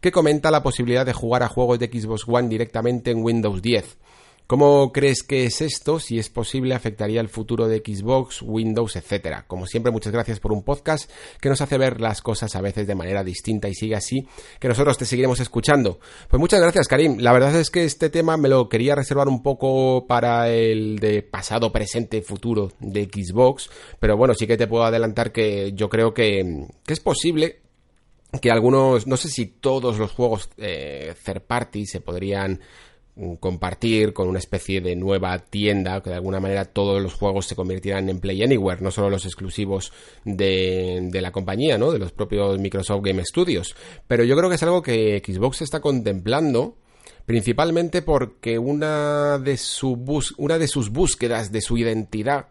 que 0.00 0.10
comenta 0.10 0.50
la 0.50 0.62
posibilidad 0.62 1.04
de 1.04 1.12
jugar 1.12 1.42
a 1.42 1.48
juegos 1.48 1.78
de 1.78 1.88
Xbox 1.88 2.24
One 2.26 2.48
directamente 2.48 3.10
en 3.10 3.22
Windows 3.22 3.60
10. 3.60 3.98
¿Cómo 4.46 4.92
crees 4.92 5.22
que 5.22 5.46
es 5.46 5.62
esto? 5.62 5.98
Si 5.98 6.18
es 6.18 6.28
posible, 6.28 6.74
afectaría 6.74 7.22
el 7.22 7.30
futuro 7.30 7.66
de 7.66 7.78
Xbox, 7.78 8.42
Windows, 8.42 8.94
etcétera. 8.94 9.46
Como 9.46 9.66
siempre, 9.66 9.90
muchas 9.90 10.12
gracias 10.12 10.38
por 10.38 10.52
un 10.52 10.62
podcast 10.62 11.10
que 11.40 11.48
nos 11.48 11.62
hace 11.62 11.78
ver 11.78 11.98
las 11.98 12.20
cosas 12.20 12.54
a 12.54 12.60
veces 12.60 12.86
de 12.86 12.94
manera 12.94 13.24
distinta 13.24 13.70
y 13.70 13.74
sigue 13.74 13.96
así, 13.96 14.28
que 14.60 14.68
nosotros 14.68 14.98
te 14.98 15.06
seguiremos 15.06 15.40
escuchando. 15.40 15.98
Pues 16.28 16.38
muchas 16.38 16.60
gracias, 16.60 16.88
Karim. 16.88 17.16
La 17.20 17.32
verdad 17.32 17.56
es 17.56 17.70
que 17.70 17.84
este 17.84 18.10
tema 18.10 18.36
me 18.36 18.50
lo 18.50 18.68
quería 18.68 18.94
reservar 18.94 19.28
un 19.28 19.42
poco 19.42 20.06
para 20.06 20.50
el 20.50 20.98
de 20.98 21.22
pasado, 21.22 21.72
presente, 21.72 22.20
futuro 22.20 22.72
de 22.80 23.04
Xbox, 23.04 23.70
pero 23.98 24.18
bueno, 24.18 24.34
sí 24.34 24.46
que 24.46 24.58
te 24.58 24.66
puedo 24.66 24.84
adelantar 24.84 25.32
que 25.32 25.72
yo 25.72 25.88
creo 25.88 26.12
que, 26.12 26.66
es 26.86 27.00
posible 27.00 27.60
que 28.42 28.50
algunos, 28.50 29.06
no 29.06 29.16
sé 29.16 29.28
si 29.28 29.46
todos 29.46 29.98
los 29.98 30.12
juegos 30.12 30.50
eh, 30.58 31.14
third 31.24 31.42
party 31.42 31.86
se 31.86 32.00
podrían 32.00 32.60
compartir 33.38 34.12
con 34.12 34.28
una 34.28 34.40
especie 34.40 34.80
de 34.80 34.96
nueva 34.96 35.38
tienda 35.38 36.00
que 36.02 36.10
de 36.10 36.16
alguna 36.16 36.40
manera 36.40 36.64
todos 36.64 37.00
los 37.00 37.14
juegos 37.14 37.46
se 37.46 37.54
convirtieran 37.54 38.08
en 38.08 38.18
Play 38.18 38.42
Anywhere, 38.42 38.82
no 38.82 38.90
solo 38.90 39.08
los 39.08 39.24
exclusivos 39.24 39.92
de, 40.24 41.08
la 41.12 41.30
compañía, 41.30 41.78
¿no? 41.78 41.92
de 41.92 42.00
los 42.00 42.10
propios 42.10 42.58
Microsoft 42.58 43.04
Game 43.04 43.24
Studios. 43.24 43.76
Pero 44.08 44.24
yo 44.24 44.36
creo 44.36 44.48
que 44.48 44.56
es 44.56 44.62
algo 44.64 44.82
que 44.82 45.22
Xbox 45.24 45.62
está 45.62 45.80
contemplando 45.80 46.76
principalmente 47.24 48.02
porque 48.02 48.58
una 48.58 49.38
de, 49.38 49.56
su 49.56 50.04
una 50.36 50.58
de 50.58 50.68
sus 50.68 50.90
búsquedas 50.90 51.52
de 51.52 51.60
su 51.60 51.78
identidad 51.78 52.48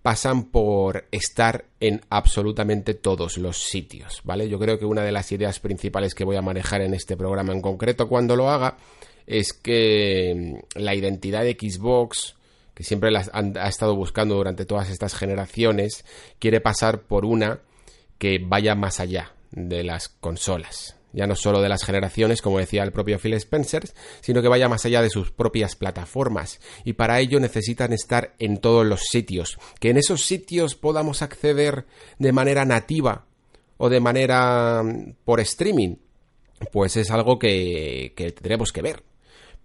pasan 0.00 0.44
por 0.44 1.06
estar 1.10 1.66
en 1.80 2.00
absolutamente 2.08 2.94
todos 2.94 3.36
los 3.36 3.58
sitios, 3.58 4.20
¿vale? 4.24 4.48
Yo 4.48 4.58
creo 4.58 4.78
que 4.78 4.86
una 4.86 5.02
de 5.02 5.12
las 5.12 5.30
ideas 5.32 5.58
principales 5.58 6.14
que 6.14 6.24
voy 6.24 6.36
a 6.36 6.42
manejar 6.42 6.82
en 6.82 6.94
este 6.94 7.16
programa 7.16 7.52
en 7.52 7.60
concreto 7.60 8.08
cuando 8.08 8.36
lo 8.36 8.48
haga 8.48 8.78
es 9.28 9.52
que 9.52 10.34
mm, 10.34 10.80
la 10.80 10.94
identidad 10.94 11.44
de 11.44 11.56
Xbox, 11.60 12.34
que 12.74 12.82
siempre 12.82 13.10
la 13.10 13.24
ha 13.32 13.68
estado 13.68 13.94
buscando 13.94 14.34
durante 14.34 14.64
todas 14.64 14.88
estas 14.88 15.14
generaciones, 15.14 16.04
quiere 16.38 16.60
pasar 16.60 17.02
por 17.02 17.24
una 17.24 17.60
que 18.18 18.40
vaya 18.42 18.74
más 18.74 19.00
allá 19.00 19.34
de 19.50 19.84
las 19.84 20.08
consolas. 20.08 20.96
Ya 21.12 21.26
no 21.26 21.36
solo 21.36 21.60
de 21.60 21.68
las 21.68 21.84
generaciones, 21.84 22.42
como 22.42 22.58
decía 22.58 22.82
el 22.82 22.92
propio 22.92 23.18
Phil 23.18 23.34
Spencer, 23.34 23.88
sino 24.20 24.42
que 24.42 24.48
vaya 24.48 24.68
más 24.68 24.84
allá 24.84 25.02
de 25.02 25.10
sus 25.10 25.30
propias 25.30 25.74
plataformas. 25.74 26.60
Y 26.84 26.94
para 26.94 27.18
ello 27.18 27.40
necesitan 27.40 27.92
estar 27.92 28.34
en 28.38 28.58
todos 28.58 28.86
los 28.86 29.00
sitios. 29.10 29.58
Que 29.80 29.90
en 29.90 29.96
esos 29.96 30.24
sitios 30.24 30.74
podamos 30.74 31.22
acceder 31.22 31.86
de 32.18 32.32
manera 32.32 32.64
nativa 32.64 33.24
o 33.78 33.88
de 33.88 34.00
manera 34.00 34.82
mm, 34.82 35.14
por 35.24 35.40
streaming, 35.40 35.96
pues 36.72 36.96
es 36.96 37.10
algo 37.10 37.38
que 37.38 38.12
tendremos 38.16 38.72
que 38.72 38.82
ver 38.82 39.07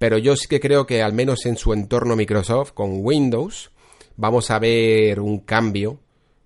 pero 0.04 0.18
yo 0.18 0.36
sí 0.36 0.50
que 0.50 0.60
creo 0.60 0.86
que 0.86 1.02
al 1.02 1.14
menos 1.14 1.46
en 1.46 1.56
su 1.56 1.72
entorno 1.72 2.18
Microsoft 2.18 2.74
con 2.74 3.06
Windows 3.06 3.72
vamos 4.18 4.52
a 4.52 4.60
ver 4.60 5.22
un 5.22 5.40
cambio 5.40 5.98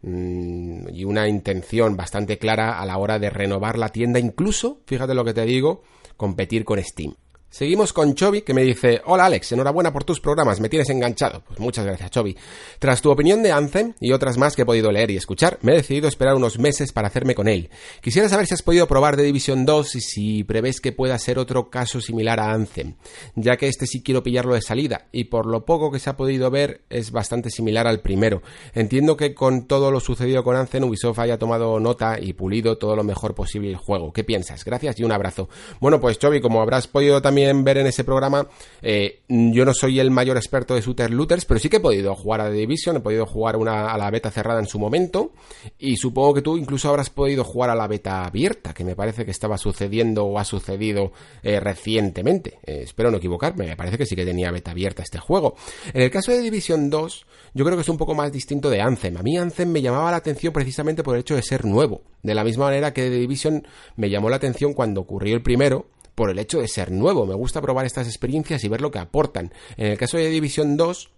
mm, 0.04 0.90
y 0.94 1.04
una 1.06 1.28
intención 1.28 1.98
bastante 1.98 2.38
clara 2.38 2.80
a 2.80 2.86
la 2.86 3.00
hora 3.00 3.18
de 3.18 3.32
renovar 3.32 3.80
la 3.80 3.90
tienda, 3.90 4.20
incluso, 4.20 4.82
fíjate 4.86 5.16
lo 5.16 5.26
que 5.26 5.34
te 5.34 5.44
digo, 5.46 5.82
competir 6.18 6.66
con 6.66 6.80
Steam. 6.84 7.16
Seguimos 7.50 7.94
con 7.94 8.14
Chobi, 8.14 8.42
que 8.42 8.54
me 8.54 8.62
dice, 8.62 9.02
hola 9.06 9.26
Alex, 9.26 9.54
enhorabuena 9.54 9.94
por 9.94 10.04
tus 10.04 10.20
programas, 10.20 10.60
me 10.60 10.68
tienes 10.68 10.90
enganchado. 10.90 11.44
Pues 11.48 11.60
muchas 11.60 11.86
gracias, 11.86 12.12
Chobi. 12.12 12.36
Tras 12.78 13.02
tu 13.02 13.10
opinión 13.10 13.42
de 13.42 13.54
Anthem 13.54 13.94
y 14.02 14.12
otras 14.12 14.38
más 14.38 14.54
que 14.54 14.64
he 14.64 14.66
podido 14.66 14.92
leer 14.92 15.12
y 15.12 15.16
escuchar, 15.16 15.58
me 15.62 15.72
he 15.72 15.78
decidido 15.78 16.10
esperar 16.10 16.36
unos 16.36 16.60
meses 16.60 16.92
para 16.92 17.08
hacerme 17.08 17.36
con 17.36 17.48
él. 17.48 17.70
Quisiera 18.02 18.28
saber 18.28 18.48
si 18.48 18.54
has 18.54 18.62
podido 18.62 18.86
probar 18.86 19.16
The 19.16 19.24
Division 19.24 19.66
2 19.66 19.96
y 19.96 20.02
si 20.02 20.44
prevés 20.44 20.82
que 20.82 20.92
pueda 20.92 21.18
ser 21.18 21.40
otro 21.40 21.70
caso 21.70 22.02
similar 22.02 22.42
a 22.42 22.52
Anthem, 22.52 22.96
ya 23.36 23.56
que 23.56 23.70
este 23.70 23.88
sí 23.88 24.04
quiero 24.04 24.24
pillarlo 24.24 24.54
de 24.54 24.62
salida, 24.62 25.08
y 25.14 25.24
por 25.26 25.46
lo 25.46 25.64
poco 25.64 25.90
que 25.90 26.00
se 26.00 26.10
ha 26.10 26.18
podido 26.18 26.52
ver 26.52 26.82
es 26.90 27.12
bastante 27.12 27.50
similar 27.50 27.88
al 27.88 28.02
primero. 28.02 28.42
Entiendo 28.74 29.16
que 29.16 29.34
con 29.34 29.68
todo 29.68 29.90
lo 29.90 30.02
sucedido 30.02 30.44
con 30.44 30.58
Anthem, 30.58 30.84
Ubisoft 30.84 31.20
haya 31.20 31.40
tomado 31.40 31.80
nota 31.80 32.20
y 32.20 32.34
pulido 32.34 32.78
todo 32.78 32.98
lo 32.98 33.06
mejor 33.06 33.36
posible 33.36 33.70
el 33.70 33.78
juego. 33.78 34.12
¿Qué 34.12 34.26
piensas? 34.26 34.66
Gracias 34.66 35.00
y 35.00 35.06
un 35.06 35.14
abrazo. 35.14 35.48
Bueno, 35.80 36.02
pues 36.02 36.20
Chobi, 36.20 36.42
como 36.42 36.62
habrás 36.62 36.88
podido 36.88 37.22
también 37.22 37.37
ver 37.46 37.78
en 37.78 37.88
ese 37.88 38.04
programa, 38.04 38.48
eh, 38.82 39.22
yo 39.28 39.66
no 39.66 39.74
soy 39.74 40.00
el 40.00 40.12
mayor 40.12 40.38
experto 40.38 40.76
de 40.76 40.82
shooter 40.82 41.12
looters, 41.12 41.46
pero 41.46 41.60
sí 41.60 41.70
que 41.70 41.78
he 41.78 41.80
podido 41.80 42.16
jugar 42.16 42.42
a 42.42 42.50
The 42.50 42.56
Division, 42.56 42.98
he 42.98 43.00
podido 43.00 43.26
jugar 43.26 43.56
una, 43.58 43.92
a 43.92 43.98
la 43.98 44.10
beta 44.10 44.32
cerrada 44.32 44.60
en 44.60 44.68
su 44.68 44.80
momento, 44.80 45.34
y 45.78 45.98
supongo 45.98 46.36
que 46.36 46.42
tú 46.42 46.58
incluso 46.58 46.90
habrás 46.90 47.10
podido 47.10 47.44
jugar 47.44 47.70
a 47.70 47.76
la 47.76 47.88
beta 47.88 48.26
abierta, 48.26 48.74
que 48.74 48.84
me 48.84 48.96
parece 48.96 49.26
que 49.26 49.32
estaba 49.32 49.58
sucediendo 49.58 50.26
o 50.26 50.40
ha 50.40 50.46
sucedido 50.46 51.12
eh, 51.44 51.60
recientemente. 51.60 52.60
Eh, 52.66 52.82
espero 52.84 53.12
no 53.12 53.18
equivocarme, 53.18 53.68
me 53.68 53.76
parece 53.76 53.98
que 53.98 54.06
sí 54.06 54.16
que 54.16 54.26
tenía 54.26 54.52
beta 54.52 54.72
abierta 54.72 55.04
este 55.04 55.20
juego. 55.20 55.56
En 55.94 56.02
el 56.02 56.12
caso 56.12 56.32
de 56.32 56.42
Division 56.42 56.90
2, 56.90 57.26
yo 57.54 57.66
creo 57.66 57.78
que 57.78 57.82
es 57.82 57.90
un 57.90 57.98
poco 57.98 58.16
más 58.16 58.32
distinto 58.32 58.70
de 58.70 58.82
Anthem. 58.82 59.18
A 59.18 59.24
mí 59.24 59.38
Anthem 59.38 59.70
me 59.70 59.82
llamaba 59.82 60.12
la 60.12 60.18
atención 60.18 60.54
precisamente 60.54 61.04
por 61.04 61.16
el 61.16 61.22
hecho 61.22 61.36
de 61.36 61.42
ser 61.42 61.66
nuevo. 61.66 62.02
De 62.24 62.36
la 62.36 62.44
misma 62.44 62.66
manera 62.66 62.94
que 62.94 63.04
The 63.04 63.16
Division 63.16 63.68
me 63.96 64.10
llamó 64.10 64.30
la 64.30 64.36
atención 64.38 64.74
cuando 64.74 65.02
ocurrió 65.02 65.36
el 65.36 65.42
primero, 65.42 65.88
por 66.18 66.32
el 66.32 66.40
hecho 66.40 66.60
de 66.60 66.68
ser 66.68 66.92
nuevo. 66.92 67.28
Me 67.28 67.36
gusta 67.36 67.62
probar 67.62 67.86
estas 67.86 68.08
experiencias 68.08 68.64
y 68.64 68.68
ver 68.68 68.82
lo 68.82 68.90
que 68.90 68.98
aportan. 68.98 69.54
En 69.78 69.86
el 69.86 70.00
caso 70.00 70.18
de 70.18 70.28
Division 70.32 70.76
2, 70.76 71.12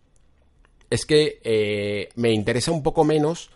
es 0.90 1.06
que 1.06 1.40
eh, 1.42 2.10
me 2.16 2.34
interesa 2.34 2.74
un 2.74 2.84
poco 2.84 3.06
menos 3.06 3.50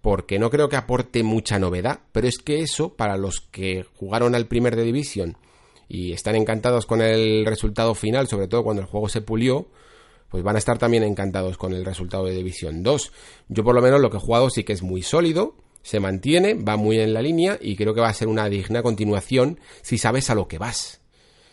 porque 0.00 0.38
no 0.38 0.48
creo 0.48 0.68
que 0.68 0.76
aporte 0.76 1.24
mucha 1.24 1.58
novedad, 1.58 2.02
pero 2.12 2.28
es 2.28 2.38
que 2.38 2.60
eso, 2.60 2.94
para 2.94 3.16
los 3.16 3.40
que 3.40 3.84
jugaron 3.96 4.36
al 4.36 4.46
primer 4.46 4.76
de 4.76 4.84
Division 4.84 5.36
y 5.88 6.12
están 6.12 6.36
encantados 6.36 6.86
con 6.86 7.02
el 7.02 7.44
resultado 7.44 7.96
final, 7.96 8.28
sobre 8.28 8.46
todo 8.46 8.62
cuando 8.62 8.82
el 8.82 8.88
juego 8.88 9.08
se 9.08 9.22
pulió, 9.22 9.66
pues 10.28 10.44
van 10.44 10.54
a 10.54 10.60
estar 10.60 10.78
también 10.78 11.02
encantados 11.02 11.58
con 11.58 11.72
el 11.72 11.84
resultado 11.84 12.26
de 12.26 12.36
Division 12.36 12.84
2. 12.84 13.12
Yo 13.48 13.64
por 13.64 13.74
lo 13.74 13.82
menos 13.82 14.00
lo 14.00 14.08
que 14.08 14.18
he 14.18 14.20
jugado 14.20 14.50
sí 14.50 14.62
que 14.62 14.74
es 14.74 14.84
muy 14.84 15.02
sólido, 15.02 15.56
se 15.86 16.00
mantiene, 16.00 16.54
va 16.54 16.76
muy 16.76 16.98
en 16.98 17.14
la 17.14 17.22
línea 17.22 17.60
y 17.62 17.76
creo 17.76 17.94
que 17.94 18.00
va 18.00 18.08
a 18.08 18.12
ser 18.12 18.26
una 18.26 18.48
digna 18.48 18.82
continuación 18.82 19.60
si 19.82 19.98
sabes 19.98 20.30
a 20.30 20.34
lo 20.34 20.48
que 20.48 20.58
vas. 20.58 21.00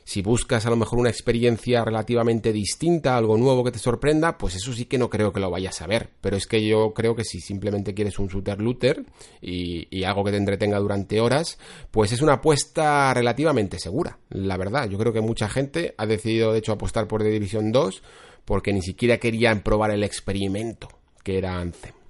Si 0.05 0.23
buscas 0.23 0.65
a 0.65 0.71
lo 0.71 0.75
mejor 0.75 0.97
una 0.97 1.11
experiencia 1.11 1.85
relativamente 1.85 2.51
distinta, 2.51 3.15
algo 3.15 3.37
nuevo 3.37 3.63
que 3.63 3.69
te 3.69 3.77
sorprenda, 3.77 4.39
pues 4.39 4.55
eso 4.55 4.73
sí 4.73 4.85
que 4.85 4.97
no 4.97 5.07
creo 5.07 5.31
que 5.31 5.39
lo 5.39 5.51
vayas 5.51 5.83
a 5.83 5.87
ver. 5.87 6.09
Pero 6.19 6.35
es 6.35 6.47
que 6.47 6.65
yo 6.65 6.95
creo 6.95 7.15
que 7.15 7.23
si 7.23 7.41
simplemente 7.41 7.93
quieres 7.93 8.17
un 8.17 8.27
shooter 8.27 8.59
looter 8.59 9.05
y, 9.39 10.03
algo 10.03 10.23
que 10.23 10.31
te 10.31 10.37
entretenga 10.37 10.79
durante 10.79 11.21
horas, 11.21 11.59
pues 11.91 12.11
es 12.11 12.23
una 12.23 12.33
apuesta 12.33 13.13
relativamente 13.13 13.77
segura, 13.77 14.17
la 14.29 14.57
verdad. 14.57 14.89
Yo 14.89 14.97
creo 14.97 15.13
que 15.13 15.21
mucha 15.21 15.47
gente 15.47 15.93
ha 15.95 16.07
decidido 16.07 16.53
de 16.53 16.57
hecho 16.57 16.71
apostar 16.71 17.07
por 17.07 17.21
The 17.21 17.29
Division 17.29 17.71
2 17.71 18.01
porque 18.45 18.73
ni 18.73 18.81
siquiera 18.81 19.19
querían 19.19 19.61
probar 19.61 19.91
el 19.91 20.03
experimento 20.03 20.87
que 21.23 21.37
era 21.37 21.59
Anthem. 21.59 22.02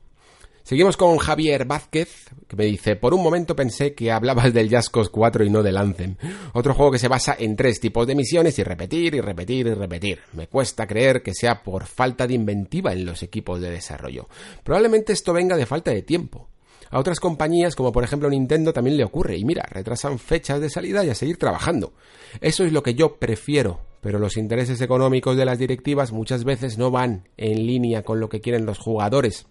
Seguimos 0.63 0.95
con 0.95 1.17
Javier 1.17 1.65
Vázquez, 1.65 2.29
que 2.47 2.55
me 2.55 2.63
dice, 2.63 2.95
por 2.95 3.13
un 3.13 3.21
momento 3.21 3.53
pensé 3.53 3.93
que 3.93 4.13
hablabas 4.13 4.53
del 4.53 4.69
Jaskos 4.69 5.09
4 5.09 5.43
y 5.43 5.49
no 5.49 5.61
del 5.61 5.75
Anthem. 5.75 6.15
Otro 6.53 6.73
juego 6.73 6.93
que 6.93 6.99
se 6.99 7.09
basa 7.09 7.35
en 7.37 7.57
tres 7.57 7.81
tipos 7.81 8.07
de 8.07 8.15
misiones 8.15 8.57
y 8.57 8.63
repetir 8.63 9.13
y 9.13 9.19
repetir 9.19 9.67
y 9.67 9.73
repetir. 9.73 10.19
Me 10.31 10.47
cuesta 10.47 10.87
creer 10.87 11.21
que 11.21 11.33
sea 11.33 11.63
por 11.63 11.85
falta 11.85 12.27
de 12.27 12.35
inventiva 12.35 12.93
en 12.93 13.05
los 13.05 13.23
equipos 13.23 13.59
de 13.59 13.71
desarrollo. 13.71 14.29
Probablemente 14.63 15.11
esto 15.11 15.33
venga 15.33 15.57
de 15.57 15.65
falta 15.65 15.91
de 15.91 16.01
tiempo. 16.01 16.47
A 16.91 16.97
otras 16.97 17.19
compañías, 17.19 17.75
como 17.75 17.91
por 17.91 18.05
ejemplo 18.05 18.29
Nintendo, 18.29 18.71
también 18.71 18.95
le 18.95 19.03
ocurre, 19.03 19.35
y 19.35 19.43
mira, 19.43 19.65
retrasan 19.69 20.17
fechas 20.17 20.61
de 20.61 20.69
salida 20.69 21.03
y 21.03 21.09
a 21.09 21.15
seguir 21.15 21.35
trabajando. 21.35 21.91
Eso 22.39 22.63
es 22.63 22.71
lo 22.71 22.83
que 22.83 22.95
yo 22.95 23.17
prefiero, 23.17 23.81
pero 23.99 24.17
los 24.17 24.37
intereses 24.37 24.79
económicos 24.79 25.35
de 25.35 25.43
las 25.43 25.59
directivas 25.59 26.13
muchas 26.13 26.45
veces 26.45 26.77
no 26.77 26.89
van 26.89 27.27
en 27.35 27.67
línea 27.67 28.03
con 28.03 28.21
lo 28.21 28.29
que 28.29 28.39
quieren 28.39 28.65
los 28.65 28.77
jugadores 28.77 29.47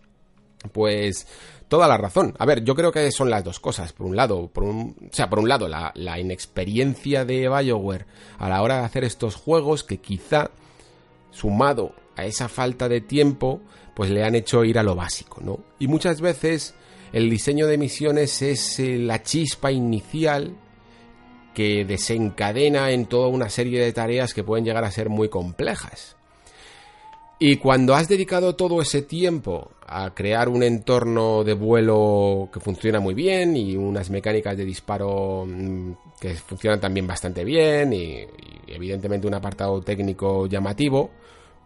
pues 0.71 1.27
toda 1.69 1.89
la 1.89 1.97
razón. 1.97 2.35
A 2.39 2.45
ver, 2.45 2.65
yo 2.65 2.75
creo 2.75 2.93
que 2.93 3.11
son 3.11 3.31
las 3.31 3.43
dos 3.43 3.59
cosas. 3.59 3.93
Por 3.93 4.07
un 4.07 4.15
lado, 4.15 4.49
por 4.49 4.65
un, 4.65 4.95
o 5.11 5.15
sea, 5.15 5.31
por 5.31 5.39
un 5.39 5.49
lado, 5.49 5.69
la, 5.69 6.21
inexperiencia 6.21 7.25
de 7.25 7.49
BioWare 7.49 8.05
a 8.39 8.49
la 8.49 8.61
hora 8.63 8.81
de 8.81 8.85
hacer 8.85 9.05
estos 9.05 9.37
juegos 9.37 9.83
que 9.83 9.99
quizá, 9.99 10.51
sumado 11.31 11.95
a 12.15 12.27
esa 12.27 12.49
falta 12.49 12.89
de 12.91 13.01
tiempo, 13.01 13.63
pues 13.95 14.11
le 14.11 14.23
han 14.23 14.35
hecho 14.35 14.65
ir 14.65 14.79
a 14.79 14.83
lo 14.83 14.95
básico, 14.95 15.41
¿no? 15.43 15.61
Y 15.79 15.89
muchas 15.89 16.21
veces 16.21 16.75
el 17.13 17.31
diseño 17.31 17.67
de 17.67 17.79
misiones 17.79 18.43
es 18.43 18.79
eh, 18.79 18.99
la 18.99 19.23
chispa 19.23 19.73
inicial 19.73 20.57
que 21.55 21.85
desencadena 21.85 22.91
en 22.91 23.07
toda 23.07 23.29
una 23.29 23.49
serie 23.49 23.83
de 23.83 23.93
tareas 23.93 24.35
que 24.35 24.45
pueden 24.45 24.65
llegar 24.65 24.85
a 24.85 24.91
ser 24.91 25.09
muy 25.09 25.29
complejas. 25.29 26.17
Y 27.45 27.57
cuando 27.57 27.97
has 27.97 28.07
dedicado 28.07 28.55
todo 28.55 28.81
ese 28.81 29.03
tiempo 29.03 29.73
a 29.85 30.15
crear 30.15 30.49
un 30.49 30.63
entorno 30.63 31.43
de 31.43 31.55
vuelo 31.55 32.49
que 32.53 32.61
funciona 32.61 33.01
muy 33.01 33.15
bien 33.15 33.57
y 33.57 33.75
unas 33.75 34.11
mecánicas 34.11 34.57
de 34.57 34.65
disparo 34.65 35.45
mm, 35.45 35.91
que 36.21 36.35
funcionan 36.37 36.79
también 36.79 37.05
bastante 37.05 37.45
bien 37.45 37.93
y, 37.95 38.29
evidentemente 38.69 39.27
un 39.27 39.35
apartado 39.35 39.81
técnico 39.81 40.47
llamativo, 40.47 41.11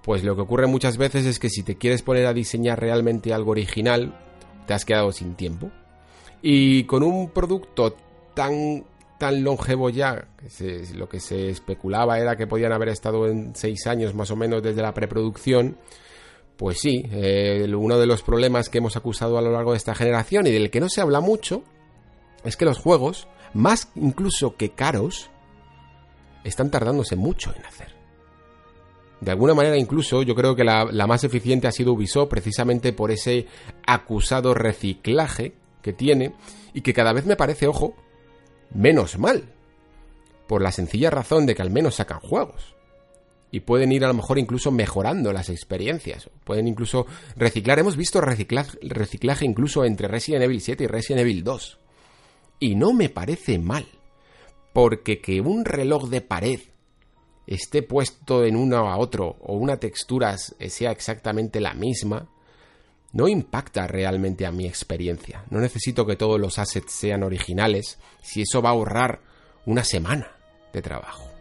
pues 0.02 0.24
lo 0.24 0.34
que 0.34 0.40
ocurre 0.40 0.66
muchas 0.66 0.96
veces 0.96 1.26
es 1.26 1.38
que 1.38 1.50
si 1.50 1.62
te 1.62 1.76
quieres 1.76 2.00
poner 2.00 2.24
a 2.24 2.32
diseñar 2.32 2.80
realmente 2.80 3.34
algo 3.34 3.50
original, 3.50 4.18
te 4.66 4.72
has 4.72 4.86
quedado 4.86 5.12
sin 5.12 5.34
tiempo. 5.34 5.70
Y 6.40 6.84
con 6.84 7.02
un 7.02 7.28
producto 7.28 7.94
tan 8.32 8.82
tan 9.18 9.42
longevo 9.42 9.90
ya, 9.90 10.28
lo 10.94 11.08
que 11.08 11.20
se 11.20 11.48
especulaba 11.48 12.18
era 12.18 12.36
que 12.36 12.46
podían 12.46 12.72
haber 12.72 12.90
estado 12.90 13.26
en 13.28 13.54
seis 13.54 13.86
años 13.86 14.14
más 14.14 14.30
o 14.30 14.36
menos 14.36 14.62
desde 14.62 14.82
la 14.82 14.94
preproducción, 14.94 15.78
pues 16.56 16.80
sí, 16.80 17.04
eh, 17.10 17.66
uno 17.74 17.98
de 17.98 18.06
los 18.06 18.22
problemas 18.22 18.68
que 18.68 18.78
hemos 18.78 18.96
acusado 18.96 19.38
a 19.38 19.42
lo 19.42 19.52
largo 19.52 19.72
de 19.72 19.78
esta 19.78 19.94
generación 19.94 20.46
y 20.46 20.52
del 20.52 20.70
que 20.70 20.80
no 20.80 20.88
se 20.88 21.00
habla 21.00 21.20
mucho, 21.20 21.62
es 22.44 22.56
que 22.56 22.64
los 22.64 22.78
juegos, 22.78 23.28
más 23.52 23.90
incluso 23.94 24.56
que 24.56 24.70
caros, 24.70 25.30
están 26.44 26.70
tardándose 26.70 27.16
mucho 27.16 27.52
en 27.56 27.64
hacer. 27.64 27.94
De 29.20 29.30
alguna 29.30 29.54
manera 29.54 29.76
incluso 29.78 30.22
yo 30.22 30.34
creo 30.34 30.54
que 30.54 30.64
la, 30.64 30.84
la 30.84 31.06
más 31.06 31.24
eficiente 31.24 31.66
ha 31.66 31.72
sido 31.72 31.92
Ubisoft 31.92 32.28
precisamente 32.28 32.92
por 32.92 33.10
ese 33.10 33.46
acusado 33.86 34.52
reciclaje 34.52 35.54
que 35.82 35.92
tiene 35.92 36.34
y 36.74 36.82
que 36.82 36.92
cada 36.92 37.12
vez 37.12 37.24
me 37.24 37.36
parece, 37.36 37.66
ojo, 37.66 37.94
menos 38.74 39.18
mal. 39.18 39.44
Por 40.46 40.62
la 40.62 40.72
sencilla 40.72 41.10
razón 41.10 41.46
de 41.46 41.54
que 41.54 41.62
al 41.62 41.70
menos 41.70 41.96
sacan 41.96 42.20
juegos. 42.20 42.74
Y 43.50 43.60
pueden 43.60 43.92
ir 43.92 44.04
a 44.04 44.08
lo 44.08 44.14
mejor 44.14 44.38
incluso 44.38 44.70
mejorando 44.70 45.32
las 45.32 45.48
experiencias. 45.48 46.30
Pueden 46.44 46.68
incluso 46.68 47.06
reciclar. 47.36 47.78
Hemos 47.78 47.96
visto 47.96 48.20
reciclaje, 48.20 48.78
reciclaje 48.82 49.44
incluso 49.44 49.84
entre 49.84 50.08
Resident 50.08 50.44
Evil 50.44 50.60
7 50.60 50.84
y 50.84 50.86
Resident 50.86 51.20
Evil 51.22 51.44
2. 51.44 51.78
Y 52.60 52.74
no 52.74 52.92
me 52.92 53.08
parece 53.08 53.58
mal. 53.58 53.86
Porque 54.72 55.20
que 55.20 55.40
un 55.40 55.64
reloj 55.64 56.08
de 56.08 56.20
pared 56.20 56.60
esté 57.46 57.82
puesto 57.82 58.44
en 58.44 58.56
uno 58.56 58.90
a 58.90 58.98
otro 58.98 59.36
o 59.40 59.54
una 59.54 59.78
textura 59.78 60.36
sea 60.36 60.90
exactamente 60.90 61.60
la 61.60 61.74
misma, 61.74 62.28
no 63.12 63.28
impacta 63.28 63.86
realmente 63.86 64.46
a 64.46 64.52
mi 64.52 64.66
experiencia. 64.66 65.44
No 65.50 65.60
necesito 65.60 66.06
que 66.06 66.16
todos 66.16 66.40
los 66.40 66.58
assets 66.58 66.92
sean 66.92 67.22
originales 67.22 67.98
si 68.22 68.42
eso 68.42 68.62
va 68.62 68.70
a 68.70 68.72
ahorrar 68.72 69.20
una 69.64 69.84
semana 69.84 70.36
de 70.72 70.82
trabajo. 70.82 71.35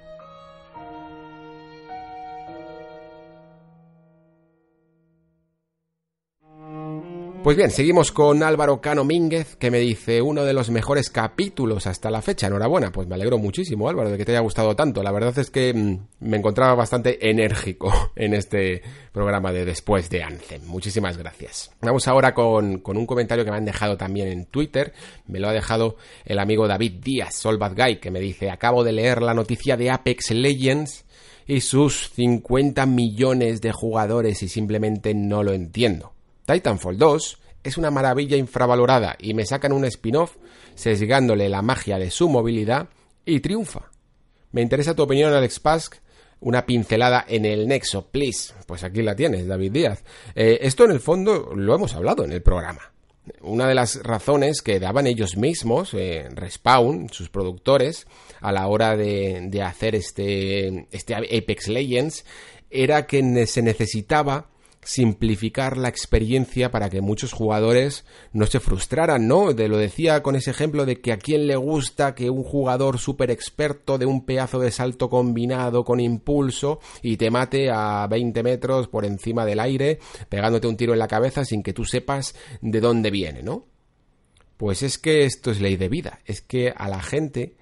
Pues 7.45 7.57
bien, 7.57 7.69
seguimos 7.69 8.11
con 8.11 8.41
Álvaro 8.41 8.81
Cano 8.81 9.03
Mínguez, 9.03 9.55
que 9.57 9.69
me 9.69 9.77
dice 9.77 10.19
uno 10.19 10.43
de 10.45 10.53
los 10.53 10.71
mejores 10.71 11.11
capítulos 11.11 11.85
hasta 11.85 12.09
la 12.09 12.23
fecha. 12.23 12.47
Enhorabuena, 12.47 12.91
pues 12.91 13.07
me 13.07 13.13
alegro 13.13 13.37
muchísimo, 13.37 13.87
Álvaro, 13.87 14.09
de 14.09 14.17
que 14.17 14.25
te 14.25 14.31
haya 14.31 14.41
gustado 14.41 14.75
tanto. 14.75 15.03
La 15.03 15.11
verdad 15.11 15.37
es 15.37 15.51
que 15.51 15.71
mm, 15.71 16.07
me 16.21 16.37
encontraba 16.37 16.73
bastante 16.73 17.29
enérgico 17.29 17.93
en 18.15 18.33
este 18.33 18.81
programa 19.11 19.51
de 19.51 19.63
Después 19.63 20.09
de 20.09 20.23
Anthem. 20.23 20.63
Muchísimas 20.65 21.19
gracias. 21.19 21.69
Vamos 21.81 22.07
ahora 22.07 22.33
con, 22.33 22.79
con 22.79 22.97
un 22.97 23.05
comentario 23.05 23.45
que 23.45 23.51
me 23.51 23.57
han 23.57 23.65
dejado 23.65 23.95
también 23.95 24.27
en 24.29 24.45
Twitter. 24.47 24.93
Me 25.27 25.39
lo 25.39 25.47
ha 25.47 25.53
dejado 25.53 25.97
el 26.25 26.39
amigo 26.39 26.67
David 26.67 26.93
Díaz, 27.03 27.35
Sol 27.35 27.59
Bad 27.59 27.75
Guy, 27.75 27.97
que 27.97 28.09
me 28.09 28.21
dice: 28.21 28.49
Acabo 28.49 28.83
de 28.83 28.93
leer 28.93 29.21
la 29.21 29.35
noticia 29.35 29.77
de 29.77 29.91
Apex 29.91 30.31
Legends 30.31 31.05
y 31.45 31.61
sus 31.61 32.09
50 32.09 32.87
millones 32.87 33.61
de 33.61 33.71
jugadores 33.71 34.41
y 34.41 34.47
simplemente 34.47 35.13
no 35.13 35.43
lo 35.43 35.53
entiendo. 35.53 36.14
Titanfall 36.45 36.97
2 36.97 37.39
es 37.63 37.77
una 37.77 37.91
maravilla 37.91 38.37
infravalorada 38.37 39.15
y 39.19 39.33
me 39.33 39.45
sacan 39.45 39.73
un 39.73 39.85
spin-off 39.85 40.37
sesgándole 40.75 41.49
la 41.49 41.61
magia 41.61 41.97
de 41.97 42.11
su 42.11 42.29
movilidad 42.29 42.89
y 43.25 43.39
triunfa. 43.39 43.89
Me 44.51 44.61
interesa 44.61 44.95
tu 44.95 45.03
opinión, 45.03 45.33
Alex 45.33 45.59
Pask. 45.59 45.95
Una 46.41 46.65
pincelada 46.65 47.25
en 47.27 47.45
el 47.45 47.67
nexo, 47.67 48.07
please. 48.07 48.53
Pues 48.67 48.83
aquí 48.83 49.01
la 49.01 49.15
tienes, 49.15 49.47
David 49.47 49.71
Díaz. 49.71 50.03
Eh, 50.35 50.59
esto 50.61 50.85
en 50.85 50.91
el 50.91 50.99
fondo 50.99 51.53
lo 51.55 51.73
hemos 51.73 51.95
hablado 51.95 52.23
en 52.23 52.31
el 52.31 52.43
programa. 52.43 52.93
Una 53.41 53.67
de 53.67 53.73
las 53.73 54.03
razones 54.03 54.61
que 54.61 54.79
daban 54.79 55.07
ellos 55.07 55.37
mismos, 55.37 55.93
eh, 55.95 56.27
Respawn, 56.29 57.09
sus 57.09 57.29
productores, 57.29 58.05
a 58.41 58.51
la 58.51 58.67
hora 58.67 58.95
de, 58.95 59.47
de 59.49 59.61
hacer 59.63 59.95
este, 59.95 60.87
este 60.91 61.15
Apex 61.15 61.67
Legends, 61.69 62.25
era 62.69 63.07
que 63.07 63.47
se 63.47 63.63
necesitaba 63.63 64.49
simplificar 64.85 65.77
la 65.77 65.89
experiencia 65.89 66.69
para 66.69 66.91
que 66.91 67.01
muchos 67.01 67.33
jugadores 67.33 68.05
no 68.33 68.45
se 68.45 68.59
frustraran, 68.59 69.27
¿no? 69.27 69.53
Te 69.53 69.67
lo 69.67 69.77
decía 69.77 70.21
con 70.21 70.35
ese 70.35 70.51
ejemplo 70.51 70.85
de 70.85 71.01
que 71.01 71.11
a 71.11 71.17
quién 71.17 71.47
le 71.47 71.55
gusta 71.55 72.13
que 72.13 72.29
un 72.29 72.43
jugador 72.43 72.99
súper 72.99 73.31
experto 73.31 73.97
de 73.97 74.05
un 74.05 74.25
pedazo 74.25 74.59
de 74.59 74.69
salto 74.69 75.09
combinado 75.09 75.83
con 75.83 75.99
impulso 75.99 76.79
y 77.01 77.17
te 77.17 77.31
mate 77.31 77.71
a 77.71 78.05
20 78.07 78.43
metros 78.43 78.87
por 78.87 79.05
encima 79.05 79.43
del 79.43 79.59
aire, 79.59 79.99
pegándote 80.29 80.67
un 80.67 80.77
tiro 80.77 80.93
en 80.93 80.99
la 80.99 81.07
cabeza 81.07 81.43
sin 81.45 81.63
que 81.63 81.73
tú 81.73 81.83
sepas 81.83 82.35
de 82.61 82.79
dónde 82.79 83.09
viene, 83.09 83.41
¿no? 83.41 83.65
Pues 84.55 84.83
es 84.83 84.99
que 84.99 85.25
esto 85.25 85.49
es 85.49 85.61
ley 85.61 85.77
de 85.77 85.89
vida, 85.89 86.19
es 86.25 86.41
que 86.41 86.71
a 86.75 86.87
la 86.87 87.01
gente 87.01 87.55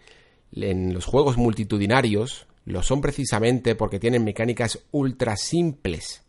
en 0.51 0.93
los 0.93 1.05
juegos 1.05 1.37
multitudinarios 1.37 2.47
lo 2.65 2.83
son 2.83 2.99
precisamente 2.99 3.75
porque 3.75 3.99
tienen 3.99 4.25
mecánicas 4.25 4.79
ultra 4.91 5.37
simples 5.37 6.22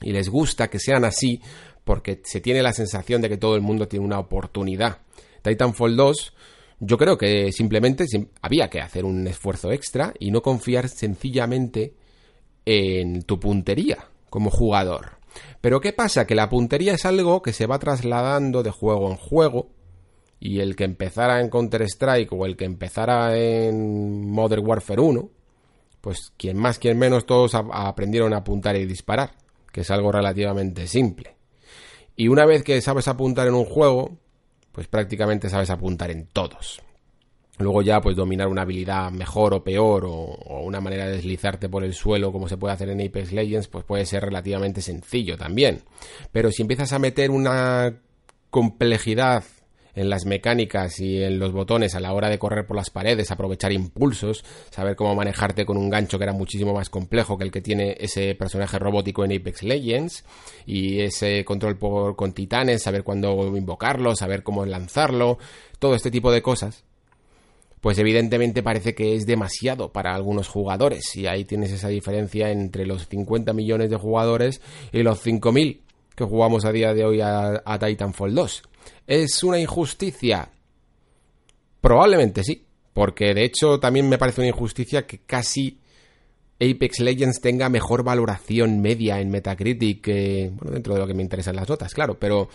y 0.00 0.12
les 0.12 0.28
gusta 0.28 0.68
que 0.68 0.78
sean 0.78 1.04
así 1.04 1.40
porque 1.84 2.20
se 2.24 2.40
tiene 2.40 2.62
la 2.62 2.72
sensación 2.72 3.20
de 3.20 3.28
que 3.28 3.36
todo 3.36 3.56
el 3.56 3.62
mundo 3.62 3.88
tiene 3.88 4.04
una 4.04 4.18
oportunidad. 4.18 4.98
Titanfall 5.42 5.96
2 5.96 6.34
yo 6.80 6.98
creo 6.98 7.16
que 7.16 7.52
simplemente 7.52 8.04
había 8.42 8.68
que 8.68 8.80
hacer 8.80 9.04
un 9.04 9.26
esfuerzo 9.26 9.72
extra 9.72 10.12
y 10.18 10.30
no 10.30 10.42
confiar 10.42 10.88
sencillamente 10.88 11.94
en 12.66 13.22
tu 13.22 13.38
puntería 13.38 14.08
como 14.28 14.50
jugador. 14.50 15.18
Pero 15.60 15.80
¿qué 15.80 15.92
pasa? 15.92 16.26
Que 16.26 16.34
la 16.34 16.48
puntería 16.48 16.94
es 16.94 17.04
algo 17.04 17.42
que 17.42 17.52
se 17.52 17.66
va 17.66 17.78
trasladando 17.78 18.62
de 18.62 18.70
juego 18.70 19.10
en 19.10 19.16
juego 19.16 19.70
y 20.40 20.60
el 20.60 20.76
que 20.76 20.84
empezara 20.84 21.40
en 21.40 21.48
Counter-Strike 21.48 22.32
o 22.32 22.44
el 22.44 22.56
que 22.56 22.64
empezara 22.64 23.36
en 23.36 24.28
Modern 24.30 24.66
Warfare 24.66 25.00
1, 25.00 25.30
pues 26.00 26.32
quien 26.36 26.58
más, 26.58 26.78
quien 26.78 26.98
menos, 26.98 27.24
todos 27.24 27.54
aprendieron 27.54 28.34
a 28.34 28.38
apuntar 28.38 28.76
y 28.76 28.84
disparar 28.84 29.43
que 29.74 29.80
es 29.80 29.90
algo 29.90 30.12
relativamente 30.12 30.86
simple. 30.86 31.34
Y 32.14 32.28
una 32.28 32.46
vez 32.46 32.62
que 32.62 32.80
sabes 32.80 33.08
apuntar 33.08 33.48
en 33.48 33.54
un 33.54 33.64
juego, 33.64 34.16
pues 34.70 34.86
prácticamente 34.86 35.50
sabes 35.50 35.68
apuntar 35.68 36.12
en 36.12 36.28
todos. 36.28 36.80
Luego 37.58 37.82
ya, 37.82 38.00
pues 38.00 38.14
dominar 38.14 38.46
una 38.46 38.62
habilidad 38.62 39.10
mejor 39.10 39.52
o 39.52 39.64
peor, 39.64 40.04
o, 40.06 40.60
una 40.62 40.80
manera 40.80 41.06
de 41.06 41.16
deslizarte 41.16 41.68
por 41.68 41.82
el 41.82 41.92
suelo, 41.92 42.30
como 42.30 42.48
se 42.48 42.56
puede 42.56 42.72
hacer 42.72 42.88
en 42.88 43.04
Apex 43.04 43.32
Legends, 43.32 43.66
pues 43.66 43.84
puede 43.84 44.06
ser 44.06 44.22
relativamente 44.22 44.80
sencillo 44.80 45.36
también. 45.36 45.82
Pero 46.30 46.52
si 46.52 46.62
empiezas 46.62 46.92
a 46.92 47.00
meter 47.00 47.32
una 47.32 47.96
complejidad 48.50 49.42
en 49.94 50.10
las 50.10 50.26
mecánicas 50.26 51.00
y 51.00 51.22
en 51.22 51.38
los 51.38 51.52
botones 51.52 51.94
a 51.94 52.00
la 52.00 52.12
hora 52.12 52.28
de 52.28 52.38
correr 52.38 52.66
por 52.66 52.76
las 52.76 52.90
paredes, 52.90 53.30
aprovechar 53.30 53.72
impulsos, 53.72 54.44
saber 54.70 54.96
cómo 54.96 55.14
manejarte 55.14 55.64
con 55.64 55.76
un 55.76 55.90
gancho 55.90 56.18
que 56.18 56.24
era 56.24 56.32
muchísimo 56.32 56.74
más 56.74 56.90
complejo 56.90 57.38
que 57.38 57.44
el 57.44 57.50
que 57.50 57.60
tiene 57.60 57.96
ese 57.98 58.34
personaje 58.34 58.78
robótico 58.78 59.24
en 59.24 59.32
Apex 59.32 59.62
Legends, 59.62 60.24
y 60.66 61.00
ese 61.00 61.44
control 61.44 61.78
por, 61.78 62.16
con 62.16 62.32
titanes, 62.32 62.82
saber 62.82 63.04
cuándo 63.04 63.56
invocarlo, 63.56 64.16
saber 64.16 64.42
cómo 64.42 64.64
lanzarlo, 64.66 65.38
todo 65.78 65.94
este 65.94 66.10
tipo 66.10 66.32
de 66.32 66.42
cosas 66.42 66.84
pues 67.84 67.98
evidentemente 67.98 68.62
parece 68.62 68.94
que 68.94 69.14
es 69.14 69.26
demasiado 69.26 69.92
para 69.92 70.14
algunos 70.14 70.48
jugadores 70.48 71.14
y 71.16 71.26
ahí 71.26 71.44
tienes 71.44 71.70
esa 71.70 71.88
diferencia 71.88 72.50
entre 72.50 72.86
los 72.86 73.06
50 73.08 73.52
millones 73.52 73.90
de 73.90 73.96
jugadores 73.96 74.62
y 74.90 75.02
los 75.02 75.22
5.000 75.22 75.80
que 76.14 76.24
jugamos 76.24 76.64
a 76.64 76.72
día 76.72 76.94
de 76.94 77.04
hoy 77.04 77.20
a, 77.20 77.62
Titanfall 77.78 78.34
2. 78.34 78.62
¿Es 79.06 79.42
una 79.42 79.58
injusticia? 79.58 80.50
Probablemente 81.80 82.42
sí, 82.44 82.64
porque 82.92 83.34
de 83.34 83.44
hecho 83.44 83.78
también 83.78 84.08
me 84.08 84.18
parece 84.18 84.40
una 84.40 84.48
injusticia 84.48 85.06
que 85.06 85.18
casi 85.18 85.78
Apex 86.60 87.00
Legends 87.00 87.40
tenga 87.40 87.68
mejor 87.68 88.04
valoración 88.04 88.80
media 88.80 89.20
en 89.20 89.30
Metacritic, 89.30 90.06
bueno, 90.06 90.72
dentro 90.72 90.94
de 90.94 91.00
lo 91.00 91.06
que 91.06 91.14
me 91.14 91.22
interesan 91.22 91.56
las 91.56 91.68
notas, 91.68 91.92
claro, 91.92 92.18
pero 92.18 92.48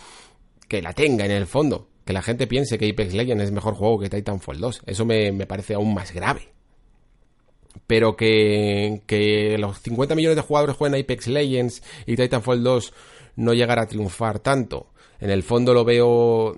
que 0.66 0.82
la 0.82 0.92
tenga 0.92 1.24
en 1.24 1.32
el 1.32 1.46
fondo 1.46 1.90
que 2.04 2.12
la 2.12 2.22
gente 2.22 2.48
piense 2.48 2.76
que 2.76 2.90
Apex 2.90 3.14
Legends 3.14 3.44
es 3.44 3.52
mejor 3.52 3.74
juego 3.74 4.00
que 4.00 4.10
Titanfall 4.10 4.58
2. 4.58 4.82
Eso 4.86 5.04
me, 5.04 5.32
parece 5.46 5.74
aún 5.74 5.94
más 5.94 6.12
grave. 6.12 6.48
Pero 7.86 8.16
que, 8.16 9.02
que, 9.06 9.56
los 9.58 9.78
50 9.80 10.16
millones 10.16 10.34
de 10.34 10.42
jugadores 10.42 10.76
jueguen 10.76 11.00
Apex 11.00 11.28
Legends 11.28 11.82
y 12.06 12.16
Titanfall 12.16 12.64
2 12.64 12.92
no 13.36 13.54
llegara 13.54 13.82
a 13.82 13.86
triunfar 13.86 14.40
tanto. 14.40 14.88
En 15.20 15.30
el 15.30 15.42
fondo 15.42 15.74
lo 15.74 15.84
veo 15.84 16.56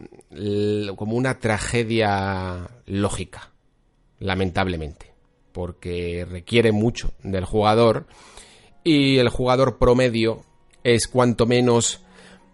como 0.97 1.17
una 1.17 1.39
tragedia 1.39 2.69
lógica, 2.87 3.51
lamentablemente, 4.21 5.13
porque 5.53 6.25
requiere 6.29 6.71
mucho 6.71 7.13
del 7.23 7.45
jugador 7.45 8.07
y 8.85 9.19
el 9.19 9.29
jugador 9.29 9.79
promedio 9.79 10.43
es 10.85 11.09
cuanto 11.09 11.47
menos 11.47 12.01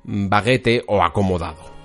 baguete 0.03 0.83
o 0.87 1.03
acomodado. 1.03 1.78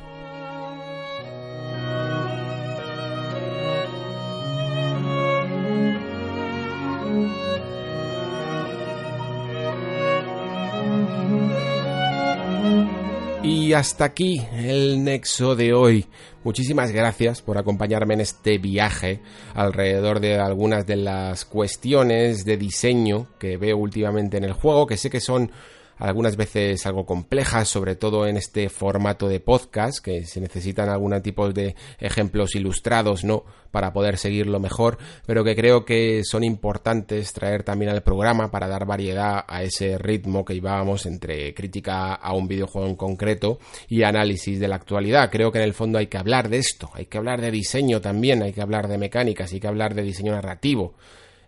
Y 13.43 13.73
hasta 13.73 14.05
aquí 14.05 14.41
el 14.55 15.03
nexo 15.03 15.57
de 15.57 15.73
hoy. 15.73 16.05
Muchísimas 16.45 16.93
gracias 16.93 17.41
por 17.41 17.57
acompañarme 17.57 18.13
en 18.13 18.21
este 18.21 18.57
viaje 18.57 19.19
alrededor 19.53 20.21
de 20.21 20.39
algunas 20.39 20.87
de 20.87 20.95
las 20.95 21.43
cuestiones 21.43 22.45
de 22.45 22.55
diseño 22.55 23.27
que 23.39 23.57
veo 23.57 23.75
últimamente 23.75 24.37
en 24.37 24.45
el 24.45 24.53
juego, 24.53 24.87
que 24.87 24.95
sé 24.95 25.09
que 25.09 25.19
son 25.19 25.51
algunas 25.97 26.35
veces 26.35 26.85
algo 26.85 27.05
complejas, 27.05 27.67
sobre 27.67 27.95
todo 27.95 28.27
en 28.27 28.37
este 28.37 28.69
formato 28.69 29.27
de 29.27 29.39
podcast, 29.39 30.03
que 30.03 30.25
se 30.25 30.41
necesitan 30.41 30.89
algún 30.89 31.13
tipo 31.21 31.51
de 31.51 31.75
ejemplos 31.99 32.55
ilustrados, 32.55 33.23
¿no? 33.23 33.43
Para 33.71 33.93
poder 33.93 34.17
seguirlo 34.17 34.59
mejor, 34.59 34.97
pero 35.25 35.43
que 35.43 35.55
creo 35.55 35.83
que 35.85 36.23
son 36.23 36.43
importantes 36.43 37.33
traer 37.33 37.63
también 37.63 37.91
al 37.91 38.03
programa 38.03 38.51
para 38.51 38.67
dar 38.67 38.85
variedad 38.85 39.43
a 39.47 39.63
ese 39.63 39.97
ritmo 39.97 40.45
que 40.45 40.53
llevábamos 40.53 41.05
entre 41.05 41.53
crítica 41.53 42.13
a 42.13 42.33
un 42.33 42.47
videojuego 42.47 42.87
en 42.87 42.95
concreto 42.95 43.59
y 43.87 44.03
análisis 44.03 44.59
de 44.59 44.67
la 44.67 44.75
actualidad. 44.75 45.29
Creo 45.31 45.51
que 45.51 45.57
en 45.57 45.65
el 45.65 45.73
fondo 45.73 45.97
hay 45.97 46.07
que 46.07 46.17
hablar 46.17 46.49
de 46.49 46.57
esto, 46.57 46.89
hay 46.93 47.05
que 47.05 47.17
hablar 47.17 47.41
de 47.41 47.51
diseño 47.51 48.01
también, 48.01 48.43
hay 48.43 48.53
que 48.53 48.61
hablar 48.61 48.87
de 48.87 48.97
mecánicas, 48.97 49.51
hay 49.51 49.59
que 49.59 49.67
hablar 49.67 49.95
de 49.95 50.03
diseño 50.03 50.33
narrativo 50.33 50.93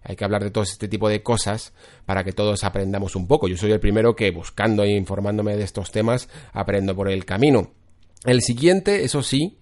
hay 0.06 0.16
que 0.16 0.24
hablar 0.24 0.44
de 0.44 0.52
todo 0.52 0.64
este 0.64 0.88
tipo 0.88 1.10
de 1.10 1.24
cosas 1.24 1.74
para 2.06 2.24
que 2.24 2.32
todos 2.32 2.64
aprendamos 2.64 3.16
un 3.16 3.28
poco. 3.28 3.48
Yo 3.48 3.58
soy 3.58 3.72
el 3.72 3.80
primero 3.80 4.16
que 4.16 4.30
buscando 4.30 4.84
e 4.84 4.92
informándome 4.92 5.58
de 5.58 5.64
estos 5.64 5.92
temas 5.92 6.30
aprendo 6.54 6.96
por 6.96 7.10
el 7.10 7.26
camino. 7.26 7.72
El 8.24 8.42
siguiente, 8.42 9.04
eso 9.04 9.24
sí, 9.24 9.58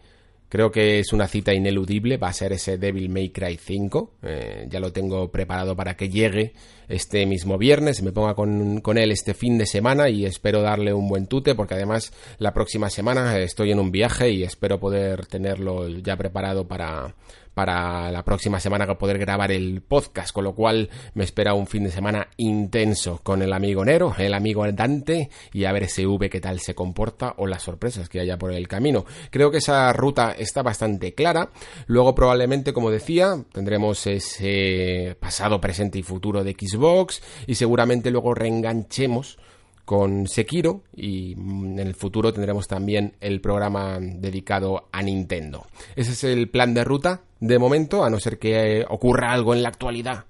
creo 0.50 0.70
que 0.70 1.00
es 1.00 1.14
una 1.14 1.30
cita 1.30 1.54
ineludible, 1.54 2.18
va 2.18 2.28
a 2.28 2.34
ser 2.34 2.52
ese 2.52 2.78
Devil 2.78 3.10
May 3.10 3.30
Cry 3.30 3.58
5. 3.58 4.16
Eh, 4.22 4.68
ya 4.70 4.82
lo 4.82 4.92
tengo 4.92 5.32
preparado 5.32 5.78
para 5.78 5.96
que 5.96 6.10
llegue 6.10 6.54
este 6.90 7.26
mismo 7.26 7.58
viernes, 7.58 8.02
me 8.02 8.12
ponga 8.12 8.36
con, 8.36 8.82
con, 8.82 8.98
él 8.98 9.12
este 9.12 9.34
fin 9.34 9.58
de 9.58 9.66
semana 9.66 10.10
y 10.10 10.26
espero 10.26 10.62
darle 10.62 10.94
un 10.94 11.08
buen 11.08 11.28
tute 11.28 11.56
porque 11.56 11.76
además 11.76 12.12
la 12.38 12.54
próxima 12.54 12.90
semana 12.90 13.40
estoy 13.40 13.72
en 13.72 13.80
un 13.80 13.92
viaje 13.92 14.30
y 14.30 14.44
espero 14.44 14.80
poder 14.80 15.26
tenerlo 15.26 15.88
ya 15.88 16.18
preparado 16.18 16.68
para, 16.68 17.16
para 17.54 18.12
la 18.12 18.24
próxima 18.24 18.60
semana 18.60 18.88
poder 18.98 19.18
grabar 19.18 19.52
el 19.52 19.82
podcast, 19.82 20.32
con 20.32 20.44
lo 20.44 20.56
cual 20.56 20.90
me 21.14 21.24
espera 21.24 21.54
un 21.54 21.68
fin 21.68 21.84
de 21.84 21.92
semana 21.92 22.28
intenso 22.38 23.20
con 23.24 23.42
el 23.42 23.54
amigo 23.54 23.86
Nero, 23.86 24.14
el 24.18 24.34
amigo 24.34 24.70
Dante 24.72 25.30
y 25.52 25.66
a 25.66 25.72
ver 25.72 25.84
ese 25.84 26.06
V 26.06 26.30
qué 26.30 26.40
tal 26.40 26.60
se 26.60 26.76
comporta 26.76 27.34
o 27.38 27.48
las 27.48 27.64
sorpresas 27.64 28.10
que 28.10 28.20
haya 28.20 28.38
por 28.38 28.54
el 28.54 28.68
camino. 28.68 29.06
Creo 29.30 29.52
que 29.52 29.58
esa 29.58 29.92
ruta 29.94 30.32
está 30.38 30.62
bastante 30.62 31.14
clara. 31.14 31.50
Luego 31.88 32.16
probablemente, 32.16 32.74
como 32.74 32.92
decía, 32.92 33.44
tendremos 33.52 34.06
ese 34.08 35.16
pasado, 35.20 35.60
presente 35.60 36.00
y 36.00 36.04
futuro 36.04 36.44
de 36.44 36.54
Xbox 36.54 37.22
y 37.48 37.56
seguramente 37.56 38.12
luego 38.12 38.34
reenganchemos 38.34 39.38
con 39.86 40.28
Sekiro 40.28 40.84
y 40.96 41.34
en 41.34 41.80
el 41.80 41.94
futuro 41.94 42.32
tendremos 42.32 42.68
también 42.68 43.16
el 43.20 43.42
programa 43.42 44.00
dedicado 44.00 44.88
a 44.92 45.02
Nintendo. 45.02 45.66
Ese 45.96 46.12
es 46.14 46.24
el 46.24 46.50
plan 46.50 46.74
de 46.74 46.84
ruta 46.84 47.22
de 47.46 47.60
momento, 47.60 48.06
a 48.06 48.10
no 48.10 48.22
ser 48.22 48.40
que 48.40 48.86
ocurra 48.88 49.34
algo 49.34 49.54
en 49.54 49.64
la 49.64 49.68
actualidad 49.68 50.24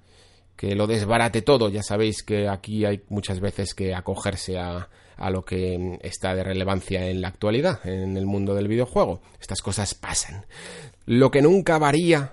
que 0.56 0.74
lo 0.74 0.88
desbarate 0.88 1.42
todo. 1.42 1.68
Ya 1.68 1.82
sabéis 1.84 2.24
que 2.24 2.48
aquí 2.48 2.84
hay 2.84 3.02
muchas 3.08 3.38
veces 3.38 3.72
que 3.72 3.94
acogerse 3.94 4.58
a, 4.58 4.88
a 5.16 5.30
lo 5.30 5.44
que 5.44 5.98
está 6.02 6.34
de 6.34 6.42
relevancia 6.42 7.06
en 7.06 7.20
la 7.20 7.28
actualidad, 7.28 7.86
en 7.86 8.16
el 8.16 8.26
mundo 8.26 8.54
del 8.56 8.66
videojuego. 8.66 9.20
Estas 9.40 9.62
cosas 9.62 9.94
pasan. 9.94 10.44
Lo 11.06 11.30
que 11.30 11.40
nunca 11.40 11.78
varía 11.78 12.32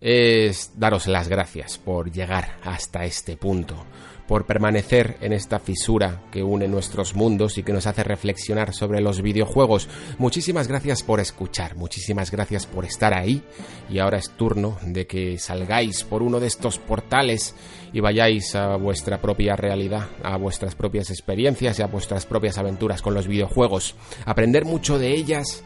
es 0.00 0.78
daros 0.78 1.08
las 1.08 1.26
gracias 1.26 1.78
por 1.78 2.12
llegar 2.12 2.58
hasta 2.62 3.04
este 3.04 3.36
punto 3.36 3.84
por 4.26 4.46
permanecer 4.46 5.16
en 5.20 5.32
esta 5.32 5.58
fisura 5.58 6.22
que 6.30 6.42
une 6.42 6.68
nuestros 6.68 7.14
mundos 7.14 7.58
y 7.58 7.62
que 7.62 7.72
nos 7.72 7.86
hace 7.86 8.04
reflexionar 8.04 8.72
sobre 8.74 9.00
los 9.00 9.20
videojuegos. 9.22 9.88
Muchísimas 10.18 10.68
gracias 10.68 11.02
por 11.02 11.20
escuchar, 11.20 11.76
muchísimas 11.76 12.30
gracias 12.30 12.66
por 12.66 12.84
estar 12.84 13.14
ahí 13.14 13.42
y 13.90 13.98
ahora 13.98 14.18
es 14.18 14.30
turno 14.30 14.78
de 14.82 15.06
que 15.06 15.38
salgáis 15.38 16.04
por 16.04 16.22
uno 16.22 16.40
de 16.40 16.46
estos 16.46 16.78
portales 16.78 17.54
y 17.92 18.00
vayáis 18.00 18.54
a 18.54 18.76
vuestra 18.76 19.20
propia 19.20 19.56
realidad, 19.56 20.08
a 20.22 20.36
vuestras 20.36 20.74
propias 20.74 21.10
experiencias 21.10 21.78
y 21.78 21.82
a 21.82 21.86
vuestras 21.86 22.26
propias 22.26 22.58
aventuras 22.58 23.02
con 23.02 23.14
los 23.14 23.28
videojuegos. 23.28 23.94
Aprender 24.24 24.64
mucho 24.64 24.98
de 24.98 25.14
ellas, 25.14 25.62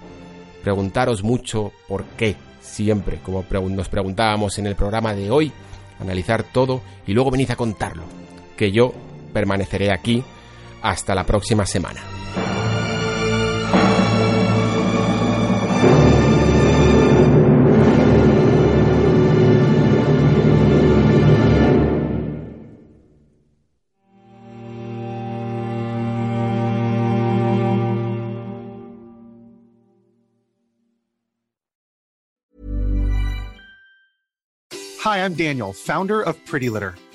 preguntaros 0.63 1.23
mucho 1.23 1.73
por 1.87 2.05
qué, 2.17 2.37
siempre, 2.61 3.21
como 3.25 3.45
nos 3.69 3.89
preguntábamos 3.89 4.59
en 4.59 4.67
el 4.67 4.75
programa 4.75 5.15
de 5.15 5.31
hoy, 5.31 5.53
analizar 6.01 6.43
todo 6.43 6.83
y 7.07 7.13
luego 7.13 7.31
venid 7.31 7.51
a 7.51 7.57
contarlo 7.57 8.28
que 8.59 8.73
yo 8.73 8.93
permaneceré 9.33 9.93
aquí 9.93 10.23
hasta 10.83 11.15
la 11.15 11.25
próxima 11.25 11.65
semana. 11.65 12.03
Hi, 35.01 35.25
I'm 35.25 35.33
Daniel, 35.33 35.73
founder 35.73 36.21
of 36.21 36.37
Pretty 36.45 36.69
Litter. 36.69 36.95